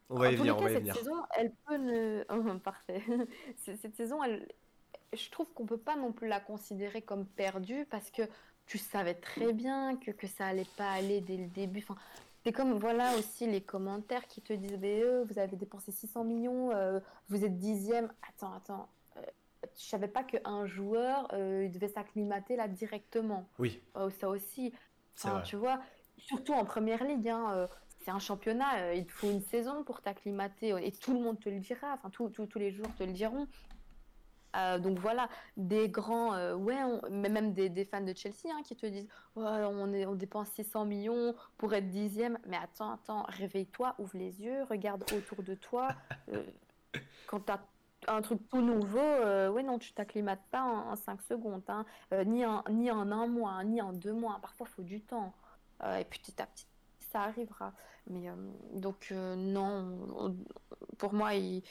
[0.09, 0.95] On va y venir, les on cas, va y cette venir.
[0.95, 2.23] saison, elle peut ne.
[2.29, 3.03] Oh, parfait.
[3.57, 4.47] Cette saison, elle...
[5.13, 8.23] je trouve qu'on peut pas non plus la considérer comme perdue parce que
[8.65, 11.79] tu savais très bien que, que ça allait pas aller dès le début.
[11.79, 11.95] Enfin,
[12.43, 16.23] c'est comme, voilà aussi les commentaires qui te disent, mais, euh, vous avez dépensé 600
[16.23, 18.11] millions, euh, vous êtes dixième.
[18.29, 18.89] Attends, attends.
[19.17, 19.21] euh,
[19.77, 23.47] je savais pas qu'un joueur, euh, il devait s'acclimater là directement.
[23.59, 24.73] Oui, Euh, ça aussi.
[25.17, 25.79] Enfin, tu vois,
[26.17, 27.67] surtout en première ligue, hein,
[27.99, 31.49] c'est un championnat, il te faut une saison pour t'acclimater, et tout le monde te
[31.49, 33.45] le dira, enfin, tous les joueurs te le diront.
[34.55, 38.47] Euh, donc voilà, des grands, euh, ouais, on- mais même des, des fans de Chelsea
[38.53, 42.37] hein, qui te disent on, est, on dépense 600 millions pour être dixième.
[42.47, 45.89] Mais attends, attends, réveille-toi, ouvre les yeux, regarde autour de toi.
[46.33, 46.43] Euh,
[47.27, 47.61] quand tu as
[48.07, 51.85] un truc tout nouveau, ouais, non, tu t'acclimates pas en, 5 secondes, hein.
[52.25, 54.39] Ni, en, ni en un mois, hein, ni en deux mois.
[54.41, 55.31] Parfois, il faut du temps.
[55.99, 56.65] Et petit à petit,
[57.11, 57.73] ça arrivera.
[58.07, 58.29] Mais
[58.73, 60.35] donc, non, on-
[60.97, 61.63] pour moi, il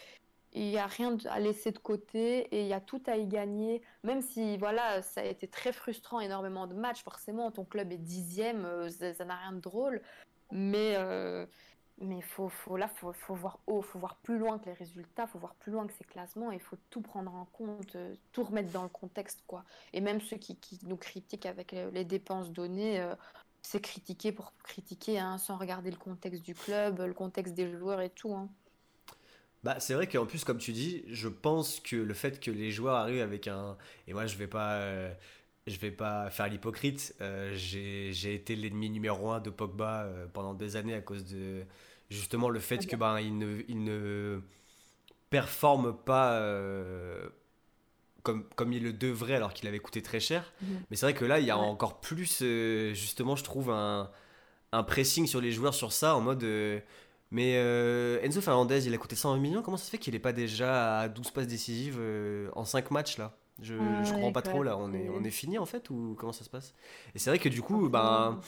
[0.53, 3.27] il n'y a rien à laisser de côté et il y a tout à y
[3.27, 3.83] gagner.
[4.03, 7.03] Même si, voilà, ça a été très frustrant, énormément de matchs.
[7.03, 10.03] Forcément, ton club est dixième, euh, ça n'a rien de drôle.
[10.51, 11.47] Mais euh,
[11.99, 15.39] mais faut, faut, là, faut, faut voir faut voir plus loin que les résultats, faut
[15.39, 18.73] voir plus loin que ces classements, il faut tout prendre en compte, euh, tout remettre
[18.73, 19.65] dans le contexte, quoi.
[19.93, 23.07] Et même ceux qui, nous critiquent avec les, dépenses données,
[23.63, 28.01] c'est critiquer pour critiquer, hein, sans regarder le contexte du club, le contexte des joueurs
[28.01, 28.33] et tout.
[28.35, 28.49] hein.
[29.63, 32.71] Bah, c'est vrai qu'en plus, comme tu dis, je pense que le fait que les
[32.71, 33.77] joueurs arrivent avec un.
[34.09, 34.75] Et moi, je vais pas.
[34.77, 35.13] euh,
[35.67, 37.15] Je vais pas faire l'hypocrite.
[37.21, 41.65] euh, j'ai été l'ennemi numéro un de Pogba euh, pendant des années à cause de
[42.11, 44.41] justement le fait que ben il ne, il ne
[45.31, 46.41] performe pas
[48.23, 50.53] comme, comme il le devrait alors qu'il avait coûté très cher.
[50.61, 50.81] Mhm.
[50.91, 51.65] Mais c'est vrai que là, il y a Ouais.
[51.65, 52.43] encore plus,
[52.95, 54.11] justement, je trouve, un,
[54.73, 56.45] un pressing sur les joueurs sur ça, en mode.
[57.31, 59.63] Mais euh, Enzo Fernandez, il a coûté 120 millions.
[59.63, 62.91] Comment ça se fait qu'il n'est pas déjà à 12 passes décisives euh, en 5
[62.91, 63.37] matchs là?
[63.63, 64.77] Je, Ouais, je comprends pas trop là.
[64.79, 66.75] On est, on est fini en fait ou comment ça se passe?
[67.15, 68.41] Et c'est vrai que du coup, ben,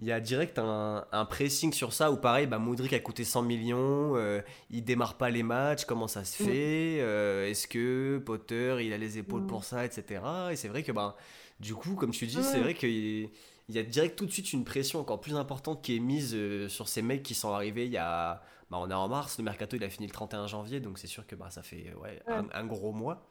[0.00, 3.24] il y a direct un, un pressing sur ça où pareil, bah, Modric a coûté
[3.24, 4.40] 100 millions, euh,
[4.70, 6.46] il démarre pas les matchs, comment ça se Mm.
[6.46, 6.98] fait?
[7.00, 9.46] Euh, Est-ce que Potter il a les épaules Mm.
[9.46, 10.52] pour ça, etc.
[10.52, 11.14] Et c'est vrai que ben,
[11.60, 13.30] du coup, comme tu dis, c'est vrai qu'il
[13.70, 16.34] il y a direct tout de suite une pression encore plus importante qui est mise
[16.34, 18.42] euh, sur ces mecs qui sont arrivés il y a.
[18.70, 21.08] Bah, on est en mars, le mercato il a fini le 31 janvier, donc c'est
[21.08, 23.28] sûr que bah, ça fait ouais, un, un gros mois.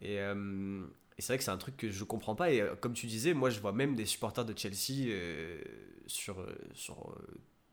[0.00, 0.84] Et, euh,
[1.18, 2.50] et c'est vrai que c'est un truc que je comprends pas.
[2.52, 5.62] Et euh, comme tu disais, moi je vois même des supporters de Chelsea euh,
[6.06, 7.14] sur, sur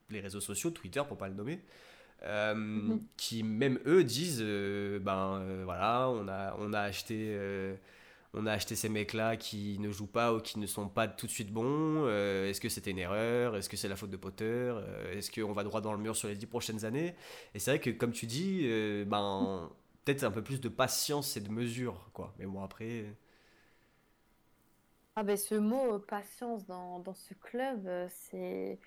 [0.09, 1.61] les réseaux sociaux, Twitter pour pas le nommer,
[2.23, 3.01] euh, Mhm.
[3.17, 7.37] qui même eux disent euh, ben euh, voilà, on a, on a acheté.
[8.33, 11.27] On a acheté ces mecs-là qui ne jouent pas ou qui ne sont pas tout
[11.27, 12.05] de suite bons.
[12.07, 13.55] Euh, Est-ce que c'était une erreur?
[13.55, 14.43] Est-ce que c'est la faute de Potter?
[14.45, 17.15] Euh, Est-ce qu'on va droit dans le mur sur les dix prochaines années?
[17.53, 19.69] Et c'est vrai que, comme tu dis, euh, ben,
[20.05, 22.09] peut-être un peu plus de patience et de mesure.
[22.13, 22.33] Quoi.
[22.39, 23.05] Mais bon, après.
[25.15, 28.79] Ah ben ce mot patience dans, dans ce club, c'est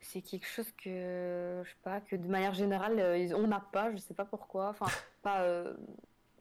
[0.00, 3.00] c'est quelque chose que je sais pas que de manière générale
[3.36, 4.70] on n'a pas, je sais pas pourquoi.
[4.70, 4.86] Enfin
[5.22, 5.64] pas,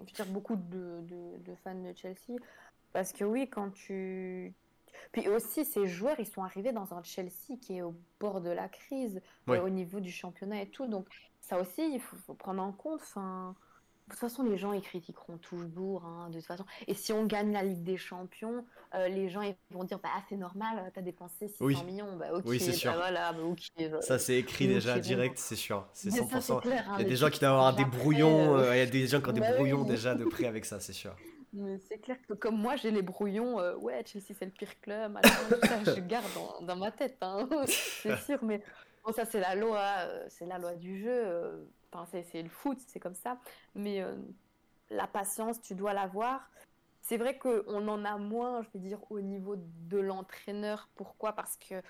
[0.06, 2.40] je dire beaucoup de, de, de fans de Chelsea
[2.91, 4.53] parce que oui quand tu
[5.11, 8.49] puis aussi ces joueurs ils sont arrivés dans un Chelsea qui est au bord de
[8.49, 11.07] la crise euh, au niveau du championnat et tout donc
[11.44, 13.02] ça aussi il faut, faut prendre en compte.
[13.02, 13.56] Enfin
[14.10, 16.66] toute façon, les gens ils critiqueront toujours, hein, de toute façon.
[16.88, 18.66] Et si on gagne la Ligue des Champions,
[18.96, 21.84] euh, les gens ils vont dire bah c'est normal, t'as dépensé 600 Oui.
[21.86, 22.94] millions, bah ok, Oui, c'est bah sûr.
[22.94, 23.60] voilà, bah ok.
[23.92, 24.02] bah.
[24.02, 25.02] Ça, c'est écrit déjà bon.
[25.02, 25.88] direct, c'est sûr.
[25.94, 26.62] C'est Mais ça, 100%.
[26.62, 28.56] clair, hein, Il y a des gens qui doivent avoir des brouillons.
[28.58, 29.56] euh, euh, Il y a des gens qui ont des bah oui.
[29.56, 31.16] brouillons déjà de près avec ça, c'est sûr.
[31.54, 34.80] Mais c'est clair que comme moi j'ai les brouillons, euh, ouais Chelsea c'est le pire
[34.82, 35.20] club,
[35.64, 38.40] ça, je garde dans, dans ma tête, hein, c'est sûr.
[38.44, 38.64] Mais
[39.06, 39.86] bon ça c'est la loi,
[40.30, 41.68] c'est la loi du jeu.
[42.11, 43.38] C'est le foot, c'est comme ça.
[43.76, 44.15] Mais euh,
[44.90, 46.49] la patience, tu dois l'avoir.
[47.02, 50.90] C'est vrai qu'on en a moins, je vais dire, au niveau de l'entraîneur.
[50.95, 51.34] Pourquoi?
[51.34, 51.82] Parce que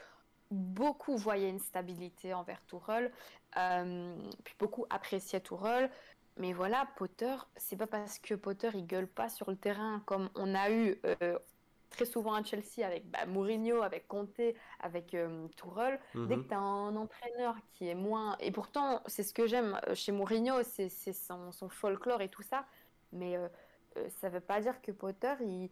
[0.52, 3.12] beaucoup voyaient une stabilité envers Tourelle,
[3.58, 5.90] euh, puis beaucoup appréciaient Tourelle.
[6.38, 10.30] Mais voilà, Potter, c'est pas parce que Potter il gueule pas sur le terrain comme
[10.36, 11.38] on a eu euh,
[11.94, 14.42] très souvent à Chelsea avec bah, Mourinho, avec Conte,
[14.80, 16.00] avec euh, Tourelle.
[16.26, 16.48] Dès que Mhm.
[16.50, 18.36] tu as un entraîneur qui est moins.
[18.40, 22.42] Et pourtant, c'est ce que j'aime euh, chez Mourinho, c'est son, son folklore et tout
[22.44, 22.66] ça.
[23.12, 23.48] Mais euh,
[23.98, 25.70] euh, ça veut pas dire que Potter, il,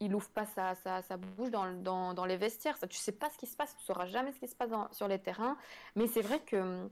[0.00, 2.76] il ouvre pas sa, sa, sa bouche dans, dans, dans les vestiaires.
[2.78, 4.70] Ça, tu sais pas ce qui se passe, tu sauras jamais ce qui se passe
[4.70, 5.56] dans- sur les terrains.
[5.96, 6.90] Mais c'est vrai que hum,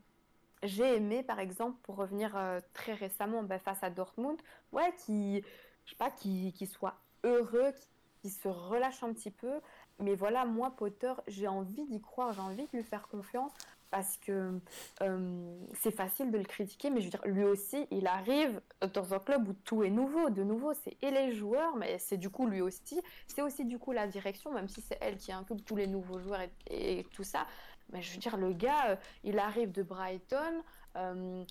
[0.62, 4.38] j'ai aimé, par exemple, pour revenir euh, très récemment bah, face à Dortmund,
[4.72, 5.42] ouais, qui,
[5.84, 7.86] je sais pas, qui, qui soit heureux, qui,
[8.20, 9.60] qui se relâche un petit peu.
[9.98, 13.52] Mais voilà, moi, Potter, j'ai envie d'y croire, j'ai envie de lui faire confiance
[13.90, 14.60] parce que
[15.02, 18.60] euh, c'est facile de le critiquer, mais je veux dire, lui aussi, il arrive
[18.94, 20.30] dans un club où tout est nouveau.
[20.30, 23.00] De nouveau, c'est et les joueurs, mais c'est du coup lui aussi.
[23.26, 26.20] C'est aussi du coup la direction, même si c'est elle qui incube tous les nouveaux
[26.20, 27.46] joueurs et, tout ça.
[27.92, 30.62] Mais je veux dire, le gars, euh, il arrive de Brighton.
[30.96, 31.44] Euh,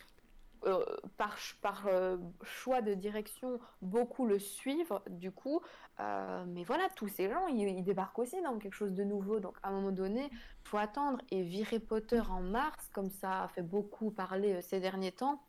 [0.65, 0.83] euh,
[1.17, 5.61] par, euh, choix de direction, beaucoup le suivent, du coup.
[5.99, 9.39] Euh, mais voilà, tous ces gens, ils, débarquent aussi dans quelque chose de nouveau.
[9.39, 10.29] Donc, à un moment donné,
[10.63, 11.19] faut attendre.
[11.31, 15.41] Et virer Potter en mars, comme ça a fait beaucoup parler ces derniers temps,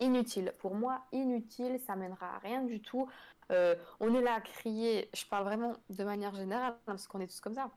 [0.00, 0.54] inutile.
[0.58, 3.08] Pour moi, inutile, ça mènera à rien du tout.
[3.50, 7.26] on est là à crier, je parle vraiment de manière générale, hein, parce qu'on est
[7.26, 7.70] tous comme ça.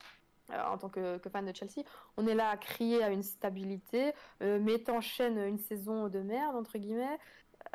[0.53, 1.85] Euh, en tant que, fan de Chelsea.
[2.17, 6.55] On est là à crier à une stabilité, euh, mais t'enchaînes une saison de merde,
[6.55, 7.17] entre guillemets.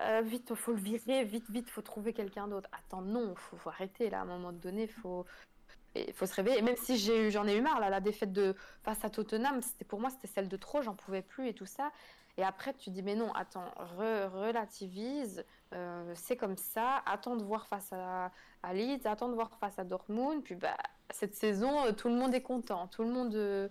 [0.01, 2.69] Euh, vite, faut le virer, vite, vite, faut trouver quelqu'un d'autre.
[2.73, 5.25] Attends, non, faut, faut arrêter là, à un moment donné, faut,
[5.95, 6.59] il faut se réveiller.
[6.59, 9.63] Et même si j'ai j'en ai eu marre, là, la défaite de face à Tottenham,
[9.63, 11.93] c'était pour moi, c'était celle de trop, j'en pouvais plus et tout ça.
[12.39, 17.67] Et après, tu dis, mais non, attends, relativise, euh, c'est comme ça, attends de voir
[17.67, 18.31] face à,
[18.63, 20.77] à Leeds, attends de voir face à Dortmund, puis bah,
[21.11, 22.89] cette saison, euh, tout le monde est content.
[22.89, 23.69] Tout le monde, euh,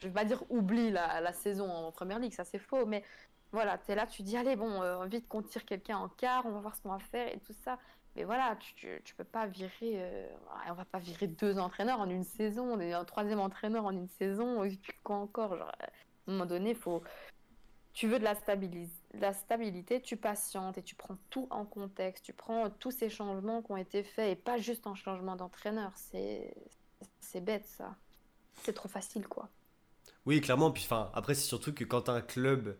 [0.00, 3.04] je vais pas dire oublie la, saison en première ligue, ça c'est faux, mais
[3.52, 6.44] voilà, tu es là, tu dis allez, bon, euh, vite qu'on tire quelqu'un en quart,
[6.46, 7.78] on va voir ce qu'on va faire et tout ça.
[8.16, 10.28] Mais voilà, tu, tu, peux pas virer,
[10.68, 14.66] on va pas virer deux entraîneurs en une saison, un troisième entraîneur en une saison,
[15.04, 15.56] quoi encore.
[15.56, 15.86] Genre, à
[16.26, 17.02] un moment donné, faut,
[17.98, 18.34] tu veux de la,
[19.14, 23.60] la stabilité, tu patientes et tu prends tout en contexte, tu prends tous ces changements
[23.60, 25.90] qui ont été faits et pas juste un changement d'entraîneur.
[25.96, 26.54] C'est
[27.30, 27.96] c'est bête ça.
[28.62, 29.48] C'est trop facile quoi.
[30.26, 30.70] Oui, clairement.
[30.70, 32.76] Puis, enfin, après, c'est surtout que quand un club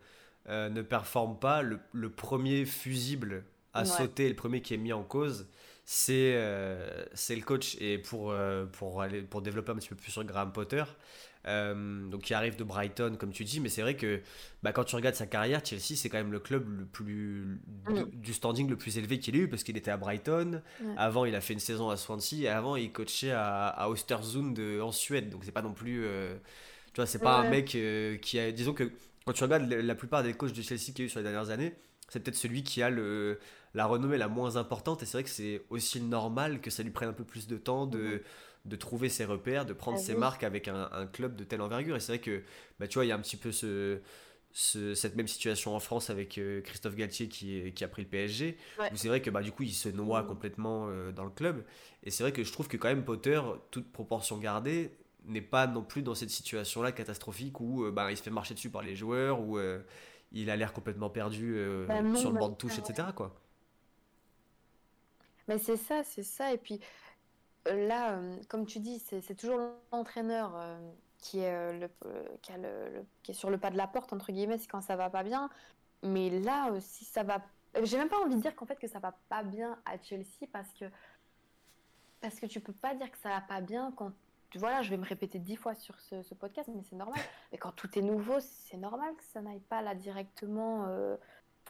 [0.49, 3.45] euh, ne performe pas, le, le premier fusible
[3.75, 5.49] à sauter, le premier qui est mis en cause,
[5.85, 7.77] c'est euh, le coach.
[7.81, 10.85] Et pour, euh, pour, aller, pour développer un petit peu plus sur Graham Potter,
[11.47, 14.21] euh, donc il arrive de Brighton, comme tu dis, mais c'est vrai que
[14.63, 18.05] bah, quand tu regardes sa carrière, Chelsea, c'est quand même le club le plus mm.
[18.15, 20.63] du, standing le plus élevé qu'il ait eu parce qu'il était à Brighton.
[20.97, 24.59] Avant, il a fait une saison à Swansea et avant, il coachait à, à Östersund
[24.83, 25.31] en Suède.
[25.31, 26.35] Donc c'est pas non plus, euh,
[26.93, 28.91] tu vois, c'est pas un mec euh, qui a, disons que
[29.25, 31.25] quand tu regardes la plupart des coachs de Chelsea qu'il y a eu sur les
[31.25, 31.75] dernières années,
[32.09, 33.39] c'est peut-être celui qui a le,
[33.75, 36.91] la renommée la moins importante et c'est vrai que c'est aussi normal que ça lui
[36.91, 38.21] prenne un peu plus de temps de mm
[38.65, 41.97] de trouver ses repères, de prendre ah ses marques avec un, club de telle envergure.
[41.97, 42.43] Et c'est vrai que,
[42.79, 44.01] bah, tu vois, il y a un petit peu ce,
[44.53, 48.57] cette même situation en France avec euh, Christophe Galtier qui, qui, a pris le PSG,
[48.79, 50.27] où c'est vrai que bah, du coup il se noie mmh.
[50.27, 51.65] complètement euh, dans le club.
[52.03, 53.41] Et c'est vrai que je trouve que quand même Potter,
[53.71, 58.17] toute proportion gardée, n'est pas non plus dans cette situation-là catastrophique où euh, bah, il
[58.17, 59.59] se fait marcher dessus par les joueurs, où
[60.33, 61.57] il a l'air complètement perdu
[61.87, 63.09] bah, sur le banc de touche, etc.
[63.15, 63.39] Quoi.
[65.47, 66.53] Mais c'est ça, c'est ça.
[66.53, 66.81] Et puis
[67.75, 69.59] là, euh, comme tu dis, c'est toujours
[69.93, 70.79] l'entraîneur euh,
[71.19, 71.89] qui, est, euh,
[73.23, 75.51] qui, est sur le pas de la porte, entre guillemets, quand ça va pas bien.
[76.03, 77.43] Mais là, si ça va.
[77.83, 80.47] J'ai même pas envie de dire qu'en fait que ça va pas bien à Chelsea
[80.53, 80.87] parce que
[82.21, 84.13] parce que tu peux pas dire que ça va pas bien quand
[84.55, 87.21] voilà, je vais me répéter dix fois sur ce, podcast, mais c'est normal.
[87.53, 90.87] Mais quand tout est nouveau, c'est normal que ça n'aille pas là directement.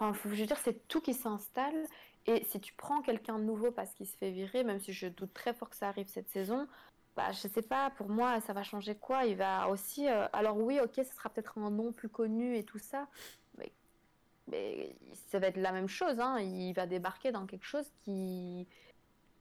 [0.01, 1.87] Enfin, je veux dire, c'est tout qui s'installe
[2.27, 5.09] et si tu prends quelqu'un de nouveau parce qu'il se fait virer, même si je
[5.09, 6.69] doute très fort que ça arrive cette saison,
[7.16, 9.25] bah, je sais pas, pour moi, ça va changer quoi?
[9.25, 10.07] Il va aussi.
[10.07, 13.09] Euh, alors, oui, ok, ce sera peut-être un nom plus connu et tout ça,
[13.57, 14.95] mais,
[15.31, 16.20] ça va être la même chose.
[16.20, 16.39] Hein.
[16.41, 18.66] Il va débarquer dans quelque chose qui,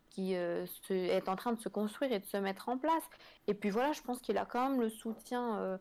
[0.10, 3.04] qui euh, est en train de se construire et de se mettre en place.
[3.48, 5.78] Et puis voilà, je pense qu'il a quand même le soutien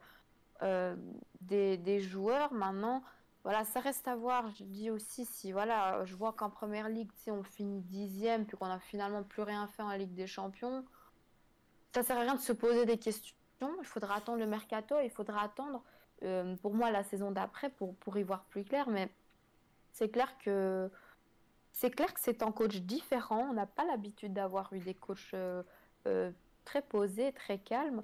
[0.62, 0.96] euh,
[1.40, 3.02] des, des, joueurs maintenant
[3.46, 4.50] voilà, ça reste à voir.
[4.58, 8.66] Je dis aussi si voilà, je vois qu'en première ligue, on finit dixième, puis qu'on
[8.66, 10.84] a finalement plus rien fait en Ligue des Champions.
[11.94, 13.36] Ça sert à rien de se poser des questions.
[13.60, 15.84] Il faudra attendre le mercato, il faudra attendre
[16.24, 18.88] euh, pour moi la saison d'après pour, pour y voir plus clair.
[18.88, 19.08] Mais
[19.92, 20.90] c'est clair que
[21.70, 23.46] c'est clair que c'est un coach différent.
[23.48, 25.62] On n'a pas l'habitude d'avoir eu des coachs euh,
[26.08, 26.32] euh,
[26.64, 28.02] très posés, très calmes.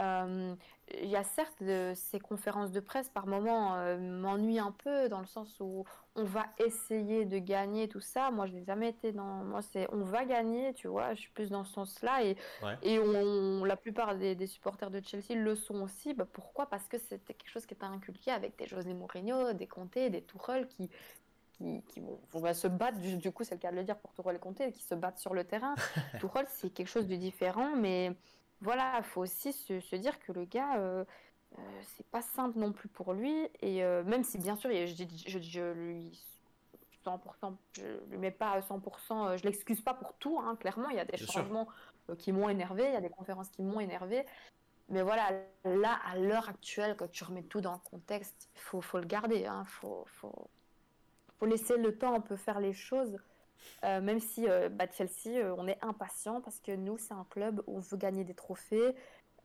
[0.00, 0.54] Euh,
[1.00, 1.62] il y a certes
[1.94, 5.84] ces conférences de presse par moments euh, m'ennuient un peu dans le sens où
[6.16, 8.30] on va essayer de gagner tout ça.
[8.30, 9.44] Moi, je n'ai jamais été dans.
[9.44, 11.14] Moi, c'est on va gagner, tu vois.
[11.14, 12.36] Je suis plus dans ce sens-là et,
[12.82, 16.14] et on, la plupart des, supporters de Chelsea le sont aussi.
[16.14, 16.66] Bah, pourquoi?
[16.66, 20.22] Parce que c'était quelque chose qui était inculqué avec des José Mourinho, des Conte, des
[20.22, 20.90] Tourelle qui
[21.60, 24.36] qui, qui vont, se battre, du, coup c'est le cas de le dire pour Tourelle
[24.36, 25.74] et Conte, qui se battent sur le terrain.
[26.20, 28.16] Tourelle c'est quelque chose de différent, mais
[28.60, 31.04] voilà, il faut aussi se, dire que le gars, euh,
[31.58, 31.62] euh,
[31.96, 33.48] c'est pas simple non plus pour lui.
[33.60, 36.22] Et euh, même si, bien sûr, je, je, je, lui
[37.04, 40.96] 100%, je lui mets pas à 100%, je l'excuse pas pour tout, hein, clairement, il
[40.96, 41.68] y a des changements
[42.18, 44.26] qui m'ont énervé, il y a des conférences qui m'ont énervé.
[44.90, 45.30] mais voilà,
[45.64, 49.06] là, à l'heure actuelle, quand tu remets tout dans le contexte, il faut, faut, le
[49.06, 49.40] garder.
[49.40, 49.64] Il hein.
[49.64, 50.50] faut, faut,
[51.38, 53.16] faut, laisser le temps un peu faire les choses.
[53.84, 57.78] Euh, même si bah, Chelsea, on est impatient parce que nous, c'est un club où
[57.78, 58.94] on veut gagner des trophées.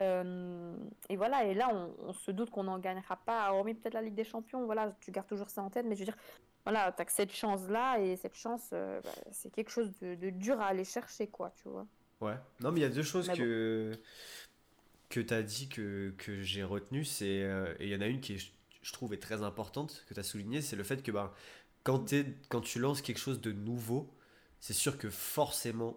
[0.01, 1.69] et voilà, et là,
[1.99, 4.65] on, se doute qu'on n'en gagnera pas, hormis peut-être la Ligue des Champions.
[4.65, 6.17] Voilà, tu gardes toujours ça en tête, mais je veux dire,
[6.63, 9.01] voilà, tu as cette chance-là, et cette chance, bah,
[9.31, 11.85] c'est quelque chose de, de, dur à aller chercher, quoi, tu vois.
[12.21, 13.91] Ouais, non, mais il y a deux choses que
[15.09, 18.07] que tu as dit que, que j'ai retenu, c'est euh, et il y en a
[18.07, 18.51] une qui, est,
[18.81, 21.31] je trouve, est très importante, que tu as souligné, c'est le fait que ben,
[21.85, 24.11] quand, es, quand tu lances quelque chose de nouveau,
[24.59, 25.95] c'est sûr que forcément,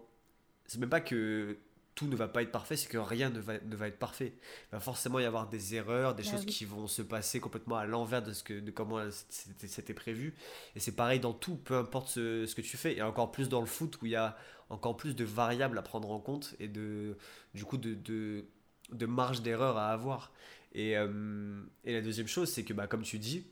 [0.65, 1.57] c'est même pas que
[1.95, 4.33] tout ne va pas être parfait, c'est que rien ne va, ne va être parfait.
[4.67, 7.75] Il va forcément y avoir des erreurs, des bah choses qui vont se passer complètement
[7.75, 10.33] à l'envers de, ce que, de comment c'était prévu.
[10.75, 12.95] Et c'est pareil dans tout, peu importe ce, ce, que tu fais.
[12.95, 14.37] Et encore plus dans le foot où il y a
[14.69, 17.17] encore plus de variables à prendre en compte et de,
[17.53, 18.45] du coup de, de
[18.91, 20.31] de marge d'erreur à avoir.
[20.73, 23.45] Et, euh, et, la deuxième chose, c'est que, bah, comme tu dis,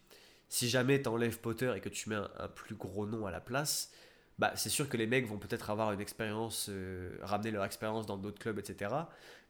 [0.50, 3.42] si jamais tu enlèves Potter et que tu mets un, plus gros nom à la
[3.42, 3.92] place,
[4.40, 8.06] bah, c'est sûr que les mecs vont peut-être avoir une expérience, euh, ramener leur expérience
[8.06, 8.92] dans d'autres clubs, etc.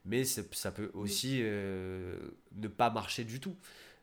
[0.06, 2.18] Mais ça peut aussi euh,
[2.56, 3.56] ne pas marcher du tout.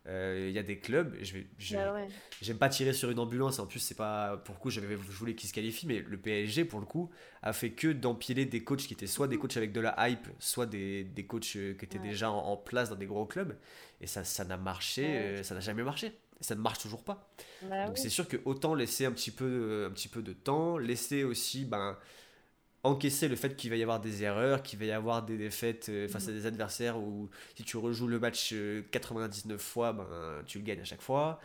[0.06, 2.06] Il y a des clubs, je vais, bah
[2.42, 5.34] j'aime pas tirer sur une ambulance, en plus c'est pas pour coup j'avais je voulais
[5.34, 7.10] qu'ils se qualifient, mais le PSG pour le coup
[7.40, 10.28] a fait que d'empiler des coachs qui étaient soit des coachs avec de la hype,
[10.38, 13.56] soit des, des coachs qui étaient déjà en, place dans des gros clubs,
[14.02, 17.30] et ça ça n'a marché, ça n'a jamais marché, ça ne marche toujours pas.
[17.62, 20.78] Bah Donc c'est sûr que autant laisser un petit peu un petit peu de temps,
[20.78, 21.96] laisser aussi ben
[22.84, 25.88] encaisser le fait qu'il va y avoir des erreurs, qu'il va y avoir des défaites
[25.88, 26.34] euh, face à mm.
[26.34, 28.54] des adversaires où si tu rejoues le match
[28.90, 30.06] 99 euh, fois, ben,
[30.46, 31.40] tu le gagnes à chaque fois.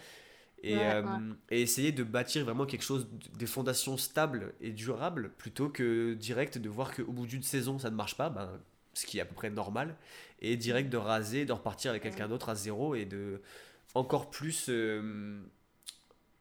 [0.61, 1.03] Et, euh,
[1.49, 3.07] et, essayer de bâtir vraiment quelque chose,
[3.37, 7.89] des fondations stables et durables, plutôt que direct de voir qu'au bout d'une saison ça
[7.89, 8.59] ne marche pas, ben,
[8.93, 9.95] ce qui est à peu près normal,
[10.41, 13.41] et direct de raser, de repartir avec quelqu'un d'autre à zéro et de
[13.93, 14.69] encore plus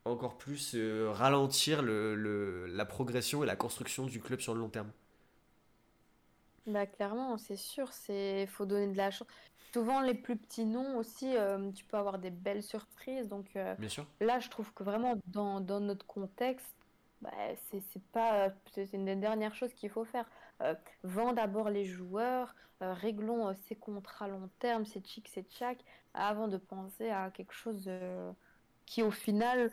[0.04, 4.70] encore plus euh, ralentir le, la progression et la construction du club sur le long
[4.70, 4.90] terme.
[6.66, 9.26] Bah clairement, c'est sûr, c'est faut donner de la chance.
[9.72, 13.28] Souvent les plus petits noms aussi, euh, tu peux avoir des belles surprises.
[13.28, 14.06] Donc euh, Bien sûr.
[14.20, 16.74] là, je trouve que vraiment dans, dans notre contexte,
[17.22, 17.30] bah,
[17.70, 20.28] c'est pas c'est une des dernières choses qu'il faut faire.
[21.02, 25.78] vends d'abord les joueurs, réglons ces contrats long terme, ces chic, ces tchac,
[26.14, 27.90] avant de penser à quelque chose
[28.86, 29.70] qui au final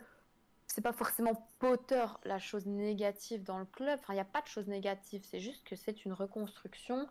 [0.66, 3.98] c'est pas forcément Potter la chose négative dans le club.
[4.00, 5.22] Enfin, il n'y a pas de chose négative.
[5.24, 7.08] C'est juste que c'est une reconstruction,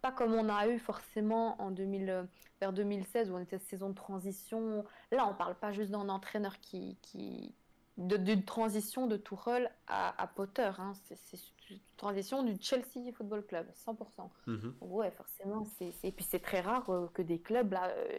[0.00, 2.28] pas comme on a eu forcément en 2000,
[2.60, 4.84] vers 2016 où on était saison de transition.
[5.10, 7.54] Là, on parle pas juste d'un entraîneur qui, qui
[7.96, 10.70] d'une transition de Tourelle à, à Potter.
[10.78, 10.92] Hein.
[11.04, 11.38] C'est
[11.68, 14.30] une transition du Chelsea Football Club, 100%.
[14.46, 14.72] Mm-hmm.
[14.80, 15.66] Ouais, forcément.
[15.80, 18.18] Et puis c'est très rare euh, que des clubs, là, euh,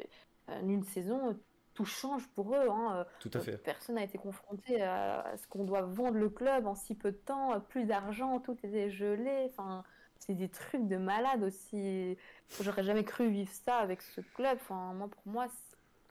[0.51, 1.37] en une saison,
[1.73, 2.67] tout change pour eux.
[2.69, 2.95] Hein.
[2.95, 3.57] Euh, tout à fait.
[3.57, 7.17] Personne n'a été confronté à ce qu'on doit vendre le club en si peu de
[7.17, 9.47] temps, plus d'argent, tout était gelé.
[9.49, 9.83] Enfin,
[10.19, 12.17] c'est des trucs de malade aussi.
[12.61, 14.57] J'aurais jamais cru vivre ça avec ce club.
[14.61, 15.47] Enfin, moi, pour moi,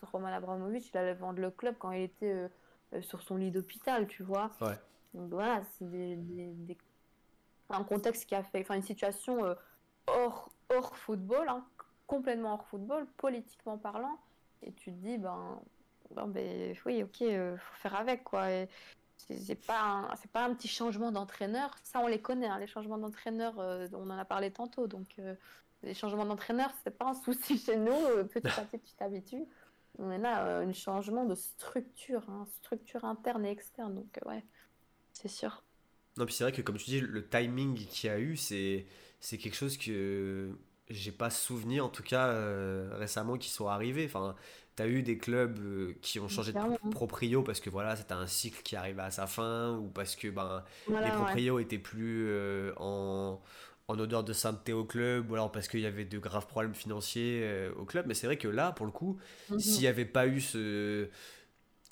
[0.03, 2.49] Roman Abramovich, il allait vendre le club quand il était euh,
[2.95, 4.51] euh, sur son lit d'hôpital, tu vois.
[4.61, 4.79] Ouais.
[5.13, 6.79] Donc voilà, c'est des,
[7.69, 9.57] un contexte qui a fait, enfin, une situation
[10.07, 11.65] hors, hors football, hein,
[12.07, 14.19] complètement hors football, politiquement parlant
[14.63, 15.61] et tu te dis, ben,
[16.15, 18.47] ben oui, ok, euh, faut faire avec, quoi.
[19.17, 21.75] c'est pas, c'est pas un petit changement d'entraîneur.
[21.83, 24.87] Ça, on les connaît, hein, les changements d'entraîneur, euh, on en a parlé tantôt.
[24.87, 25.35] Donc, euh,
[25.83, 28.25] les changements d'entraîneur, c'est pas un souci chez nous.
[28.29, 29.45] petit à petit, tu t'habitues.
[29.99, 33.95] On est là, un changement de structure, hein, structure interne et externe.
[33.95, 34.45] Donc, ouais,
[35.13, 35.63] c'est sûr.
[36.17, 38.87] Non, puis c'est vrai que, comme tu dis, le timing qu'il y a eu, c'est
[39.21, 40.55] quelque chose que
[40.91, 44.05] j'ai pas souvenir, en tout cas euh, récemment, qui soit arrivés.
[44.07, 44.35] Enfin,
[44.77, 48.15] tu as eu des clubs euh, qui ont changé de proprio parce que voilà, c'était
[48.15, 52.27] un cycle qui arrivait à sa fin ou parce que ben, les proprios étaient plus
[52.29, 53.41] euh, en,
[53.89, 56.75] en, odeur de sainteté au club ou alors parce qu'il y avait de graves problèmes
[56.75, 58.07] financiers au club.
[58.07, 59.19] Mais c'est vrai que là, pour le coup,
[59.51, 59.61] mhm.
[59.61, 61.09] s'il n'y avait pas eu ce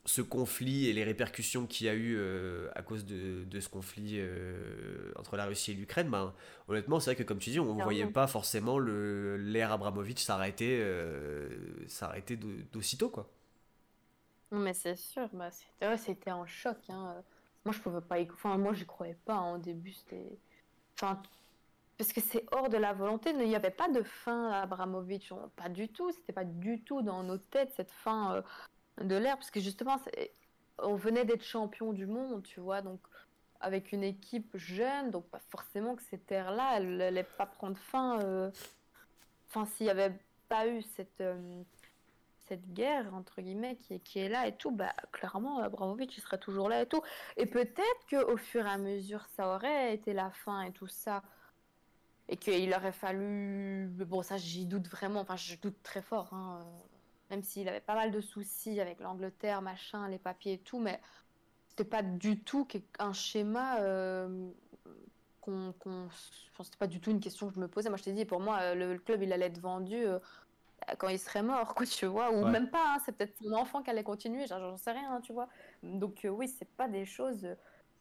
[0.09, 3.69] ce conflit et les répercussions qu'il y a eu euh, à cause de, de ce
[3.69, 6.33] conflit euh, entre la Russie et l'Ukraine, ben,
[6.67, 10.79] honnêtement, c'est vrai que comme tu dis, on ne voyait pas forcément l'ère Abramovich s'arrêter
[10.81, 11.51] euh,
[12.73, 13.11] d'aussitôt.
[13.11, 13.29] quoi.
[14.51, 15.51] Mais c'est sûr, bah,
[15.99, 16.79] c'était un choc.
[16.89, 17.23] Hein.
[17.67, 18.27] Moi, je pouvais pas y...
[18.33, 19.35] Enfin, moi, j'y croyais pas.
[19.35, 20.39] Hein, au début, c'était...
[20.95, 21.21] Enfin,
[21.99, 23.33] parce que c'est hors de la volonté.
[23.39, 25.35] Il n'y avait pas de fin à Abramovich.
[25.55, 26.11] Pas du tout.
[26.13, 28.43] C'était pas du tout dans nos têtes, cette fin
[29.03, 29.97] de l'air, parce que justement,
[30.79, 33.01] on venait d'être champion du monde, tu vois, donc
[33.61, 38.21] avec une équipe jeune, donc pas forcément que cette ère-là, elle n'allait pas prendre fin.
[38.21, 38.51] Euh,
[39.49, 40.17] enfin, s'il y avait
[40.49, 41.63] pas eu cette, euh,
[42.47, 46.21] cette guerre, entre guillemets, qui, est- qui est là et tout, bah, clairement, Abramovich, il
[46.21, 47.03] serait toujours là et tout.
[47.37, 51.23] Et peut-être qu'au fur et à mesure, ça aurait été la fin et tout ça.
[52.29, 53.89] Et qu'il aurait fallu.
[54.07, 55.21] Bon, ça, j'y doute vraiment.
[55.21, 56.33] Enfin, je doute très fort.
[56.33, 56.98] hein, euh,
[57.31, 60.79] Même s'il avait pas mal de soucis avec l'Angleterre, machin, les papiers et tout.
[60.79, 61.01] Mais
[61.69, 62.67] c'était pas du tout
[62.99, 63.81] un schéma.
[63.81, 64.51] euh,
[65.41, 65.75] qu'on.
[66.63, 67.89] c'était pas du tout une question que je me posais.
[67.89, 69.97] Moi, je t'ai dit, pour moi, euh, le, le club, il allait être vendu.
[69.97, 70.19] euh,
[70.99, 72.51] quand il serait mort, quoi, tu vois, ou Ouais.
[72.51, 75.33] même pas, hein, c'est peut-être son enfant qui allait continuer, j'en sais rien, hein, tu
[75.33, 75.49] vois.
[75.83, 77.47] Donc euh, oui, c'est pas des choses,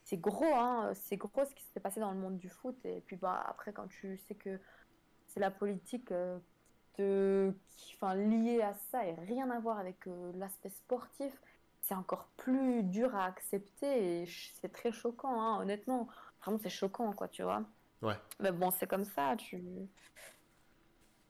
[0.04, 2.78] c'est gros, hein, c'est gros ce qui s'est passé dans le monde du foot.
[2.86, 4.60] Et puis bah après, quand tu sais que
[5.28, 6.12] c'est la politique
[6.98, 11.34] de, qui, enfin, liée à ça et rien à voir avec euh, l'aspect sportif,
[11.82, 14.26] c'est encore plus dur à accepter et
[14.62, 16.08] c'est très choquant, hein, honnêtement.
[16.42, 17.64] Vraiment, c'est choquant, quoi, tu vois.
[18.02, 18.16] Ouais.
[18.40, 19.62] Mais bon, c'est comme ça, tu.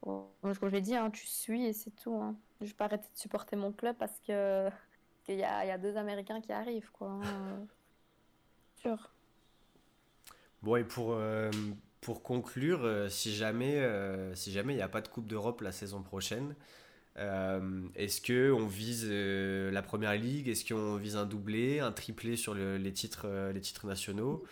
[0.01, 2.15] Bon, Comme je l'ai dit, hein, tu suis et c'est tout.
[2.15, 2.35] Hein.
[2.61, 4.69] Je vais pas arrêter de supporter mon club parce que
[5.25, 7.09] qu'il y a, il y a deux Américains qui arrivent, quoi.
[7.09, 7.65] hein.
[8.77, 9.11] Sûr.
[10.61, 11.51] Bon, et pour, euh,
[12.07, 15.59] pour conclure, euh, si jamais euh, si jamais il n'y a pas de Coupe d'Europe
[15.59, 16.55] la saison prochaine,
[17.17, 20.47] euh, est-ce que on vise la Première Ligue?
[20.47, 24.45] Est-ce qu'on vise un doublé, un triplé sur le- les titres, les titres nationaux?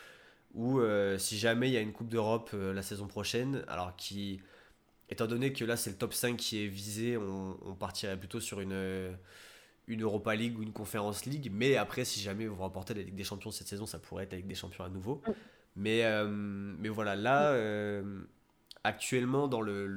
[0.54, 0.82] Ou
[1.18, 4.42] si jamais il y a une Coupe d'Europe la saison prochaine, alors qui,
[5.10, 8.60] étant donné que là c'est le top 5 qui est visé, on, partirait plutôt sur
[8.60, 9.16] une,
[9.88, 11.50] une Europa League ou une Conference League.
[11.54, 14.32] Mais après, si jamais vous remportez la Ligue des Champions cette saison, ça pourrait être
[14.34, 15.22] la Ligue des Champions à nouveau.
[15.76, 18.22] Mais, euh, mais voilà, là, euh,
[18.84, 19.88] actuellement, dans le,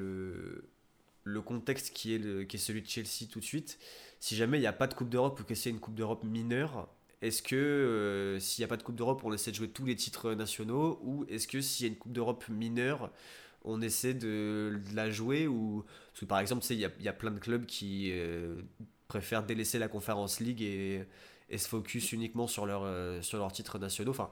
[1.24, 3.78] le, contexte qui est, le- qui est celui de Chelsea tout de suite,
[4.20, 6.24] si jamais il n'y a pas de Coupe d'Europe ou que c'est une Coupe d'Europe
[6.24, 6.88] mineure,
[7.22, 9.84] est-ce que euh, s'il n'y a pas de Coupe d'Europe, on essaie de jouer tous
[9.84, 13.12] les titres nationaux ou est-ce que s'il y a une Coupe d'Europe mineure,
[13.64, 15.84] on essaie de, la jouer ou...
[16.12, 18.12] Parce que par exemple, il y a, y a plein de clubs qui
[19.08, 21.06] préfèrent délaisser la Conference League et,
[21.56, 24.12] se focus uniquement sur leurs titres nationaux.
[24.12, 24.30] Enfin,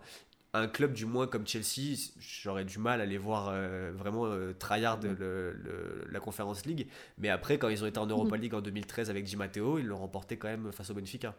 [0.57, 4.53] un club du moins comme Chelsea, j'aurais du mal à les voir euh, vraiment euh,
[4.55, 5.13] tryhard Mm.
[5.19, 6.89] le- le- la Conference League.
[7.19, 9.87] Mais après, quand ils ont été en Europa League en 2013 avec Di Matteo, ils
[9.87, 11.35] l'ont remporté quand même face au Benfica,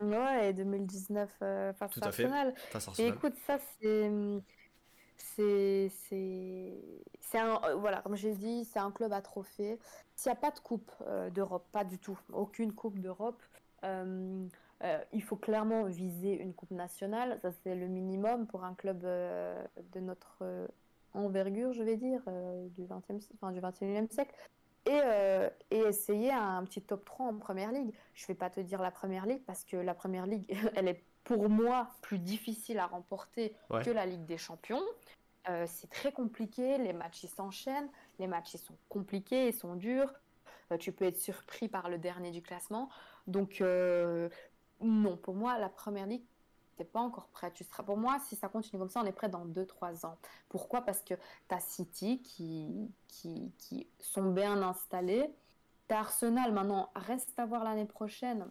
[0.00, 2.34] Ouais, et 2019 euh, face Tout à fait.
[2.34, 2.54] Arsenal.
[2.70, 3.08] face à Et Arsenal.
[3.08, 4.10] écoute, ça, c'est.
[5.16, 5.88] C'est.
[6.08, 6.72] C'est.
[7.20, 7.60] C'est un.
[7.64, 9.78] euh, Voilà, comme j'ai dit, c'est un club à trophée.
[10.16, 13.40] S'il n'y a pas de Coupe euh, d'Europe, pas du tout, aucune Coupe d'Europe,
[13.84, 14.46] euh,
[14.82, 17.38] euh, il faut clairement viser une Coupe nationale.
[17.42, 19.62] Ça, c'est le minimum pour un club euh,
[19.94, 20.66] de notre euh,
[21.14, 22.20] envergure, je vais dire,
[22.76, 24.34] du, 20e, si- enfin, du 21e siècle.
[24.84, 24.98] Et,
[25.70, 27.92] et essayer un petit top 3 en première ligue.
[28.14, 30.44] Je vais pas te dire la première ligue parce que la première ligue,
[30.74, 33.84] elle est pour moi plus difficile à remporter Ouais.
[33.84, 34.82] que la Ligue des Champions.
[35.66, 37.88] C'est très compliqué, les matchs ils s'enchaînent,
[38.18, 40.12] les matchs ils sont compliqués, ils sont durs.
[40.80, 42.88] Tu peux être surpris par le dernier du classement.
[43.28, 44.28] Donc euh,
[44.82, 46.24] non, pour moi la première ligue
[46.76, 47.50] t'es pas encore prêt.
[47.52, 50.16] Tu seras pour moi si ça continue comme ça, on est prêt dans 2-3 ans.
[50.48, 50.82] Pourquoi?
[50.82, 55.30] Parce que tu as City qui, qui, qui sont bien installés.
[55.88, 58.48] Tu Arsenal maintenant, reste à voir l'année prochaine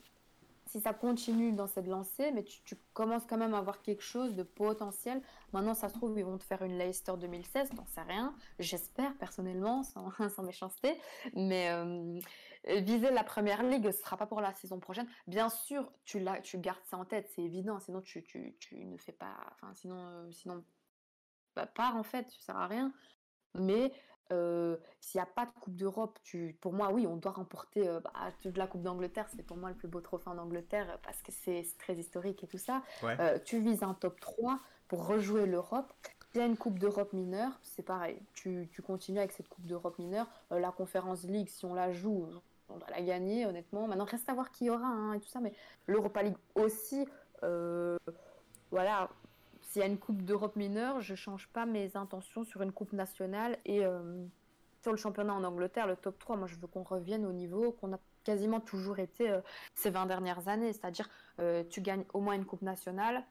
[0.68, 4.04] si ça continue dans cette lancée, mais tu, tu commences quand même à avoir quelque
[4.04, 5.22] chose de potentiel.
[5.52, 8.34] Maintenant, ça se trouve, ils vont te faire une Leicester 2016, t'en sais rien.
[8.58, 10.96] J'espère personnellement, sans, sans méchanceté.
[11.34, 12.20] Mais euh,
[12.68, 15.08] viser la première ligue, ce sera pas pour la saison prochaine.
[15.28, 17.80] Bien sûr, tu, la, tu gardes ça en tête, c'est évident.
[17.80, 19.36] Sinon, tu, tu, tu ne fais pas.
[19.54, 20.64] Enfin, sinon, euh, sinon
[21.56, 22.94] bah, pars en fait, ça sert à rien.
[23.56, 23.92] Mais
[24.32, 26.58] euh, s'il n'y a pas de Coupe d'Europe, tu...
[26.62, 28.12] pour moi, oui, on doit remporter euh, bah,
[28.42, 29.28] toute la Coupe d'Angleterre.
[29.36, 32.44] C'est pour moi le plus beau trophée en Angleterre euh, parce que c'est très historique
[32.44, 32.82] et tout ça.
[33.04, 33.16] Ouais.
[33.20, 35.92] Euh, tu vises un top 3 pour rejouer l'Europe.
[36.34, 38.22] Il y a une Coupe d'Europe mineure, c'est pareil.
[38.34, 40.28] Tu, tu continues avec cette Coupe d'Europe mineure.
[40.54, 42.26] Euh, la Conférence League, si on la joue,
[42.74, 43.88] on doit la gagner, honnêtement.
[43.88, 45.40] Maintenant, reste à voir qui y aura hein, et tout ça.
[45.40, 45.54] Mais
[45.88, 47.08] l'Europa League aussi,
[47.44, 47.98] euh,
[48.72, 49.10] voilà,
[49.62, 52.94] s'il y a une Coupe d'Europe mineure, je change pas mes intentions sur une Coupe
[52.94, 54.24] nationale et euh,
[54.82, 56.38] sur le championnat en Angleterre, le top 3.
[56.38, 59.42] Moi, je veux qu'on revienne au niveau qu'on a quasiment toujours été euh,
[59.76, 60.74] ces 20 dernières années.
[60.74, 61.10] C'est-à-dire,
[61.70, 63.26] tu gagnes au moins une Coupe nationale,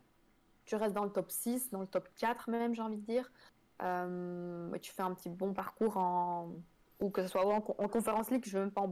[0.64, 3.30] tu restes dans le top 6, dans le top 4 même, j'ai envie de dire.
[3.78, 6.52] Tu fais un petit bon parcours en.
[7.00, 8.88] Ou que ce soit en, en Conférence League, je veux même pas en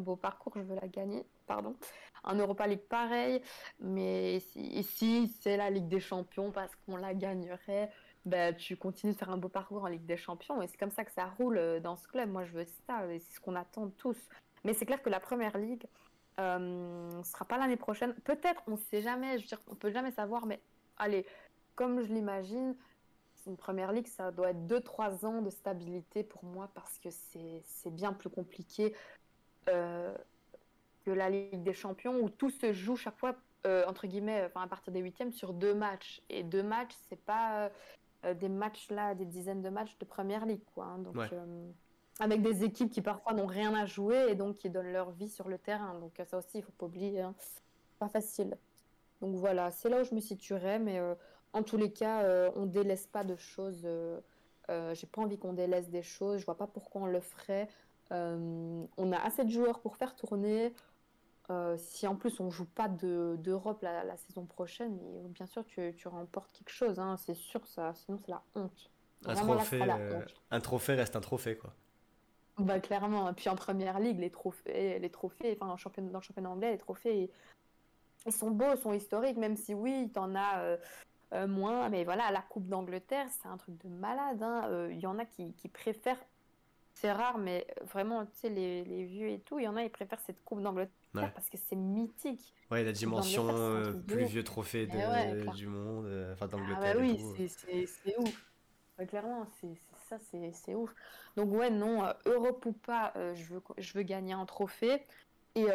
[0.00, 1.76] beau, parcours, je veux la gagner, pardon.
[2.24, 3.42] En Europa League, pareil.
[3.80, 7.90] Mais ici, c'est la Ligue des Champions parce qu'on la gagnerait.
[8.26, 10.90] Ben, tu continues de faire un beau parcours en Ligue des Champions et c'est comme
[10.90, 12.30] ça que ça roule euh, dans ce club.
[12.30, 14.28] Moi, je veux ça et c'est ce qu'on attend tous.
[14.64, 15.86] Mais c'est clair que la première ligue
[16.38, 18.14] euh, ne sera pas l'année prochaine.
[18.24, 19.38] Peut-être, on ne sait jamais.
[19.38, 20.44] Je veux dire, on peut jamais savoir.
[20.46, 20.60] Mais
[20.98, 21.26] allez,
[21.74, 22.76] comme je l'imagine,
[23.46, 27.90] une première ligue, ça doit être 2-3 ans de stabilité pour moi parce que c'est
[27.90, 28.94] bien plus compliqué
[29.68, 30.14] euh,
[31.04, 33.34] que la Ligue des Champions où tout se joue chaque fois,
[33.66, 36.22] euh, entre guillemets, enfin, à partir des huitièmes sur deux matchs.
[36.28, 37.70] Et deux matchs, c'est pas
[38.24, 40.64] euh, des matchs là, des dizaines de matchs de première ligue.
[40.74, 40.98] Quoi, hein.
[40.98, 41.16] donc,
[42.18, 45.28] avec des équipes qui parfois n'ont rien à jouer et donc qui donnent leur vie
[45.28, 45.98] sur le terrain.
[45.98, 47.22] Donc ça aussi, il faut pas oublier.
[47.22, 47.34] Hein.
[47.98, 48.58] Pas facile.
[49.22, 51.00] Donc voilà, c'est là où je me situerais, mais
[51.52, 53.82] en tous les cas, euh, on délaisse pas de choses.
[53.84, 54.20] Euh,
[54.68, 56.40] euh, j'ai pas envie qu'on délaisse des choses.
[56.40, 57.68] Je vois pas pourquoi on le ferait.
[58.10, 60.72] on a assez de joueurs pour faire tourner.
[61.76, 64.98] si en plus on joue pas d'Europe la, saison prochaine,
[65.30, 67.94] bien sûr tu, tu remportes quelque chose, hein, c'est sûr ça.
[67.94, 68.90] Sinon c'est la honte.
[69.26, 69.82] Un trophée,
[70.50, 71.72] un trophée reste un trophée quoi.
[72.58, 73.32] Bah clairement.
[73.34, 77.30] Puis en première ligue, les trophées, les trophées, enfin dans le championnat anglais, les trophées,
[78.26, 80.76] ils sont beaux, ils sont historiques, même si oui, tu en as euh,
[81.46, 81.88] moins.
[81.88, 84.38] Mais voilà, la Coupe d'Angleterre, c'est un truc de malade.
[84.38, 84.68] Il hein.
[84.68, 86.22] euh, y en a qui, préfèrent,
[86.94, 89.82] c'est rare, mais vraiment, tu sais, les, les, vieux et tout, il y en a,
[89.82, 92.54] qui préfèrent cette Coupe d'Angleterre parce que c'est mythique.
[92.70, 96.94] Ouais, la dimension euh, plus vieux trophée de, du monde, enfin ah d'Angleterre.
[96.96, 98.52] Ah oui, c'est ouf.
[99.08, 99.74] clairement, c'est
[100.08, 100.18] ça,
[100.52, 100.94] c'est ouf.
[101.36, 105.02] Donc ouais, non, Europe ou pas, je, veux, je veux gagner un trophée.
[105.56, 105.66] Et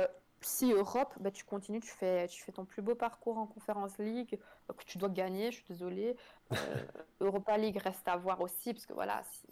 [0.45, 3.97] si Europe, bah, tu continues, tu fais, tu fais ton plus beau parcours en Conférence
[3.97, 6.15] League, que tu dois gagner, je suis désolée.
[6.51, 6.55] Euh,
[7.19, 9.47] Europa League reste à voir aussi, parce que voilà, si,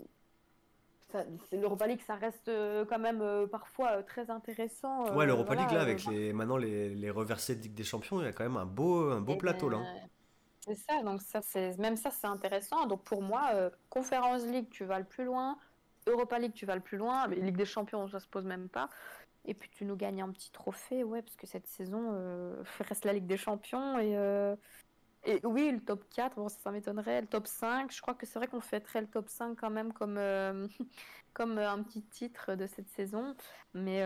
[1.51, 5.15] l'Europa League, ça reste euh, quand même euh, parfois très intéressant.
[5.15, 8.25] ouais, l'Europa League, là, avec les, maintenant les, les, reversés de Ligue des Champions, il
[8.25, 9.77] y a quand même un beau, un beau plateau là.
[9.79, 10.09] Ben,
[10.61, 11.41] c'est ça, donc ça,
[11.77, 12.85] même ça, c'est intéressant.
[12.85, 13.49] Donc pour moi,
[13.89, 15.57] Conférence League, tu vas le plus loin.
[16.07, 17.27] Europa League, tu vas le plus loin.
[17.27, 18.89] Mais Ligue des Champions, ça se pose même pas.
[19.45, 23.05] Et puis tu nous gagnes un petit trophée, ouais, parce que cette saison euh, reste
[23.05, 23.99] la Ligue des Champions.
[23.99, 24.55] Et, euh,
[25.25, 27.21] et oui, le top 4, bon, ça, m'étonnerait.
[27.21, 29.91] Le top 5, je crois que c'est vrai qu'on fêterait le top 5 quand même
[29.93, 30.67] comme, euh,
[31.33, 33.35] comme un petit titre de cette saison.
[33.73, 34.03] Mais,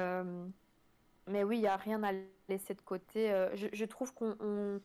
[1.28, 2.14] mais oui, il n'y a rien à
[2.50, 3.30] laisser de côté.
[3.56, 4.82] Je, je, trouve qu'on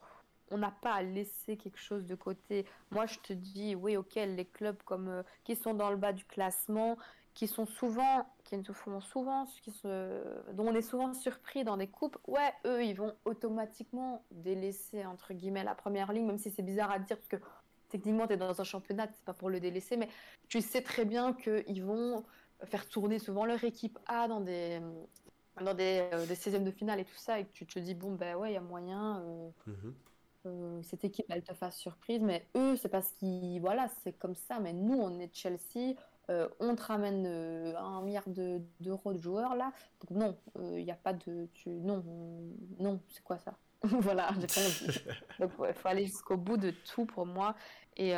[0.51, 2.65] on n'a pas à laisser quelque chose de côté.
[2.91, 6.25] Moi, je te dis, oui, ok, les clubs comme qui sont dans le bas du
[6.25, 6.97] classement,
[7.33, 10.21] qui sont souvent, qui nous font souvent, qui se,
[10.53, 15.33] dont on est souvent surpris dans des coupes, ouais, eux, ils vont automatiquement délaisser, entre
[15.33, 17.37] guillemets, la première ligne, même si c'est bizarre à dire, parce que
[17.89, 20.09] techniquement, tu es dans un championnat, c'est pas pour le délaisser, mais
[20.47, 22.23] tu sais très bien qu'ils vont
[22.65, 24.79] faire tourner souvent leur équipe A dans des
[25.61, 27.93] dans des, euh, des 16e de finale et tout ça, et que tu te dis,
[27.93, 29.95] bon, ben ouais, il y a moyen, euh, mhm.
[30.47, 34.35] euh, cette équipe, elle te fasse surprise, mais eux, c'est parce qu'ils, voilà, c'est comme
[34.35, 35.95] ça, mais nous, on est Chelsea,
[36.29, 39.73] euh, on te ramène euh, un milliard d'euros de, joueurs là.
[40.01, 41.49] Donc non, il euh, n'y a pas de...
[41.53, 42.03] Tu, non,
[42.79, 43.55] non, c'est quoi ça?
[43.83, 45.05] Voilà, j'ai pas
[45.39, 47.55] Donc il faut aller jusqu'au bout de tout pour moi.
[47.97, 48.13] Et,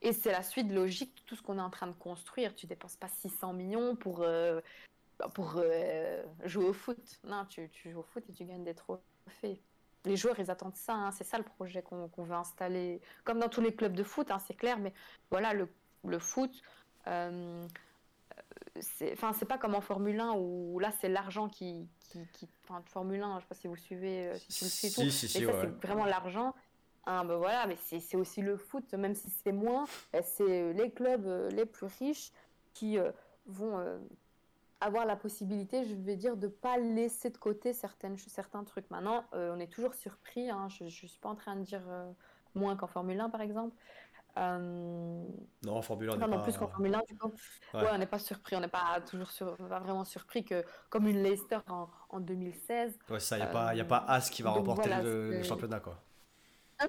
[0.00, 2.54] et c'est la suite logique de tout ce qu'on est en train de construire.
[2.54, 4.24] Tu dépenses pas 600 millions pour,
[5.34, 5.60] pour
[6.44, 7.20] jouer au foot.
[7.24, 9.60] Non, tu, tu, joues au foot et tu gagnes des trophées.
[10.06, 10.94] Les joueurs, ils attendent ça.
[10.94, 11.10] Hein.
[11.10, 13.02] C'est ça le projet qu'on veut installer.
[13.24, 14.78] Comme dans tous les clubs de foot, hein, c'est clair.
[14.78, 14.94] Mais
[15.30, 15.68] voilà, le,
[16.04, 16.85] le foot, euh,
[19.12, 21.88] enfin c'est pas comme en Formule 1 où là c'est l'argent qui,
[22.32, 25.44] qui, enfin Formule 1 je sais pas si vous suivez euh, si, si, tout, c'est
[25.44, 26.54] vraiment l'argent.
[27.08, 30.90] Hein, ben voilà mais c'est aussi le foot même si c'est moins ben, c'est les
[30.90, 32.32] clubs euh, les plus riches
[32.74, 32.98] qui
[33.46, 33.80] vont
[34.80, 38.90] avoir la possibilité je vais dire de pas laisser de côté certaines certains trucs.
[38.90, 41.82] Maintenant on est toujours surpris hein, je, je suis pas en train de dire
[42.56, 43.74] moins qu'en Formule 1 par exemple
[44.38, 45.24] euh,
[45.64, 47.32] non, en Formule 1, non, non, plus qu'en Formule 1, du coup.
[47.72, 47.84] Ouais.
[47.90, 49.56] on n'est pas surpris, on n'est pas toujours sur...
[49.56, 52.98] pas vraiment surpris que, comme une Leicester en, en 2016.
[53.08, 56.02] Ouais, ça, il n'y a, pas, a pas As qui va remporter le, championnat, quoi.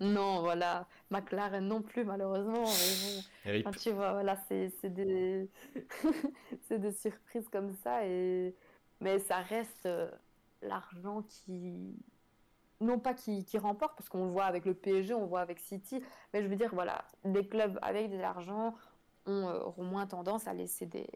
[0.00, 0.88] non, voilà.
[1.10, 2.64] McLaren non plus, malheureusement.
[3.44, 5.48] Mais bon, tu vois, voilà, c'est des...
[6.70, 8.04] des surprises comme ça.
[8.04, 8.56] Et...
[9.00, 10.10] Mais ça reste euh,
[10.62, 11.94] l'argent qui
[12.80, 15.40] non pas qui, qui remportent, parce qu'on le voit avec le PSG, on le voit
[15.40, 16.02] avec City,
[16.32, 18.74] mais je veux dire, voilà, des clubs avec de l'argent
[19.26, 21.08] ont, euh, auront moins tendance à laisser des,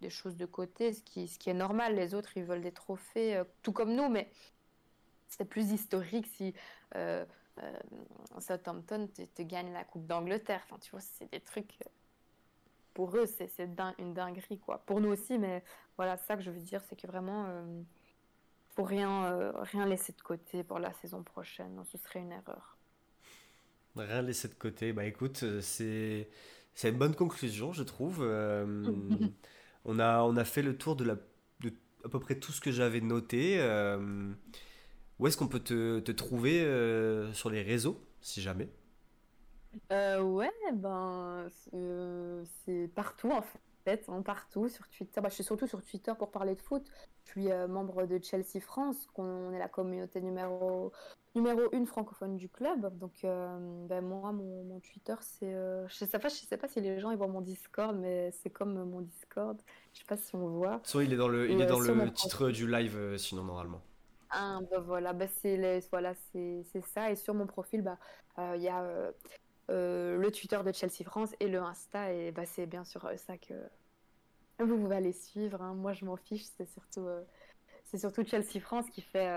[0.00, 1.94] des, choses de côté, ce qui, ce qui est normal.
[1.94, 4.28] Les autres, ils veulent des trophées, euh, tout comme nous, mais
[5.28, 6.52] c'est plus historique si
[6.96, 7.24] euh,
[8.38, 10.62] Southampton te, te, gagne la Coupe d'Angleterre.
[10.64, 11.78] Enfin, tu vois, c'est des trucs.
[12.92, 13.48] Pour eux, c'est
[13.98, 14.78] une dinguerie, quoi.
[14.84, 15.62] Pour nous aussi, mais
[15.96, 17.46] voilà, ça que je veux dire, c'est que vraiment
[18.74, 21.82] pour rien, euh, rien laisser de côté pour la saison prochaine.
[21.84, 22.78] ce serait une erreur.
[23.96, 24.92] Rien laisser de côté.
[24.92, 26.28] Bah écoute, euh, c'est
[26.74, 28.20] c'est une bonne conclusion, je trouve.
[28.22, 29.26] Euh,
[29.84, 31.16] on, a, on a fait le tour de, la,
[31.60, 31.72] de
[32.04, 33.58] à peu près tout ce que j'avais noté.
[35.18, 36.60] où est-ce qu'on peut te, te trouver
[37.34, 38.68] sur les réseaux, si jamais?
[39.90, 41.48] Ouais, ben,
[42.64, 43.42] c'est partout en
[43.84, 45.20] fait, hein, partout sur Twitter.
[45.20, 46.88] Bah, je suis surtout sur Twitter pour parler de foot.
[47.24, 50.92] Suis euh, membre de Chelsea France, qu'on est la communauté numéro
[51.34, 52.98] numéro une francophone du club.
[52.98, 57.00] Donc, ben, moi, mon, mon Twitter, c'est, je sais pas, je sais pas si les
[57.00, 59.58] gens ils voient mon Discord, mais c'est comme mon Discord.
[59.94, 60.80] Je sais pas si on voit.
[60.82, 63.80] Soit il est dans le, il est dans le titre du live, sinon normalement.
[64.28, 67.10] Ah, bah voilà, bah c'est voilà, c'est ça.
[67.10, 67.96] Et sur mon profil, bah
[68.54, 69.12] il y a
[69.70, 72.12] euh, le Twitter de Chelsea France et le Insta.
[72.12, 73.54] Et bah, c'est bien sûr euh, ça que
[74.64, 75.60] vous pouvez aller suivre.
[75.62, 75.74] Hein.
[75.74, 76.44] Moi, je m'en fiche.
[76.56, 77.22] C'est surtout, euh,
[77.84, 79.30] c'est surtout Chelsea France qui fait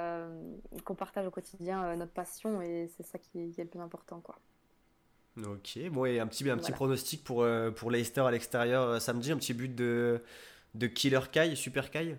[0.83, 4.21] qu'on partage au quotidien notre passion et c'est ça qui, est le plus important.
[4.21, 4.39] quoi.
[5.45, 7.45] Ok, bon, et un petit, un petit pronostic pour,
[7.75, 10.23] pour Leicester à l'extérieur samedi, un petit but de,
[10.75, 12.17] de Killer Kai, Super Kai?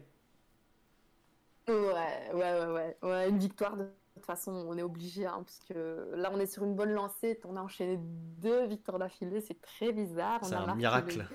[1.69, 5.61] Ouais, ouais, ouais, ouais, ouais, une victoire de toute façon, on est obligé, hein, parce
[5.69, 7.39] que là, on est sur une bonne lancée.
[7.45, 10.41] On a enchaîné deux victoires d'affilée, c'est très bizarre.
[10.43, 11.27] C'est un miracle.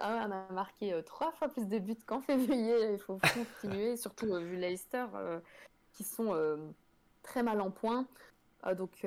[0.00, 2.92] Ah on a marqué euh, trois fois plus de buts qu'en février.
[2.92, 5.40] Il faut continuer, surtout euh, vu Leicester, euh,
[5.92, 6.34] qui sont
[7.22, 8.06] très mal en point.
[8.62, 9.06] Ah, donc,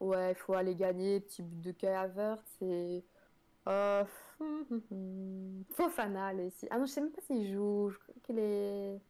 [0.00, 1.20] ouais, il faut aller gagner.
[1.20, 3.04] Petit but de Kai Havertz et.
[5.70, 6.66] Fofana, allez, si...
[6.70, 7.90] Ah non, je sais même pas s'il joue.
[7.90, 9.00] Je crois qu'il est.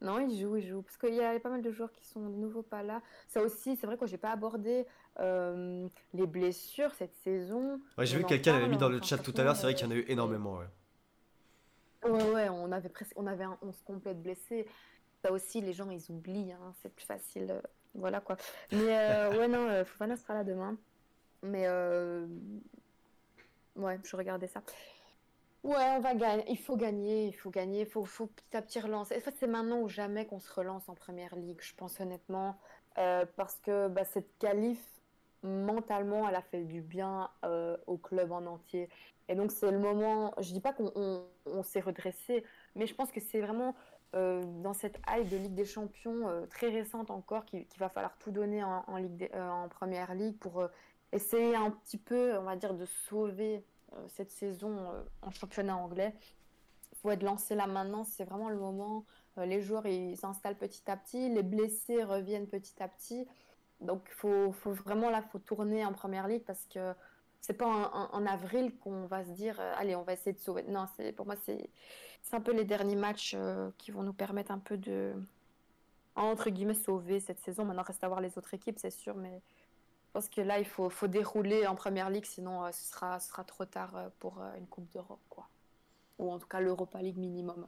[0.00, 0.82] Non, il joue, il joue.
[0.82, 3.02] Parce qu'il y a pas mal de joueurs qui sont de nouveau pas là.
[3.28, 4.86] Ça aussi, c'est vrai que j'ai pas abordé
[5.20, 7.80] euh, les blessures cette saison.
[7.98, 9.74] Ouais, j'ai vu que quelqu'un avait mis dans le chat tout à l'heure, c'est vrai
[9.74, 10.58] qu'il y en a eu énormément.
[10.58, 14.66] Ouais, ouais, ouais on avait presque, on avait un 11 complet blessé.
[15.22, 16.52] Ça aussi, les gens, ils oublient.
[16.52, 17.50] Hein, c'est plus facile.
[17.50, 17.60] Euh,
[17.94, 18.36] voilà quoi.
[18.72, 20.76] Mais euh, ouais, non, Fofana sera là demain.
[21.42, 21.68] Mais
[23.76, 24.62] ouais, je regardais ça.
[25.62, 26.44] Ouais, on va gagner.
[26.48, 29.16] Il faut gagner, il faut gagner, il faut, faut petit à petit relancer.
[29.16, 32.58] En fait, c'est maintenant ou jamais qu'on se relance en première ligue, je pense honnêtement.
[32.98, 34.80] Euh, parce que bah, cette qualif,
[35.42, 38.88] mentalement, elle a fait du bien euh, au club en entier.
[39.28, 40.34] Et donc, c'est le moment.
[40.38, 42.44] Je dis pas qu'on s'est redressé,
[42.74, 43.74] mais je pense que c'est vraiment
[44.14, 48.30] euh, dans cette hype de Ligue des Champions très récente encore qu'il va falloir tout
[48.30, 50.68] donner en, ligue en première ligue pour
[51.12, 53.64] essayer un petit peu, on va dire, de sauver
[53.94, 56.14] euh, cette saison euh, en championnat anglais.
[56.92, 59.04] Il faut être lancé là maintenant, c'est vraiment le moment.
[59.38, 63.26] Euh, les joueurs ils s'installent petit à petit, les blessés reviennent petit à petit.
[63.80, 66.94] Donc faut, faut, vraiment là, faut tourner en première ligue parce que
[67.40, 70.62] c'est pas en, avril qu'on va se dire allez on va essayer de sauver.
[70.64, 71.70] Non, c'est pour moi c'est
[72.32, 73.36] un peu les derniers matchs
[73.78, 75.14] qui vont nous permettre un peu de
[76.14, 77.64] entre guillemets sauver cette saison.
[77.64, 79.40] Maintenant reste à voir les autres équipes, c'est sûr, mais
[80.12, 83.44] parce que là, il faut, faut dérouler en première ligue, sinon euh, ce, sera, sera
[83.44, 85.48] trop tard euh, pour euh, une Coupe d'Europe, quoi.
[86.18, 87.66] Ou en tout cas l'Europa League minimum.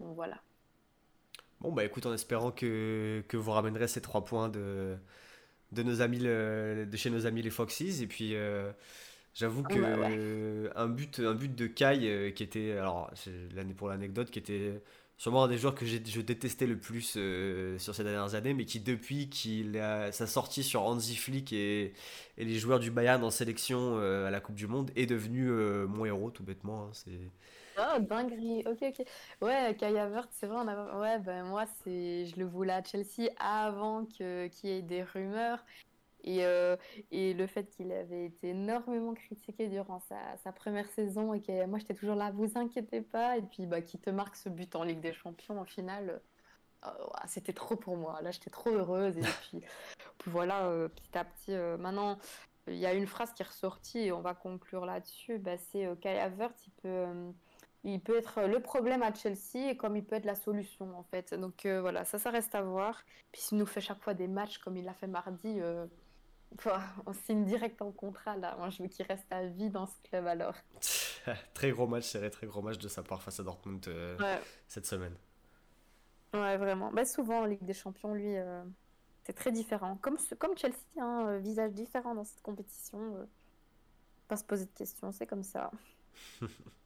[0.00, 0.40] Donc voilà.
[1.60, 4.96] Bon, bah écoute, en espérant que, que vous ramènerez ces trois points de,
[5.72, 8.00] de, nos amis de chez nos amis les Foxes.
[8.00, 8.34] Et puis,
[9.34, 13.10] j'avoue ah que un, but, un but de Kai qui était, alors,
[13.54, 14.80] l'année pour l'anecdote, qui était
[15.18, 18.64] sûrement un des joueurs que je détestais le plus euh, sur ces dernières années, mais
[18.64, 21.94] qui depuis qu'il a sa sortie sur Hansi Flick et,
[22.36, 25.48] et, les joueurs du Bayern en sélection euh, à la Coupe du Monde est devenu
[25.48, 26.84] euh, mon héros tout bêtement.
[26.84, 27.30] Hein, c'est...
[27.78, 29.06] Oh, dinguerie, ok, ok.
[29.42, 34.46] Ouais, Kai Havertz, c'est vrai, ouais, ben moi, je le voulais à Chelsea avant que...
[34.48, 35.64] qu'il y ait des rumeurs.
[36.24, 36.76] Et, euh,
[37.12, 41.66] et le fait qu'il avait été énormément critiqué durant sa, sa première saison et que
[41.66, 44.74] moi j'étais toujours là, vous inquiétez pas, et puis bah, qui te marque ce but
[44.74, 46.20] en Ligue des Champions, au final,
[46.84, 46.88] euh,
[47.28, 48.20] c'était trop pour moi.
[48.22, 49.16] Là j'étais trop heureuse.
[49.18, 49.60] Et puis,
[50.26, 52.18] voilà, euh, petit à petit, maintenant
[52.68, 55.38] il y a une phrase qui est ressortie et on va conclure là-dessus.
[55.38, 57.06] Bah, c'est Kai Havertz, il peut
[57.92, 61.02] il peut être le problème à Chelsea et comme il peut être la solution en
[61.04, 61.34] fait.
[61.34, 63.02] Donc voilà, ça, ça reste à voir.
[63.32, 65.60] Puis s'il nous fait chaque fois des matchs comme il l'a fait mardi,
[67.06, 68.56] on signe direct en contrat là.
[68.58, 70.54] Moi, je veux qu'il reste à vie dans ce club alors.
[71.54, 74.38] très gros match, c'est très gros match de sa part face à Dortmund euh,
[74.68, 75.16] cette semaine.
[76.34, 76.90] Ouais, vraiment.
[76.92, 78.62] Bah, souvent en Ligue des Champions, lui, euh,
[79.24, 79.96] c'est très différent.
[80.00, 83.26] Comme, comme Chelsea, hein, euh, visage différent dans cette compétition.
[84.28, 85.70] pas se poser de questions, c'est comme ça.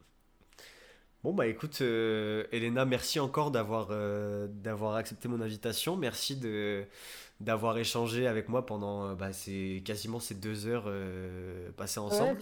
[1.23, 3.89] Bon bah écoute Elena, merci encore d'avoir
[4.49, 5.95] d'avoir accepté mon invitation.
[5.95, 6.87] Merci de
[7.41, 12.39] d'avoir échangé avec moi pendant euh, bah, c'est quasiment ces deux heures euh, passées ensemble.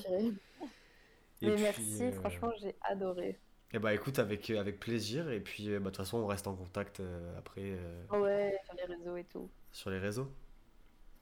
[1.41, 3.39] et merci, euh, franchement, j'ai adoré.
[3.71, 5.29] Et eh bah écoute, avec, avec plaisir.
[5.29, 7.03] Et puis, bah, de toute façon, on reste en contact
[7.37, 7.77] après.
[8.11, 9.47] Ouais, sur les réseaux et tout.
[9.71, 10.27] Sur les réseaux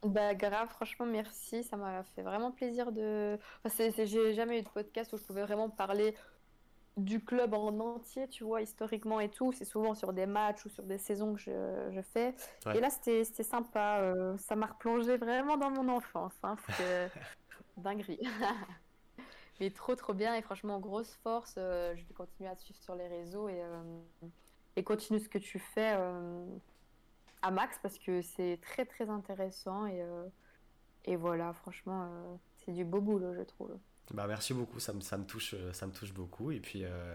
[0.02, 1.62] Bah grave, franchement, merci.
[1.62, 3.36] Ça m'a fait vraiment plaisir de.
[3.64, 6.14] Enfin, j'ai jamais eu de podcast où je pouvais vraiment parler
[6.98, 9.52] du club en entier, tu vois, historiquement et tout.
[9.52, 12.34] C'est souvent sur des matchs ou sur des saisons que je, je fais.
[12.66, 12.76] Ouais.
[12.78, 14.00] Et là, c'était sympa.
[14.02, 16.34] euh, ça m'a replongé vraiment dans mon enfance.
[16.42, 17.08] Hein, que...
[17.76, 18.20] Dinguerie.
[19.60, 20.34] Mais trop, trop bien.
[20.34, 21.54] Et franchement, grosse force.
[21.58, 24.00] euh, je vais continuer à te suivre sur les réseaux et, euh,
[24.76, 26.46] et continue ce que tu fais euh,
[27.42, 29.86] à max parce que c'est très, très intéressant.
[29.86, 30.04] Et,
[31.04, 33.78] et voilà, franchement, c'est du beau boulot, je trouve.
[34.14, 36.50] Bah, merci beaucoup, ça me, ça me touche, euh, ça me touche beaucoup.
[36.50, 37.14] Et puis, euh,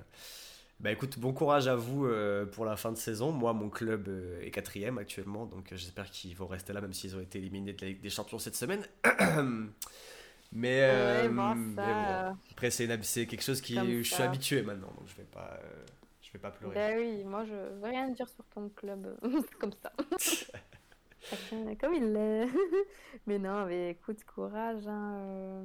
[0.79, 3.31] bah, écoute, bon courage à vous euh, pour la fin de saison.
[3.31, 7.15] Moi, mon club euh, est quatrième actuellement, donc j'espère qu'ils vont rester là, même s'ils
[7.15, 8.85] ont été éliminés de la Ligue des Champions cette semaine.
[10.51, 12.87] mais, Ouais, bon, mais ça, bon, après, c'est
[13.27, 15.59] quelque chose qui, je suis habitué maintenant, donc je vais pas,
[16.21, 16.75] je vais pas pleurer.
[16.75, 19.17] Ben oui, moi je veux rien dire sur ton club,
[19.59, 19.91] comme ça.
[21.79, 22.47] Comme il l'est.
[23.27, 24.85] mais non, mais écoute, courage.
[24.87, 25.63] hein.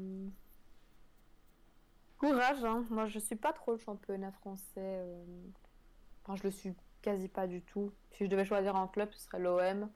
[2.18, 2.84] Courage, hein.
[2.90, 4.62] Moi je suis pas trop le championnat français.
[4.78, 5.24] euh.
[6.24, 7.92] Enfin, je le suis quasi pas du tout.
[8.10, 9.88] Si je devais choisir un club, ce serait l'OM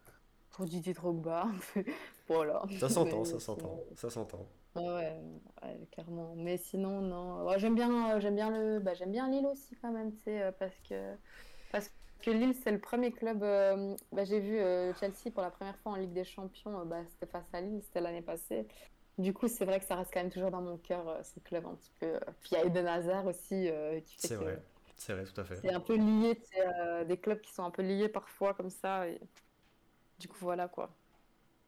[0.51, 1.47] pour Didier Drogba.
[2.28, 2.62] voilà.
[2.78, 4.47] Ça s'entend, ça s'entend, ça s'entend.
[4.74, 5.16] Ouais, ouais,
[5.62, 6.35] ouais, clairement.
[6.36, 7.44] Mais sinon, non.
[7.47, 10.20] Ouais, j'aime bien, euh, j'aime bien le, bah, j'aime bien Lille aussi quand même, tu
[10.23, 11.15] sais, euh, parce que,
[11.70, 11.90] parce
[12.20, 13.43] que Lille c'est le premier club.
[13.43, 16.86] euh, bah, j'ai vu euh, Chelsea pour la première fois en Ligue des Champions.
[16.86, 18.66] bah, c'était face à Lille, c'était l'année passée.
[19.18, 21.39] Du coup, c'est vrai que ça reste quand même toujours dans mon cœur euh, ce
[21.40, 22.18] club un petit peu.
[22.43, 24.62] Puis il y a Eden Hazard aussi euh, qui fait C'est que vrai,
[24.97, 25.62] c'est vrai, tout à fait.
[25.62, 29.09] c'est un peu lié, euh, des clubs qui sont un peu liés parfois comme ça.
[29.09, 29.20] Et...
[30.18, 30.97] Du coup, voilà quoi.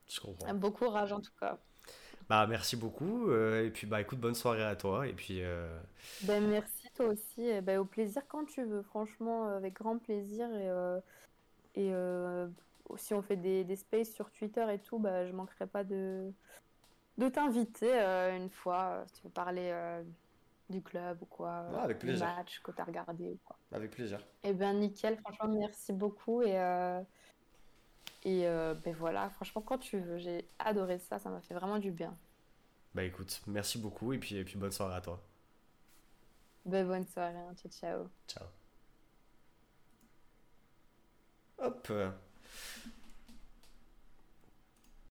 [0.08, 0.48] Je comprends.
[0.48, 1.58] Un beau courage en tout cas.
[2.28, 3.28] Bah, merci beaucoup.
[3.30, 5.06] euh, et puis, bah, écoute, bonne soirée à toi.
[5.06, 5.78] Et puis, euh,
[6.20, 7.42] Ben, merci toi aussi.
[7.42, 8.82] Et ben, au plaisir quand tu veux.
[8.82, 10.46] Franchement, avec grand plaisir.
[10.54, 11.00] Et, euh,
[11.74, 11.92] et
[12.96, 16.32] si on fait des, des spaces sur Twitter et tout, bah, je manquerai pas de,
[17.18, 20.02] de t'inviter euh, une fois euh, si tu veux parler euh,
[20.70, 21.58] du club ou quoi.
[21.80, 23.56] avec du match que tu as regardé ou quoi.
[23.72, 24.20] avec plaisir.
[24.42, 25.16] Et ben nickel.
[25.18, 26.42] Franchement, merci beaucoup.
[26.42, 27.00] Et, euh,
[28.24, 28.42] et
[28.84, 30.18] ben voilà, franchement, quand tu veux.
[30.18, 31.18] J'ai adoré ça.
[31.18, 32.16] Ça m'a fait vraiment du bien.
[32.94, 34.12] Bah, écoute, merci beaucoup.
[34.12, 35.20] Et puis, et puis bonne soirée à toi.
[36.64, 37.34] Ben, bonne soirée.
[37.36, 37.54] hein.
[37.56, 38.08] Ciao, ciao.
[38.26, 38.46] Ciao.
[41.58, 41.88] Hop.